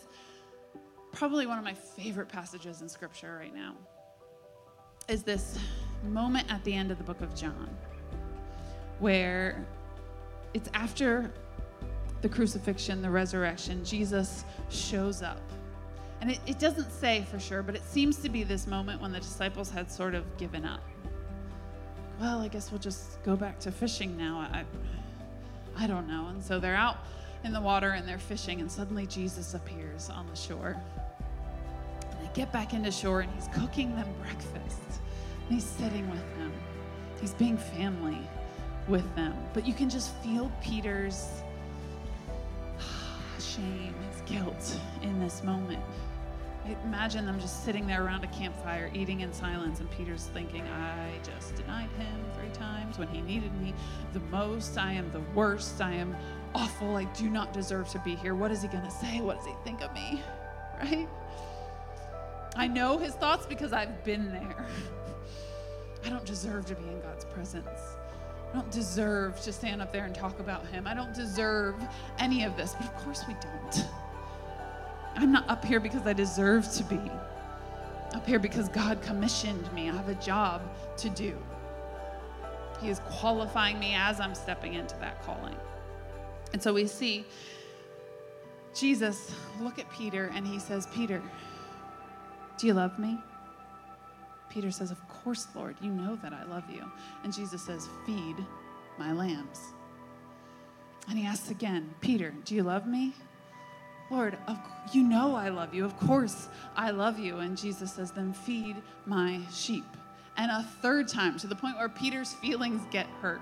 probably 1.12 1.46
one 1.46 1.58
of 1.58 1.64
my 1.64 1.74
favorite 1.74 2.28
passages 2.28 2.82
in 2.82 2.88
Scripture 2.88 3.36
right 3.38 3.54
now 3.54 3.74
is 5.08 5.22
this 5.22 5.58
moment 6.04 6.50
at 6.50 6.62
the 6.64 6.74
end 6.74 6.90
of 6.90 6.98
the 6.98 7.04
book 7.04 7.20
of 7.20 7.34
John 7.34 7.68
where 9.00 9.64
it's 10.54 10.68
after 10.74 11.30
the 12.22 12.28
crucifixion, 12.28 13.02
the 13.02 13.10
resurrection, 13.10 13.84
Jesus 13.84 14.44
shows 14.70 15.20
up. 15.20 15.42
And 16.20 16.30
it, 16.30 16.38
it 16.46 16.58
doesn't 16.58 16.90
say 16.90 17.26
for 17.30 17.38
sure, 17.38 17.62
but 17.62 17.74
it 17.74 17.84
seems 17.84 18.16
to 18.18 18.30
be 18.30 18.44
this 18.44 18.66
moment 18.66 19.02
when 19.02 19.12
the 19.12 19.20
disciples 19.20 19.68
had 19.68 19.90
sort 19.90 20.14
of 20.14 20.24
given 20.38 20.64
up. 20.64 20.80
Well, 22.20 22.40
I 22.40 22.48
guess 22.48 22.70
we'll 22.70 22.80
just 22.80 23.22
go 23.24 23.36
back 23.36 23.58
to 23.60 23.72
fishing 23.72 24.16
now. 24.16 24.38
I, 24.38 24.64
I 25.76 25.86
don't 25.86 26.08
know. 26.08 26.28
And 26.28 26.42
so 26.42 26.58
they're 26.58 26.76
out 26.76 26.98
in 27.42 27.52
the 27.52 27.60
water 27.60 27.90
and 27.90 28.08
they're 28.08 28.18
fishing, 28.18 28.60
and 28.60 28.72
suddenly 28.72 29.06
Jesus 29.06 29.52
appears 29.52 30.08
on 30.08 30.26
the 30.28 30.36
shore. 30.36 30.76
Get 32.34 32.52
back 32.52 32.74
into 32.74 32.90
shore, 32.90 33.20
and 33.20 33.32
he's 33.32 33.48
cooking 33.48 33.94
them 33.94 34.08
breakfast. 34.20 35.00
And 35.48 35.54
he's 35.54 35.64
sitting 35.64 36.10
with 36.10 36.36
them, 36.36 36.52
he's 37.20 37.32
being 37.32 37.56
family 37.56 38.18
with 38.88 39.14
them. 39.14 39.34
But 39.52 39.66
you 39.66 39.72
can 39.72 39.88
just 39.88 40.12
feel 40.16 40.50
Peter's 40.60 41.28
shame, 43.38 43.94
his 44.10 44.20
guilt 44.22 44.80
in 45.02 45.20
this 45.20 45.44
moment. 45.44 45.82
Imagine 46.84 47.26
them 47.26 47.38
just 47.38 47.62
sitting 47.64 47.86
there 47.86 48.04
around 48.04 48.24
a 48.24 48.28
campfire 48.28 48.90
eating 48.94 49.20
in 49.20 49.32
silence, 49.32 49.80
and 49.80 49.90
Peter's 49.90 50.24
thinking, 50.32 50.62
I 50.62 51.10
just 51.22 51.54
denied 51.54 51.90
him 51.90 52.24
three 52.36 52.48
times 52.48 52.98
when 52.98 53.06
he 53.08 53.20
needed 53.20 53.54
me 53.60 53.74
the 54.12 54.20
most. 54.20 54.78
I 54.78 54.92
am 54.92 55.10
the 55.12 55.20
worst. 55.34 55.80
I 55.80 55.92
am 55.92 56.16
awful. 56.54 56.96
I 56.96 57.04
do 57.04 57.28
not 57.28 57.52
deserve 57.52 57.88
to 57.90 57.98
be 57.98 58.16
here. 58.16 58.34
What 58.34 58.50
is 58.50 58.62
he 58.62 58.68
going 58.68 58.84
to 58.84 58.90
say? 58.90 59.20
What 59.20 59.36
does 59.36 59.46
he 59.46 59.54
think 59.62 59.82
of 59.82 59.92
me? 59.94 60.22
Right? 60.82 61.08
I 62.56 62.66
know 62.66 62.98
his 62.98 63.14
thoughts 63.14 63.46
because 63.46 63.72
I've 63.72 64.04
been 64.04 64.30
there. 64.30 64.66
I 66.04 66.08
don't 66.08 66.24
deserve 66.24 66.66
to 66.66 66.74
be 66.74 66.86
in 66.88 67.00
God's 67.00 67.24
presence. 67.24 67.80
I 68.52 68.56
don't 68.58 68.70
deserve 68.70 69.40
to 69.42 69.52
stand 69.52 69.82
up 69.82 69.92
there 69.92 70.04
and 70.04 70.14
talk 70.14 70.38
about 70.38 70.66
him. 70.66 70.86
I 70.86 70.94
don't 70.94 71.12
deserve 71.14 71.74
any 72.18 72.44
of 72.44 72.56
this, 72.56 72.74
but 72.74 72.86
of 72.86 72.96
course 72.98 73.24
we 73.26 73.34
don't. 73.34 73.86
I'm 75.16 75.32
not 75.32 75.48
up 75.48 75.64
here 75.64 75.80
because 75.80 76.06
I 76.06 76.12
deserve 76.12 76.70
to 76.74 76.84
be. 76.84 77.00
Up 78.12 78.26
here 78.26 78.38
because 78.38 78.68
God 78.68 79.02
commissioned 79.02 79.72
me. 79.72 79.90
I 79.90 79.96
have 79.96 80.08
a 80.08 80.14
job 80.16 80.62
to 80.98 81.10
do. 81.10 81.36
He 82.80 82.90
is 82.90 83.00
qualifying 83.00 83.78
me 83.78 83.94
as 83.96 84.20
I'm 84.20 84.34
stepping 84.34 84.74
into 84.74 84.96
that 84.98 85.24
calling. 85.24 85.56
And 86.52 86.62
so 86.62 86.72
we 86.72 86.86
see 86.86 87.24
Jesus 88.74 89.34
look 89.60 89.78
at 89.78 89.90
Peter 89.90 90.30
and 90.34 90.46
he 90.46 90.58
says, 90.58 90.86
Peter, 90.94 91.22
do 92.58 92.66
you 92.66 92.74
love 92.74 92.98
me? 92.98 93.18
Peter 94.48 94.70
says, 94.70 94.90
Of 94.90 95.08
course, 95.08 95.48
Lord, 95.54 95.76
you 95.80 95.90
know 95.90 96.16
that 96.16 96.32
I 96.32 96.44
love 96.44 96.64
you. 96.70 96.84
And 97.24 97.32
Jesus 97.32 97.62
says, 97.62 97.88
Feed 98.06 98.36
my 98.98 99.12
lambs. 99.12 99.60
And 101.08 101.18
he 101.18 101.26
asks 101.26 101.50
again, 101.50 101.92
Peter, 102.00 102.32
do 102.44 102.54
you 102.54 102.62
love 102.62 102.86
me? 102.86 103.12
Lord, 104.10 104.38
of, 104.46 104.58
you 104.92 105.02
know 105.02 105.34
I 105.34 105.48
love 105.48 105.74
you. 105.74 105.84
Of 105.84 105.98
course 105.98 106.48
I 106.76 106.90
love 106.90 107.18
you. 107.18 107.38
And 107.38 107.56
Jesus 107.58 107.92
says, 107.92 108.12
Then 108.12 108.32
feed 108.32 108.76
my 109.06 109.40
sheep. 109.52 109.84
And 110.36 110.50
a 110.50 110.62
third 110.82 111.08
time, 111.08 111.38
to 111.38 111.46
the 111.46 111.56
point 111.56 111.76
where 111.76 111.88
Peter's 111.88 112.34
feelings 112.34 112.82
get 112.90 113.06
hurt, 113.20 113.40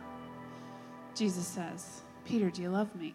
Jesus 1.15 1.47
says, 1.47 2.03
Peter, 2.25 2.51
do 2.51 2.63
you 2.63 2.71
love 2.71 2.95
me? 2.95 3.15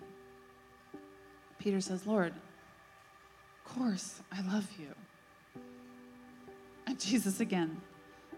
Peter 1.59 1.81
says, 1.81 2.05
Lord, 2.05 2.33
of 2.33 3.75
course 3.75 4.21
I 4.31 4.41
love 4.41 4.67
you. 4.79 4.93
And 6.87 6.97
Jesus 6.97 7.41
again 7.41 7.81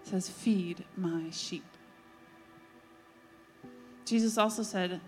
says, 0.03 0.27
Feed 0.27 0.83
my 0.97 1.29
sheep. 1.31 1.63
Jesus 4.05 4.39
also 4.39 4.63
said, 4.63 4.99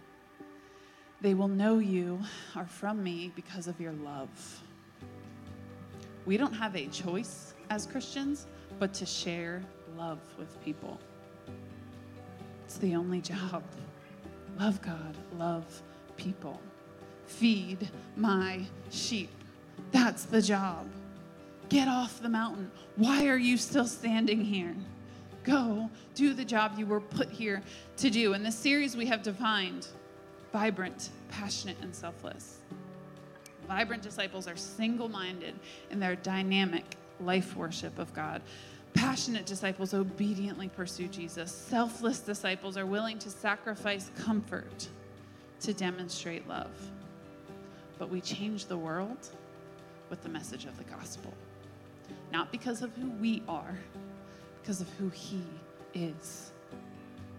They 1.21 1.33
will 1.33 1.47
know 1.47 1.79
you 1.79 2.19
are 2.55 2.67
from 2.67 3.03
me 3.03 3.31
because 3.35 3.67
of 3.67 3.81
your 3.81 3.93
love. 3.93 4.29
We 6.27 6.37
don't 6.37 6.53
have 6.53 6.75
a 6.75 6.85
choice 6.87 7.55
as 7.71 7.87
Christians 7.87 8.45
but 8.77 8.93
to 8.93 9.07
share 9.07 9.63
love 9.97 10.19
with 10.37 10.63
people. 10.63 10.99
It's 12.65 12.77
the 12.77 12.95
only 12.95 13.21
job. 13.21 13.63
Love 14.59 14.79
God, 14.83 15.17
love 15.39 15.81
people. 16.15 16.61
Feed 17.25 17.89
my 18.15 18.61
sheep. 18.91 19.31
That's 19.91 20.25
the 20.25 20.43
job. 20.43 20.85
Get 21.71 21.87
off 21.87 22.21
the 22.21 22.27
mountain. 22.27 22.69
Why 22.97 23.27
are 23.27 23.37
you 23.37 23.55
still 23.55 23.87
standing 23.87 24.43
here? 24.43 24.75
Go 25.45 25.89
do 26.15 26.33
the 26.33 26.43
job 26.43 26.73
you 26.77 26.85
were 26.85 26.99
put 26.99 27.29
here 27.29 27.63
to 27.95 28.09
do. 28.09 28.33
In 28.33 28.43
this 28.43 28.57
series, 28.57 28.97
we 28.97 29.05
have 29.05 29.23
defined 29.23 29.87
vibrant, 30.51 31.11
passionate, 31.29 31.77
and 31.81 31.95
selfless. 31.95 32.57
Vibrant 33.69 34.03
disciples 34.03 34.49
are 34.49 34.57
single 34.57 35.07
minded 35.07 35.53
in 35.91 35.97
their 36.01 36.17
dynamic 36.17 36.83
life 37.21 37.55
worship 37.55 37.97
of 37.99 38.13
God. 38.13 38.41
Passionate 38.93 39.45
disciples 39.45 39.93
obediently 39.93 40.67
pursue 40.67 41.07
Jesus. 41.07 41.53
Selfless 41.53 42.19
disciples 42.19 42.75
are 42.75 42.85
willing 42.85 43.17
to 43.19 43.29
sacrifice 43.29 44.11
comfort 44.19 44.89
to 45.61 45.73
demonstrate 45.73 46.45
love. 46.49 46.75
But 47.97 48.09
we 48.09 48.19
change 48.19 48.65
the 48.65 48.77
world 48.77 49.29
with 50.09 50.21
the 50.21 50.29
message 50.29 50.65
of 50.65 50.77
the 50.77 50.83
gospel. 50.83 51.33
Not 52.31 52.51
because 52.51 52.81
of 52.81 52.93
who 52.95 53.09
we 53.09 53.43
are, 53.47 53.77
because 54.61 54.81
of 54.81 54.89
who 54.97 55.09
He 55.09 55.43
is. 55.93 56.51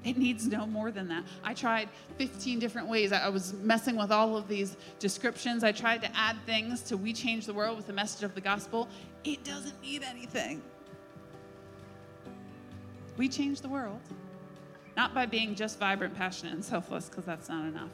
It 0.05 0.19
needs 0.19 0.49
no 0.49 0.67
more 0.67 0.91
than 0.91 1.07
that. 1.09 1.25
I 1.45 1.55
tried 1.55 1.89
15 2.19 2.59
different 2.59 2.89
ways. 2.89 3.13
I 3.13 3.29
was 3.29 3.55
messing 3.55 3.97
with 3.97 4.11
all 4.11 4.37
of 4.37 4.49
these 4.49 4.77
descriptions. 4.99 5.63
I 5.63 5.71
tried 5.71 6.03
to 6.03 6.17
add 6.17 6.37
things 6.45 6.83
to 6.83 6.97
We 6.97 7.13
Change 7.13 7.47
the 7.47 7.55
World 7.55 7.77
with 7.77 7.87
the 7.87 7.93
message 7.93 8.25
of 8.25 8.35
the 8.35 8.41
gospel. 8.41 8.89
It 9.25 9.45
doesn't 9.45 9.81
need 9.81 10.03
anything. 10.03 10.61
We 13.17 13.29
change 13.29 13.61
the 13.61 13.69
world, 13.69 14.01
not 14.97 15.15
by 15.15 15.27
being 15.27 15.55
just 15.55 15.79
vibrant, 15.79 16.17
passionate, 16.17 16.55
and 16.55 16.65
selfless, 16.65 17.09
because 17.09 17.25
that's 17.25 17.49
not 17.49 17.67
enough. 17.67 17.91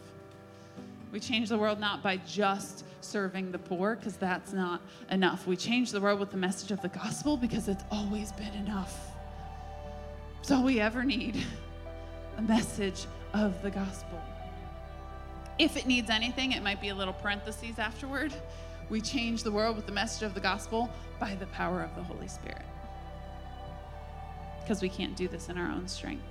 We 1.12 1.20
change 1.20 1.48
the 1.48 1.58
world 1.58 1.80
not 1.80 2.02
by 2.02 2.18
just 2.18 2.84
serving 3.04 3.52
the 3.52 3.58
poor, 3.58 3.96
because 3.96 4.16
that's 4.16 4.52
not 4.52 4.80
enough. 5.10 5.46
We 5.46 5.56
change 5.56 5.90
the 5.90 6.00
world 6.00 6.20
with 6.20 6.30
the 6.30 6.36
message 6.36 6.70
of 6.70 6.80
the 6.82 6.88
gospel 6.88 7.36
because 7.36 7.68
it's 7.68 7.84
always 7.90 8.32
been 8.32 8.54
enough. 8.54 9.10
It's 10.40 10.50
all 10.50 10.64
we 10.64 10.80
ever 10.80 11.04
need 11.04 11.44
a 12.36 12.42
message 12.42 13.06
of 13.34 13.60
the 13.62 13.70
gospel. 13.70 14.20
If 15.58 15.76
it 15.76 15.86
needs 15.86 16.08
anything, 16.08 16.52
it 16.52 16.62
might 16.62 16.80
be 16.80 16.90
a 16.90 16.94
little 16.94 17.14
parentheses 17.14 17.78
afterward. 17.78 18.32
We 18.88 19.00
change 19.00 19.42
the 19.42 19.50
world 19.50 19.76
with 19.76 19.86
the 19.86 19.92
message 19.92 20.22
of 20.22 20.34
the 20.34 20.40
gospel 20.40 20.88
by 21.18 21.34
the 21.34 21.46
power 21.46 21.82
of 21.82 21.94
the 21.96 22.02
Holy 22.02 22.28
Spirit. 22.28 22.62
Because 24.60 24.80
we 24.80 24.88
can't 24.88 25.16
do 25.16 25.28
this 25.28 25.48
in 25.48 25.58
our 25.58 25.70
own 25.70 25.88
strength. 25.88 26.24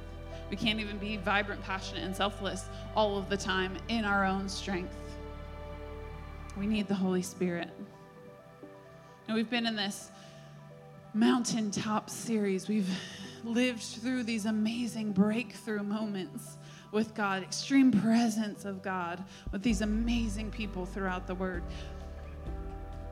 We 0.50 0.56
can't 0.56 0.80
even 0.80 0.98
be 0.98 1.18
vibrant, 1.18 1.62
passionate, 1.62 2.04
and 2.04 2.16
selfless 2.16 2.66
all 2.96 3.18
of 3.18 3.30
the 3.30 3.38
time 3.38 3.78
in 3.90 4.06
our 4.06 4.24
own 4.24 4.48
strength. 4.48 4.96
We 6.58 6.66
need 6.66 6.88
the 6.88 6.96
Holy 6.96 7.22
Spirit. 7.22 7.70
And 9.28 9.36
we've 9.36 9.50
been 9.50 9.68
in 9.68 9.76
this 9.76 10.10
mountaintop 11.14 12.10
series. 12.10 12.68
We've 12.68 12.90
lived 13.44 13.84
through 13.84 14.24
these 14.24 14.46
amazing 14.46 15.12
breakthrough 15.12 15.84
moments 15.84 16.58
with 16.92 17.14
God, 17.14 17.44
extreme 17.44 17.92
presence 17.92 18.66
of 18.66 18.82
God 18.82 19.24
with 19.52 19.62
these 19.62 19.82
amazing 19.82 20.50
people 20.50 20.86
throughout 20.86 21.28
the 21.28 21.36
Word. 21.36 21.62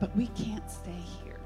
But 0.00 0.14
we 0.16 0.26
can't 0.28 0.68
stay 0.68 1.00
here. 1.22 1.38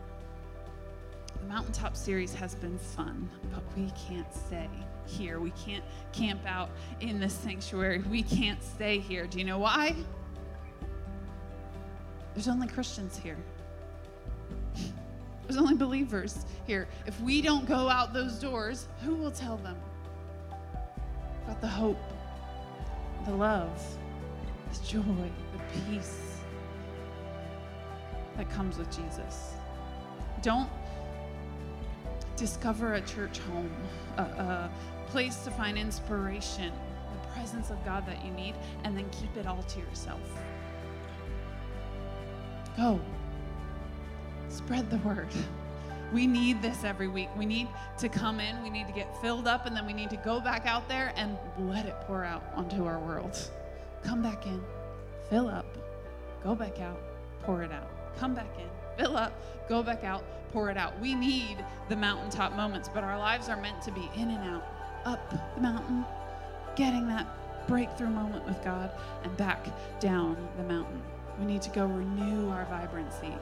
The 1.41 1.47
Mountaintop 1.49 1.97
series 1.97 2.35
has 2.35 2.55
been 2.55 2.79
fun, 2.79 3.29
but 3.53 3.63
we 3.77 3.93
can't 4.09 4.33
stay 4.33 4.71
here. 5.05 5.39
We 5.39 5.51
can't 5.51 5.85
camp 6.13 6.41
out 6.47 6.71
in 7.01 7.21
the 7.21 7.29
sanctuary. 7.29 7.99
We 8.11 8.23
can't 8.23 8.63
stay 8.63 9.01
here. 9.01 9.27
Do 9.27 9.39
you 9.39 9.45
know 9.45 9.59
why? 9.59 9.95
There's 12.41 12.49
only 12.49 12.69
Christians 12.69 13.19
here. 13.19 13.37
There's 15.45 15.59
only 15.59 15.75
believers 15.75 16.47
here. 16.67 16.89
If 17.05 17.21
we 17.21 17.43
don't 17.43 17.69
go 17.69 17.91
out 17.91 18.15
those 18.15 18.39
doors, 18.39 18.89
who 19.05 19.15
will 19.15 19.31
tell 19.31 19.59
them 19.59 19.77
about 21.45 21.61
the 21.61 21.69
hope, 21.69 22.01
the 23.27 23.33
love, 23.33 23.79
the 24.73 24.87
joy, 24.87 25.03
the 25.03 25.81
peace 25.91 26.39
that 28.39 28.49
comes 28.49 28.79
with 28.79 28.91
Jesus? 28.91 29.53
Don't 30.41 30.71
discover 32.37 32.95
a 32.95 33.03
church 33.03 33.39
home, 33.41 33.71
a, 34.17 34.23
a 34.23 34.71
place 35.09 35.45
to 35.45 35.51
find 35.51 35.77
inspiration, 35.77 36.73
the 37.21 37.29
presence 37.35 37.69
of 37.69 37.85
God 37.85 38.07
that 38.07 38.25
you 38.25 38.31
need, 38.31 38.55
and 38.85 38.97
then 38.97 39.11
keep 39.11 39.37
it 39.37 39.47
all 39.47 39.63
to 39.63 39.79
yourself. 39.81 40.23
Go. 42.81 42.99
Spread 44.49 44.89
the 44.89 44.97
word. 44.99 45.29
We 46.15 46.27
need 46.27 46.63
this 46.63 46.83
every 46.83 47.09
week. 47.09 47.29
We 47.37 47.45
need 47.45 47.69
to 47.99 48.09
come 48.09 48.41
in, 48.41 48.63
we 48.63 48.71
need 48.71 48.87
to 48.87 48.93
get 48.95 49.15
filled 49.21 49.47
up, 49.47 49.67
and 49.67 49.77
then 49.77 49.87
we 49.87 49.93
need 49.93 50.09
to 50.11 50.17
go 50.17 50.41
back 50.41 50.65
out 50.65 50.89
there 50.89 51.13
and 51.15 51.37
let 51.59 51.85
it 51.85 51.95
pour 52.07 52.25
out 52.25 52.43
onto 52.57 52.87
our 52.87 52.99
world. 52.99 53.51
Come 54.03 54.23
back 54.23 54.47
in, 54.47 54.65
fill 55.29 55.47
up, 55.47 55.67
go 56.43 56.55
back 56.55 56.81
out, 56.81 56.99
pour 57.43 57.63
it 57.63 57.71
out. 57.71 57.87
Come 58.17 58.35
back 58.35 58.49
in, 58.59 58.69
fill 58.97 59.15
up, 59.15 59.35
go 59.69 59.83
back 59.83 60.03
out, 60.03 60.25
pour 60.51 60.71
it 60.71 60.79
out. 60.79 60.99
We 61.01 61.15
need 61.15 61.63
the 61.91 61.97
mountaintop 61.97 62.57
moments, 62.57 62.89
but 62.89 63.05
our 63.05 63.19
lives 63.19 63.51
are 63.51 63.61
meant 63.61 63.83
to 63.83 63.93
be 63.93 64.09
in 64.17 64.31
and 64.31 64.51
out, 64.51 64.65
up 65.05 65.31
the 65.31 65.61
mountain, 65.61 66.07
getting 66.77 67.07
that 67.09 67.27
breakthrough 67.69 68.09
moment 68.09 68.47
with 68.47 68.65
God, 68.65 68.91
and 69.23 69.37
back 69.37 69.67
down 70.01 70.49
the 70.57 70.65
mountain. 70.65 71.03
We 71.41 71.47
need 71.47 71.63
to 71.63 71.71
go 71.71 71.87
renew 71.87 72.51
our 72.51 72.67
vibrancy 72.67 73.35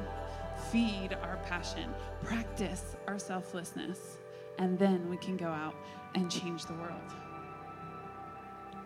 feed 0.72 1.16
our 1.22 1.38
passion, 1.48 1.94
practice 2.22 2.96
our 3.06 3.18
selflessness, 3.18 4.18
and 4.58 4.78
then 4.78 5.08
we 5.08 5.16
can 5.16 5.36
go 5.36 5.48
out 5.48 5.74
and 6.14 6.30
change 6.30 6.66
the 6.66 6.74
world. 6.74 7.12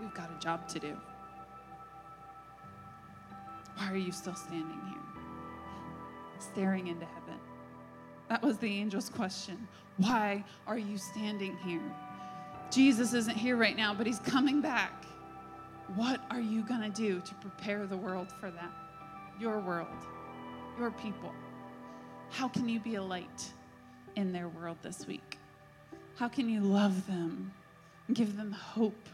We've 0.00 0.14
got 0.14 0.30
a 0.30 0.38
job 0.38 0.68
to 0.68 0.78
do. 0.78 0.96
Why 3.76 3.90
are 3.90 3.96
you 3.96 4.12
still 4.12 4.34
standing 4.34 4.80
here? 4.88 5.22
Staring 6.38 6.88
into 6.88 7.06
heaven. 7.06 7.38
That 8.28 8.42
was 8.42 8.58
the 8.58 8.80
angel's 8.80 9.08
question. 9.08 9.66
Why 9.96 10.44
are 10.66 10.78
you 10.78 10.98
standing 10.98 11.56
here? 11.58 11.82
Jesus 12.70 13.12
isn't 13.12 13.36
here 13.36 13.56
right 13.56 13.76
now, 13.76 13.94
but 13.94 14.06
he's 14.06 14.20
coming 14.20 14.60
back. 14.60 15.04
What 15.94 16.20
are 16.30 16.40
you 16.40 16.62
going 16.62 16.80
to 16.80 16.90
do 16.90 17.20
to 17.20 17.34
prepare 17.34 17.86
the 17.86 17.96
world 17.96 18.32
for 18.40 18.50
that? 18.50 18.82
Your 19.41 19.59
world, 19.61 19.89
your 20.78 20.91
people. 20.91 21.33
How 22.30 22.49
can 22.49 22.68
you 22.68 22.80
be 22.80 22.95
a 22.95 23.03
light 23.03 23.53
in 24.16 24.33
their 24.33 24.49
world 24.49 24.78
this 24.83 25.07
week? 25.07 25.39
How 26.16 26.28
can 26.28 26.49
you 26.49 26.61
love 26.61 27.07
them 27.07 27.53
and 28.07 28.16
give 28.16 28.37
them 28.37 28.53
hope 28.53 29.09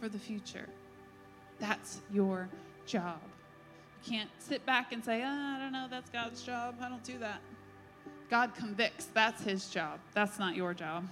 for 0.00 0.08
the 0.08 0.18
future? 0.18 0.68
That's 1.58 2.00
your 2.12 2.48
job. 2.86 3.20
You 4.04 4.12
can't 4.12 4.30
sit 4.38 4.64
back 4.66 4.92
and 4.92 5.04
say, 5.04 5.22
oh, 5.22 5.26
I 5.26 5.58
don't 5.58 5.72
know, 5.72 5.86
that's 5.90 6.10
God's 6.10 6.42
job. 6.42 6.76
I 6.80 6.88
don't 6.88 7.04
do 7.04 7.18
that. 7.18 7.40
God 8.28 8.54
convicts. 8.54 9.06
That's 9.14 9.42
his 9.42 9.68
job. 9.68 10.00
That's 10.12 10.38
not 10.38 10.56
your 10.56 10.74
job. 10.74 11.06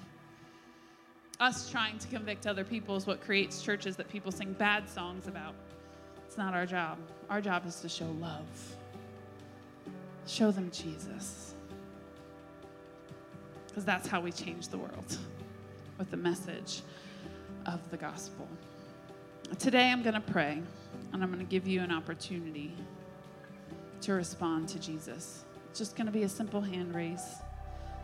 Us 1.41 1.71
trying 1.71 1.99
to 1.99 2.09
convict 2.09 2.47
other 2.47 2.65
people 2.65 2.97
is 2.97 3.07
what 3.07 3.21
creates 3.21 3.63
churches 3.63 3.97
that 3.97 4.09
people 4.09 4.31
sing 4.31 4.53
bad 4.53 4.89
songs 4.89 5.27
about. 5.27 5.55
It's 6.35 6.39
not 6.41 6.53
our 6.53 6.67
job. 6.67 6.99
Our 7.31 7.41
job 7.41 7.65
is 7.65 7.77
to 7.83 7.89
show 7.89 8.11
love. 8.21 8.77
Show 10.27 10.51
them 10.51 10.69
Jesus. 10.73 11.55
Because 13.69 13.85
that's 13.85 14.09
how 14.09 14.21
we 14.21 14.33
change 14.33 14.67
the 14.67 14.79
world 14.79 15.17
with 15.97 16.11
the 16.11 16.17
message 16.17 16.83
of 17.67 17.89
the 17.93 17.97
gospel. 17.97 18.49
Today 19.61 19.93
I'm 19.93 20.03
going 20.03 20.17
to 20.17 20.33
pray 20.33 20.61
and 21.13 21.23
I'm 21.23 21.31
going 21.31 21.39
to 21.39 21.49
give 21.49 21.69
you 21.69 21.83
an 21.83 21.93
opportunity 21.93 22.75
to 24.01 24.15
respond 24.15 24.69
to 24.71 24.81
Jesus. 24.81 25.45
It's 25.71 25.79
just 25.79 25.95
going 25.95 26.07
to 26.07 26.13
be 26.13 26.25
a 26.25 26.29
simple 26.29 26.61
hand 26.61 26.97
raise. 26.97 27.23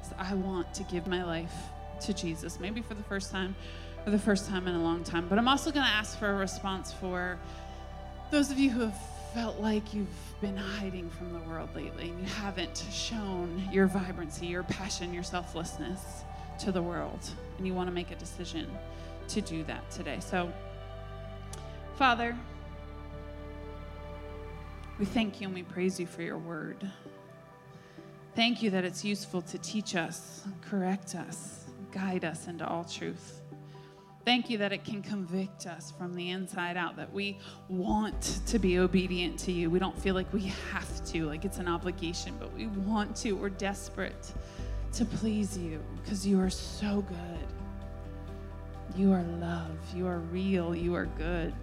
So 0.05 0.14
I 0.16 0.35
want 0.35 0.72
to 0.74 0.85
give 0.85 1.09
my 1.09 1.24
life 1.24 1.55
to 2.03 2.14
Jesus, 2.14 2.61
maybe 2.61 2.81
for 2.81 2.95
the 2.95 3.03
first 3.03 3.33
time 3.33 3.57
for 4.05 4.11
the 4.11 4.18
first 4.18 4.49
time 4.49 4.68
in 4.68 4.74
a 4.76 4.83
long 4.83 5.03
time. 5.03 5.26
But 5.28 5.37
I'm 5.37 5.49
also 5.49 5.72
going 5.72 5.85
to 5.85 5.93
ask 5.93 6.16
for 6.16 6.31
a 6.31 6.35
response 6.35 6.93
for 6.93 7.39
those 8.31 8.51
of 8.53 8.59
you 8.59 8.70
who 8.70 8.81
have 8.81 8.99
felt 9.35 9.59
like 9.59 9.93
you've 9.93 10.09
been 10.41 10.57
hiding 10.57 11.11
from 11.11 11.33
the 11.33 11.41
world 11.41 11.68
lately 11.74 12.11
and 12.11 12.20
you 12.20 12.26
haven't 12.35 12.85
shown 12.91 13.68
your 13.72 13.87
vibrancy, 13.87 14.47
your 14.47 14.62
passion, 14.62 15.12
your 15.12 15.22
selflessness 15.22 16.22
to 16.61 16.70
the 16.70 16.81
world, 16.81 17.18
and 17.59 17.66
you 17.66 17.74
want 17.74 17.89
to 17.89 17.93
make 17.93 18.11
a 18.11 18.16
decision 18.16 18.68
to 19.28 19.41
do 19.41 19.64
that 19.64 19.89
today. 19.91 20.18
So, 20.20 20.53
Father, 21.97 22.37
we 24.99 25.05
thank 25.05 25.41
you 25.41 25.47
and 25.47 25.55
we 25.55 25.62
praise 25.62 25.99
you 25.99 26.07
for 26.07 26.22
your 26.22 26.39
word. 26.39 26.89
Thank 28.37 28.62
you 28.62 28.70
that 28.70 28.85
it's 28.85 29.05
useful 29.05 29.43
to 29.43 29.59
teach 29.59 29.97
us, 29.97 30.45
correct 30.62 31.14
us, 31.16 31.64
guide 31.91 32.24
us 32.24 32.47
into 32.47 32.66
all 32.66 32.85
truth. 32.85 33.41
Thank 34.25 34.51
you 34.51 34.59
that 34.59 34.73
it 34.73 34.85
can 34.85 35.03
convict 35.03 35.66
us 35.66 35.93
from 35.97 36.14
the 36.14 36.31
inside 36.31 36.77
out, 36.77 36.97
that 36.97 37.11
we 37.12 37.39
want 37.68 38.41
to 38.47 38.59
be 38.59 38.79
obedient 38.79 39.39
to 39.41 39.53
you. 39.53 39.71
We 39.71 39.79
don't 39.79 39.99
feel 39.99 40.14
like 40.14 40.31
we 40.33 40.53
have 40.73 41.05
to, 41.07 41.27
like 41.27 41.45
it's 41.45 41.59
an 41.59 41.68
obligation, 41.68 42.37
but 42.39 42.53
we 42.53 42.66
want 42.66 43.16
to. 43.16 43.33
We're 43.33 43.49
desperate 43.49 44.33
to 44.93 45.05
please 45.05 45.57
you 45.57 45.83
because 46.03 46.27
you 46.27 46.39
are 46.39 46.51
so 46.51 47.03
good. 47.03 47.47
You 48.95 49.12
are 49.12 49.23
love. 49.23 49.71
You 49.95 50.07
are 50.07 50.18
real. 50.18 50.75
You 50.75 50.95
are 50.97 51.07
good. 51.07 51.55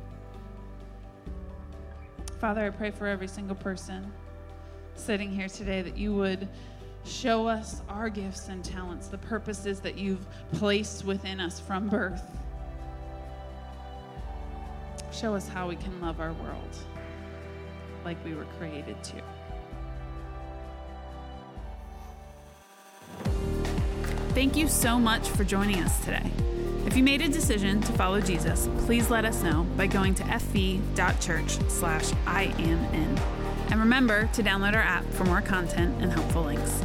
Father, 2.40 2.66
I 2.66 2.70
pray 2.72 2.90
for 2.90 3.06
every 3.06 3.28
single 3.28 3.56
person 3.56 4.12
sitting 4.96 5.32
here 5.32 5.48
today 5.48 5.84
that 5.84 5.98
you 5.98 6.14
would 6.16 6.48
show 7.04 7.48
us 7.48 7.82
our 7.88 8.10
gifts 8.10 8.48
and 8.48 8.64
talents, 8.64 9.08
the 9.08 9.18
purposes 9.18 9.80
that 9.82 9.98
you've 9.98 10.26
placed 10.54 11.06
within 11.06 11.40
us 11.40 11.60
from 11.60 11.88
birth. 11.88 12.24
Show 15.20 15.34
us 15.34 15.48
how 15.48 15.68
we 15.68 15.76
can 15.76 16.00
love 16.00 16.20
our 16.20 16.32
world 16.34 16.78
like 18.06 18.24
we 18.24 18.36
were 18.36 18.46
created 18.60 19.04
to. 19.04 19.16
Thank 24.36 24.56
you 24.56 24.68
so 24.68 25.00
much 25.00 25.28
for 25.30 25.44
joining 25.44 25.80
us 25.80 26.00
today. 26.06 26.30
If 26.86 26.96
you 26.96 27.02
made 27.02 27.22
a 27.22 27.28
decision 27.28 27.82
to 27.82 27.94
follow 27.94 28.22
Jesus, 28.22 28.70
please 28.86 29.10
let 29.10 29.26
us 29.26 29.42
know 29.42 29.64
by 29.76 29.88
going 29.88 30.14
to 30.16 30.24
fv.church 30.24 31.50
slash 31.68 32.12
IAMN. 32.26 33.20
And 33.72 33.80
remember 33.80 34.30
to 34.34 34.44
download 34.44 34.76
our 34.76 34.82
app 34.82 35.04
for 35.14 35.26
more 35.26 35.42
content 35.42 36.00
and 36.00 36.12
helpful 36.12 36.44
links. 36.44 36.84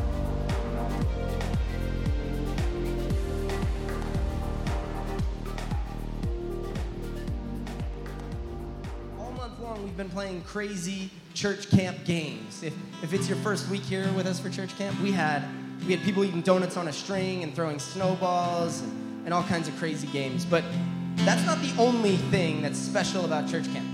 Been 10.03 10.11
playing 10.11 10.43
crazy 10.43 11.09
church 11.33 11.71
camp 11.71 11.97
games. 12.05 12.65
If, 12.65 12.75
if 13.05 13.13
it's 13.13 13.29
your 13.29 13.39
first 13.39 13.69
week 13.69 13.83
here 13.83 14.11
with 14.15 14.27
us 14.27 14.41
for 14.41 14.51
church 14.51 14.77
camp, 14.77 15.01
we 15.01 15.13
had, 15.13 15.45
we 15.87 15.95
had 15.95 16.05
people 16.05 16.25
eating 16.25 16.41
donuts 16.41 16.77
on 16.77 16.89
a 16.89 16.93
string 16.93 17.45
and 17.45 17.55
throwing 17.55 17.79
snowballs 17.79 18.81
and, 18.81 19.27
and 19.27 19.33
all 19.33 19.45
kinds 19.45 19.69
of 19.69 19.77
crazy 19.77 20.09
games. 20.09 20.45
But 20.45 20.65
that's 21.19 21.47
not 21.47 21.63
the 21.63 21.73
only 21.79 22.17
thing 22.17 22.63
that's 22.63 22.81
special 22.81 23.25
about 23.25 23.49
church 23.49 23.73
camp. 23.73 23.87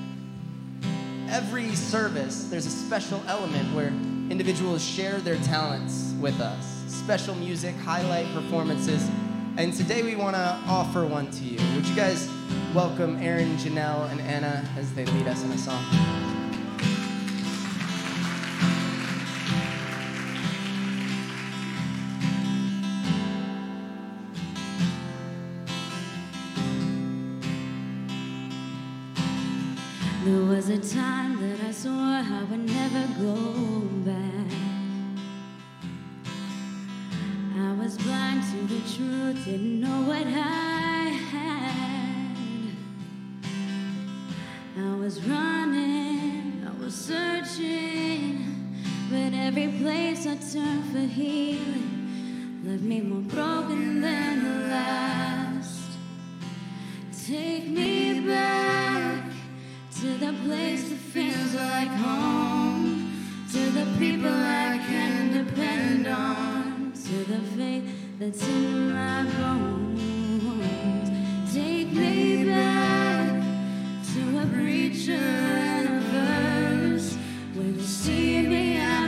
Every 1.28 1.74
service, 1.74 2.44
there's 2.44 2.64
a 2.64 2.70
special 2.70 3.22
element 3.26 3.74
where 3.74 3.88
individuals 4.30 4.82
share 4.82 5.18
their 5.18 5.36
talents 5.40 6.14
with 6.22 6.40
us. 6.40 6.84
Special 6.86 7.34
music, 7.34 7.74
highlight 7.76 8.32
performances. 8.32 9.06
And 9.58 9.74
today 9.74 10.02
we 10.02 10.16
want 10.16 10.36
to 10.36 10.58
offer 10.66 11.04
one 11.04 11.30
to 11.32 11.44
you. 11.44 11.58
Would 11.74 11.86
you 11.86 11.94
guys 11.94 12.30
welcome 12.74 13.16
Aaron, 13.22 13.56
Janelle, 13.56 14.10
and 14.10 14.20
Anna 14.20 14.62
as 14.76 14.92
they 14.92 15.06
lead 15.06 15.26
us 15.26 15.42
in 15.42 15.50
a 15.52 15.58
song. 15.58 15.82
There 30.24 30.44
was 30.44 30.68
a 30.68 30.78
time 30.78 31.40
that 31.40 31.66
I 31.66 31.70
swore 31.70 31.94
I 31.94 32.46
would 32.50 32.66
never 32.66 33.06
go 33.18 33.34
back. 34.04 34.52
I 37.56 37.72
was 37.80 37.96
blind 37.96 38.42
to 38.42 38.74
the 38.74 38.80
truth, 38.94 39.44
didn't 39.46 39.80
know 39.80 39.97
more 53.00 53.20
broken 53.20 54.00
than 54.00 54.44
the 54.44 54.68
last. 54.68 55.90
Take 57.26 57.68
me 57.68 58.20
back 58.26 59.24
to 60.00 60.06
the 60.18 60.32
place 60.44 60.88
that 60.88 60.98
feels 60.98 61.54
like 61.54 61.88
home, 61.88 63.12
to 63.52 63.70
the 63.70 63.86
people 63.98 64.30
I 64.30 64.78
can 64.88 65.44
depend 65.44 66.06
on, 66.06 66.92
to 66.92 67.24
the 67.24 67.40
faith 67.56 67.84
that's 68.18 68.46
in 68.48 68.92
my 68.92 69.24
bones. 69.38 71.10
Take 71.52 71.92
me 71.92 72.44
back 72.44 73.42
to 74.14 74.38
a 74.42 74.46
preacher 74.46 75.12
and 75.12 75.88
a 75.88 76.00
verse 76.00 77.16
where 77.54 77.66
you 77.66 77.80
see 77.80 78.46
me 78.46 78.76
at 78.78 79.07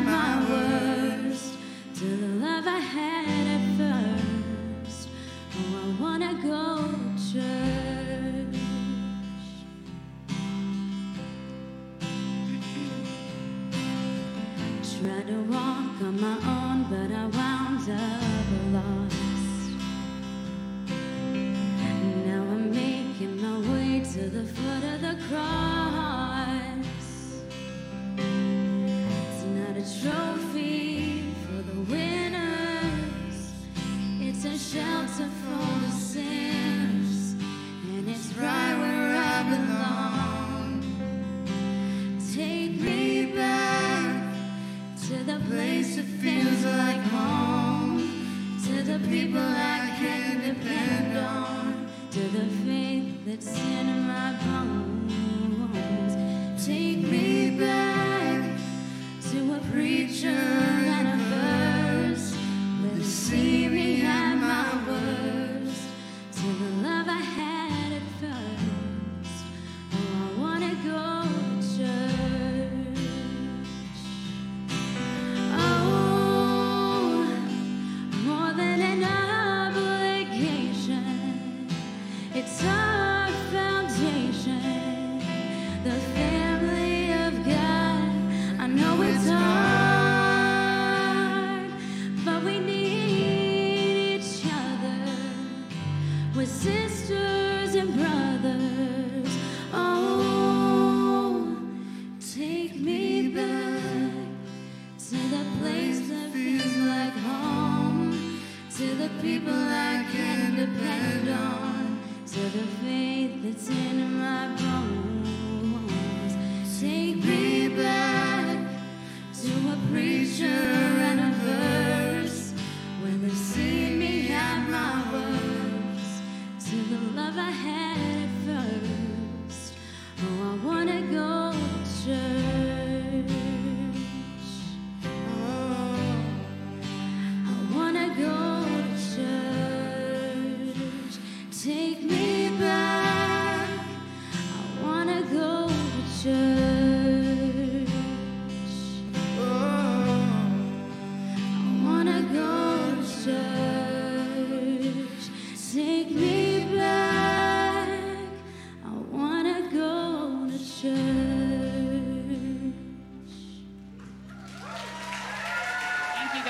on 16.10 16.20
my 16.20 16.34
own, 16.44 16.59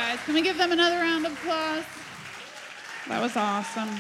guys. 0.01 0.18
Can 0.24 0.32
we 0.32 0.40
give 0.40 0.57
them 0.57 0.72
another 0.72 0.96
round 0.96 1.26
of 1.26 1.32
applause? 1.32 1.84
That 3.07 3.20
was 3.20 3.36
awesome. 3.36 3.90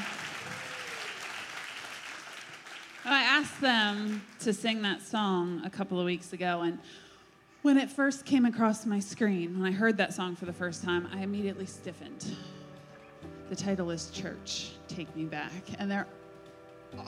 I 3.04 3.22
asked 3.22 3.60
them 3.60 4.22
to 4.40 4.54
sing 4.54 4.80
that 4.80 5.02
song 5.02 5.60
a 5.62 5.68
couple 5.68 6.00
of 6.00 6.06
weeks 6.06 6.32
ago, 6.32 6.62
and 6.62 6.78
when 7.60 7.76
it 7.76 7.90
first 7.90 8.24
came 8.24 8.46
across 8.46 8.86
my 8.86 8.98
screen, 8.98 9.60
when 9.60 9.70
I 9.70 9.76
heard 9.76 9.98
that 9.98 10.14
song 10.14 10.36
for 10.36 10.46
the 10.46 10.54
first 10.54 10.82
time, 10.82 11.06
I 11.12 11.20
immediately 11.20 11.66
stiffened. 11.66 12.34
The 13.50 13.56
title 13.56 13.90
is 13.90 14.08
Church, 14.10 14.70
Take 14.88 15.14
Me 15.14 15.24
Back. 15.24 15.52
And 15.78 15.90
there 15.90 16.06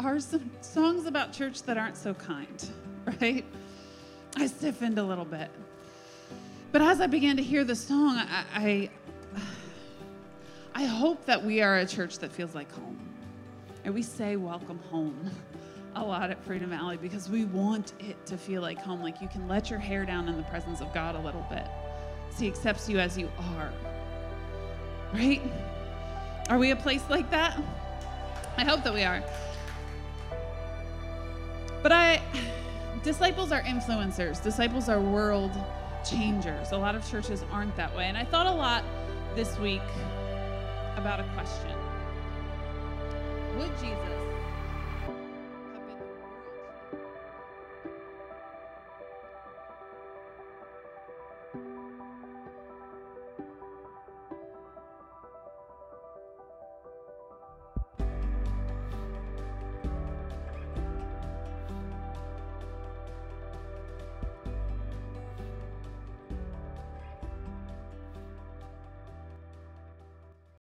are 0.00 0.20
some 0.20 0.50
songs 0.60 1.06
about 1.06 1.32
church 1.32 1.62
that 1.62 1.78
aren't 1.78 1.96
so 1.96 2.12
kind, 2.12 2.70
right? 3.22 3.44
I 4.36 4.46
stiffened 4.46 4.98
a 4.98 5.02
little 5.02 5.24
bit. 5.24 5.50
But 6.72 6.80
as 6.80 7.02
I 7.02 7.06
began 7.06 7.36
to 7.36 7.42
hear 7.42 7.64
the 7.64 7.76
song, 7.76 8.16
I, 8.16 8.44
I, 8.54 8.90
I 10.74 10.84
hope 10.84 11.26
that 11.26 11.44
we 11.44 11.60
are 11.60 11.76
a 11.76 11.86
church 11.86 12.18
that 12.20 12.32
feels 12.32 12.54
like 12.54 12.72
home. 12.72 12.98
And 13.84 13.92
we 13.92 14.02
say 14.02 14.36
welcome 14.36 14.78
home 14.90 15.30
a 15.96 16.02
lot 16.02 16.30
at 16.30 16.42
Freedom 16.42 16.70
Valley 16.70 16.96
because 16.96 17.28
we 17.28 17.44
want 17.44 17.92
it 18.00 18.24
to 18.24 18.38
feel 18.38 18.62
like 18.62 18.78
home. 18.78 19.02
Like 19.02 19.20
you 19.20 19.28
can 19.28 19.46
let 19.48 19.68
your 19.68 19.78
hair 19.78 20.06
down 20.06 20.28
in 20.28 20.38
the 20.38 20.44
presence 20.44 20.80
of 20.80 20.92
God 20.94 21.14
a 21.14 21.20
little 21.20 21.46
bit. 21.50 21.66
He 22.38 22.46
accepts 22.46 22.88
you 22.88 22.98
as 22.98 23.18
you 23.18 23.30
are. 23.54 23.70
Right? 25.12 25.42
Are 26.48 26.56
we 26.56 26.70
a 26.70 26.76
place 26.76 27.02
like 27.10 27.30
that? 27.30 27.60
I 28.56 28.64
hope 28.64 28.82
that 28.84 28.94
we 28.94 29.02
are. 29.02 29.22
But 31.82 31.92
I, 31.92 32.22
disciples 33.02 33.52
are 33.52 33.60
influencers, 33.60 34.42
disciples 34.42 34.88
are 34.88 35.00
world 35.00 35.52
changers. 36.04 36.72
A 36.72 36.76
lot 36.76 36.94
of 36.94 37.08
churches 37.10 37.44
aren't 37.52 37.74
that 37.76 37.94
way. 37.96 38.04
And 38.04 38.16
I 38.16 38.24
thought 38.24 38.46
a 38.46 38.52
lot 38.52 38.84
this 39.34 39.58
week 39.58 39.80
about 40.96 41.20
a 41.20 41.24
question 41.34 41.74
Would 43.58 43.70
Jesus 43.78 44.21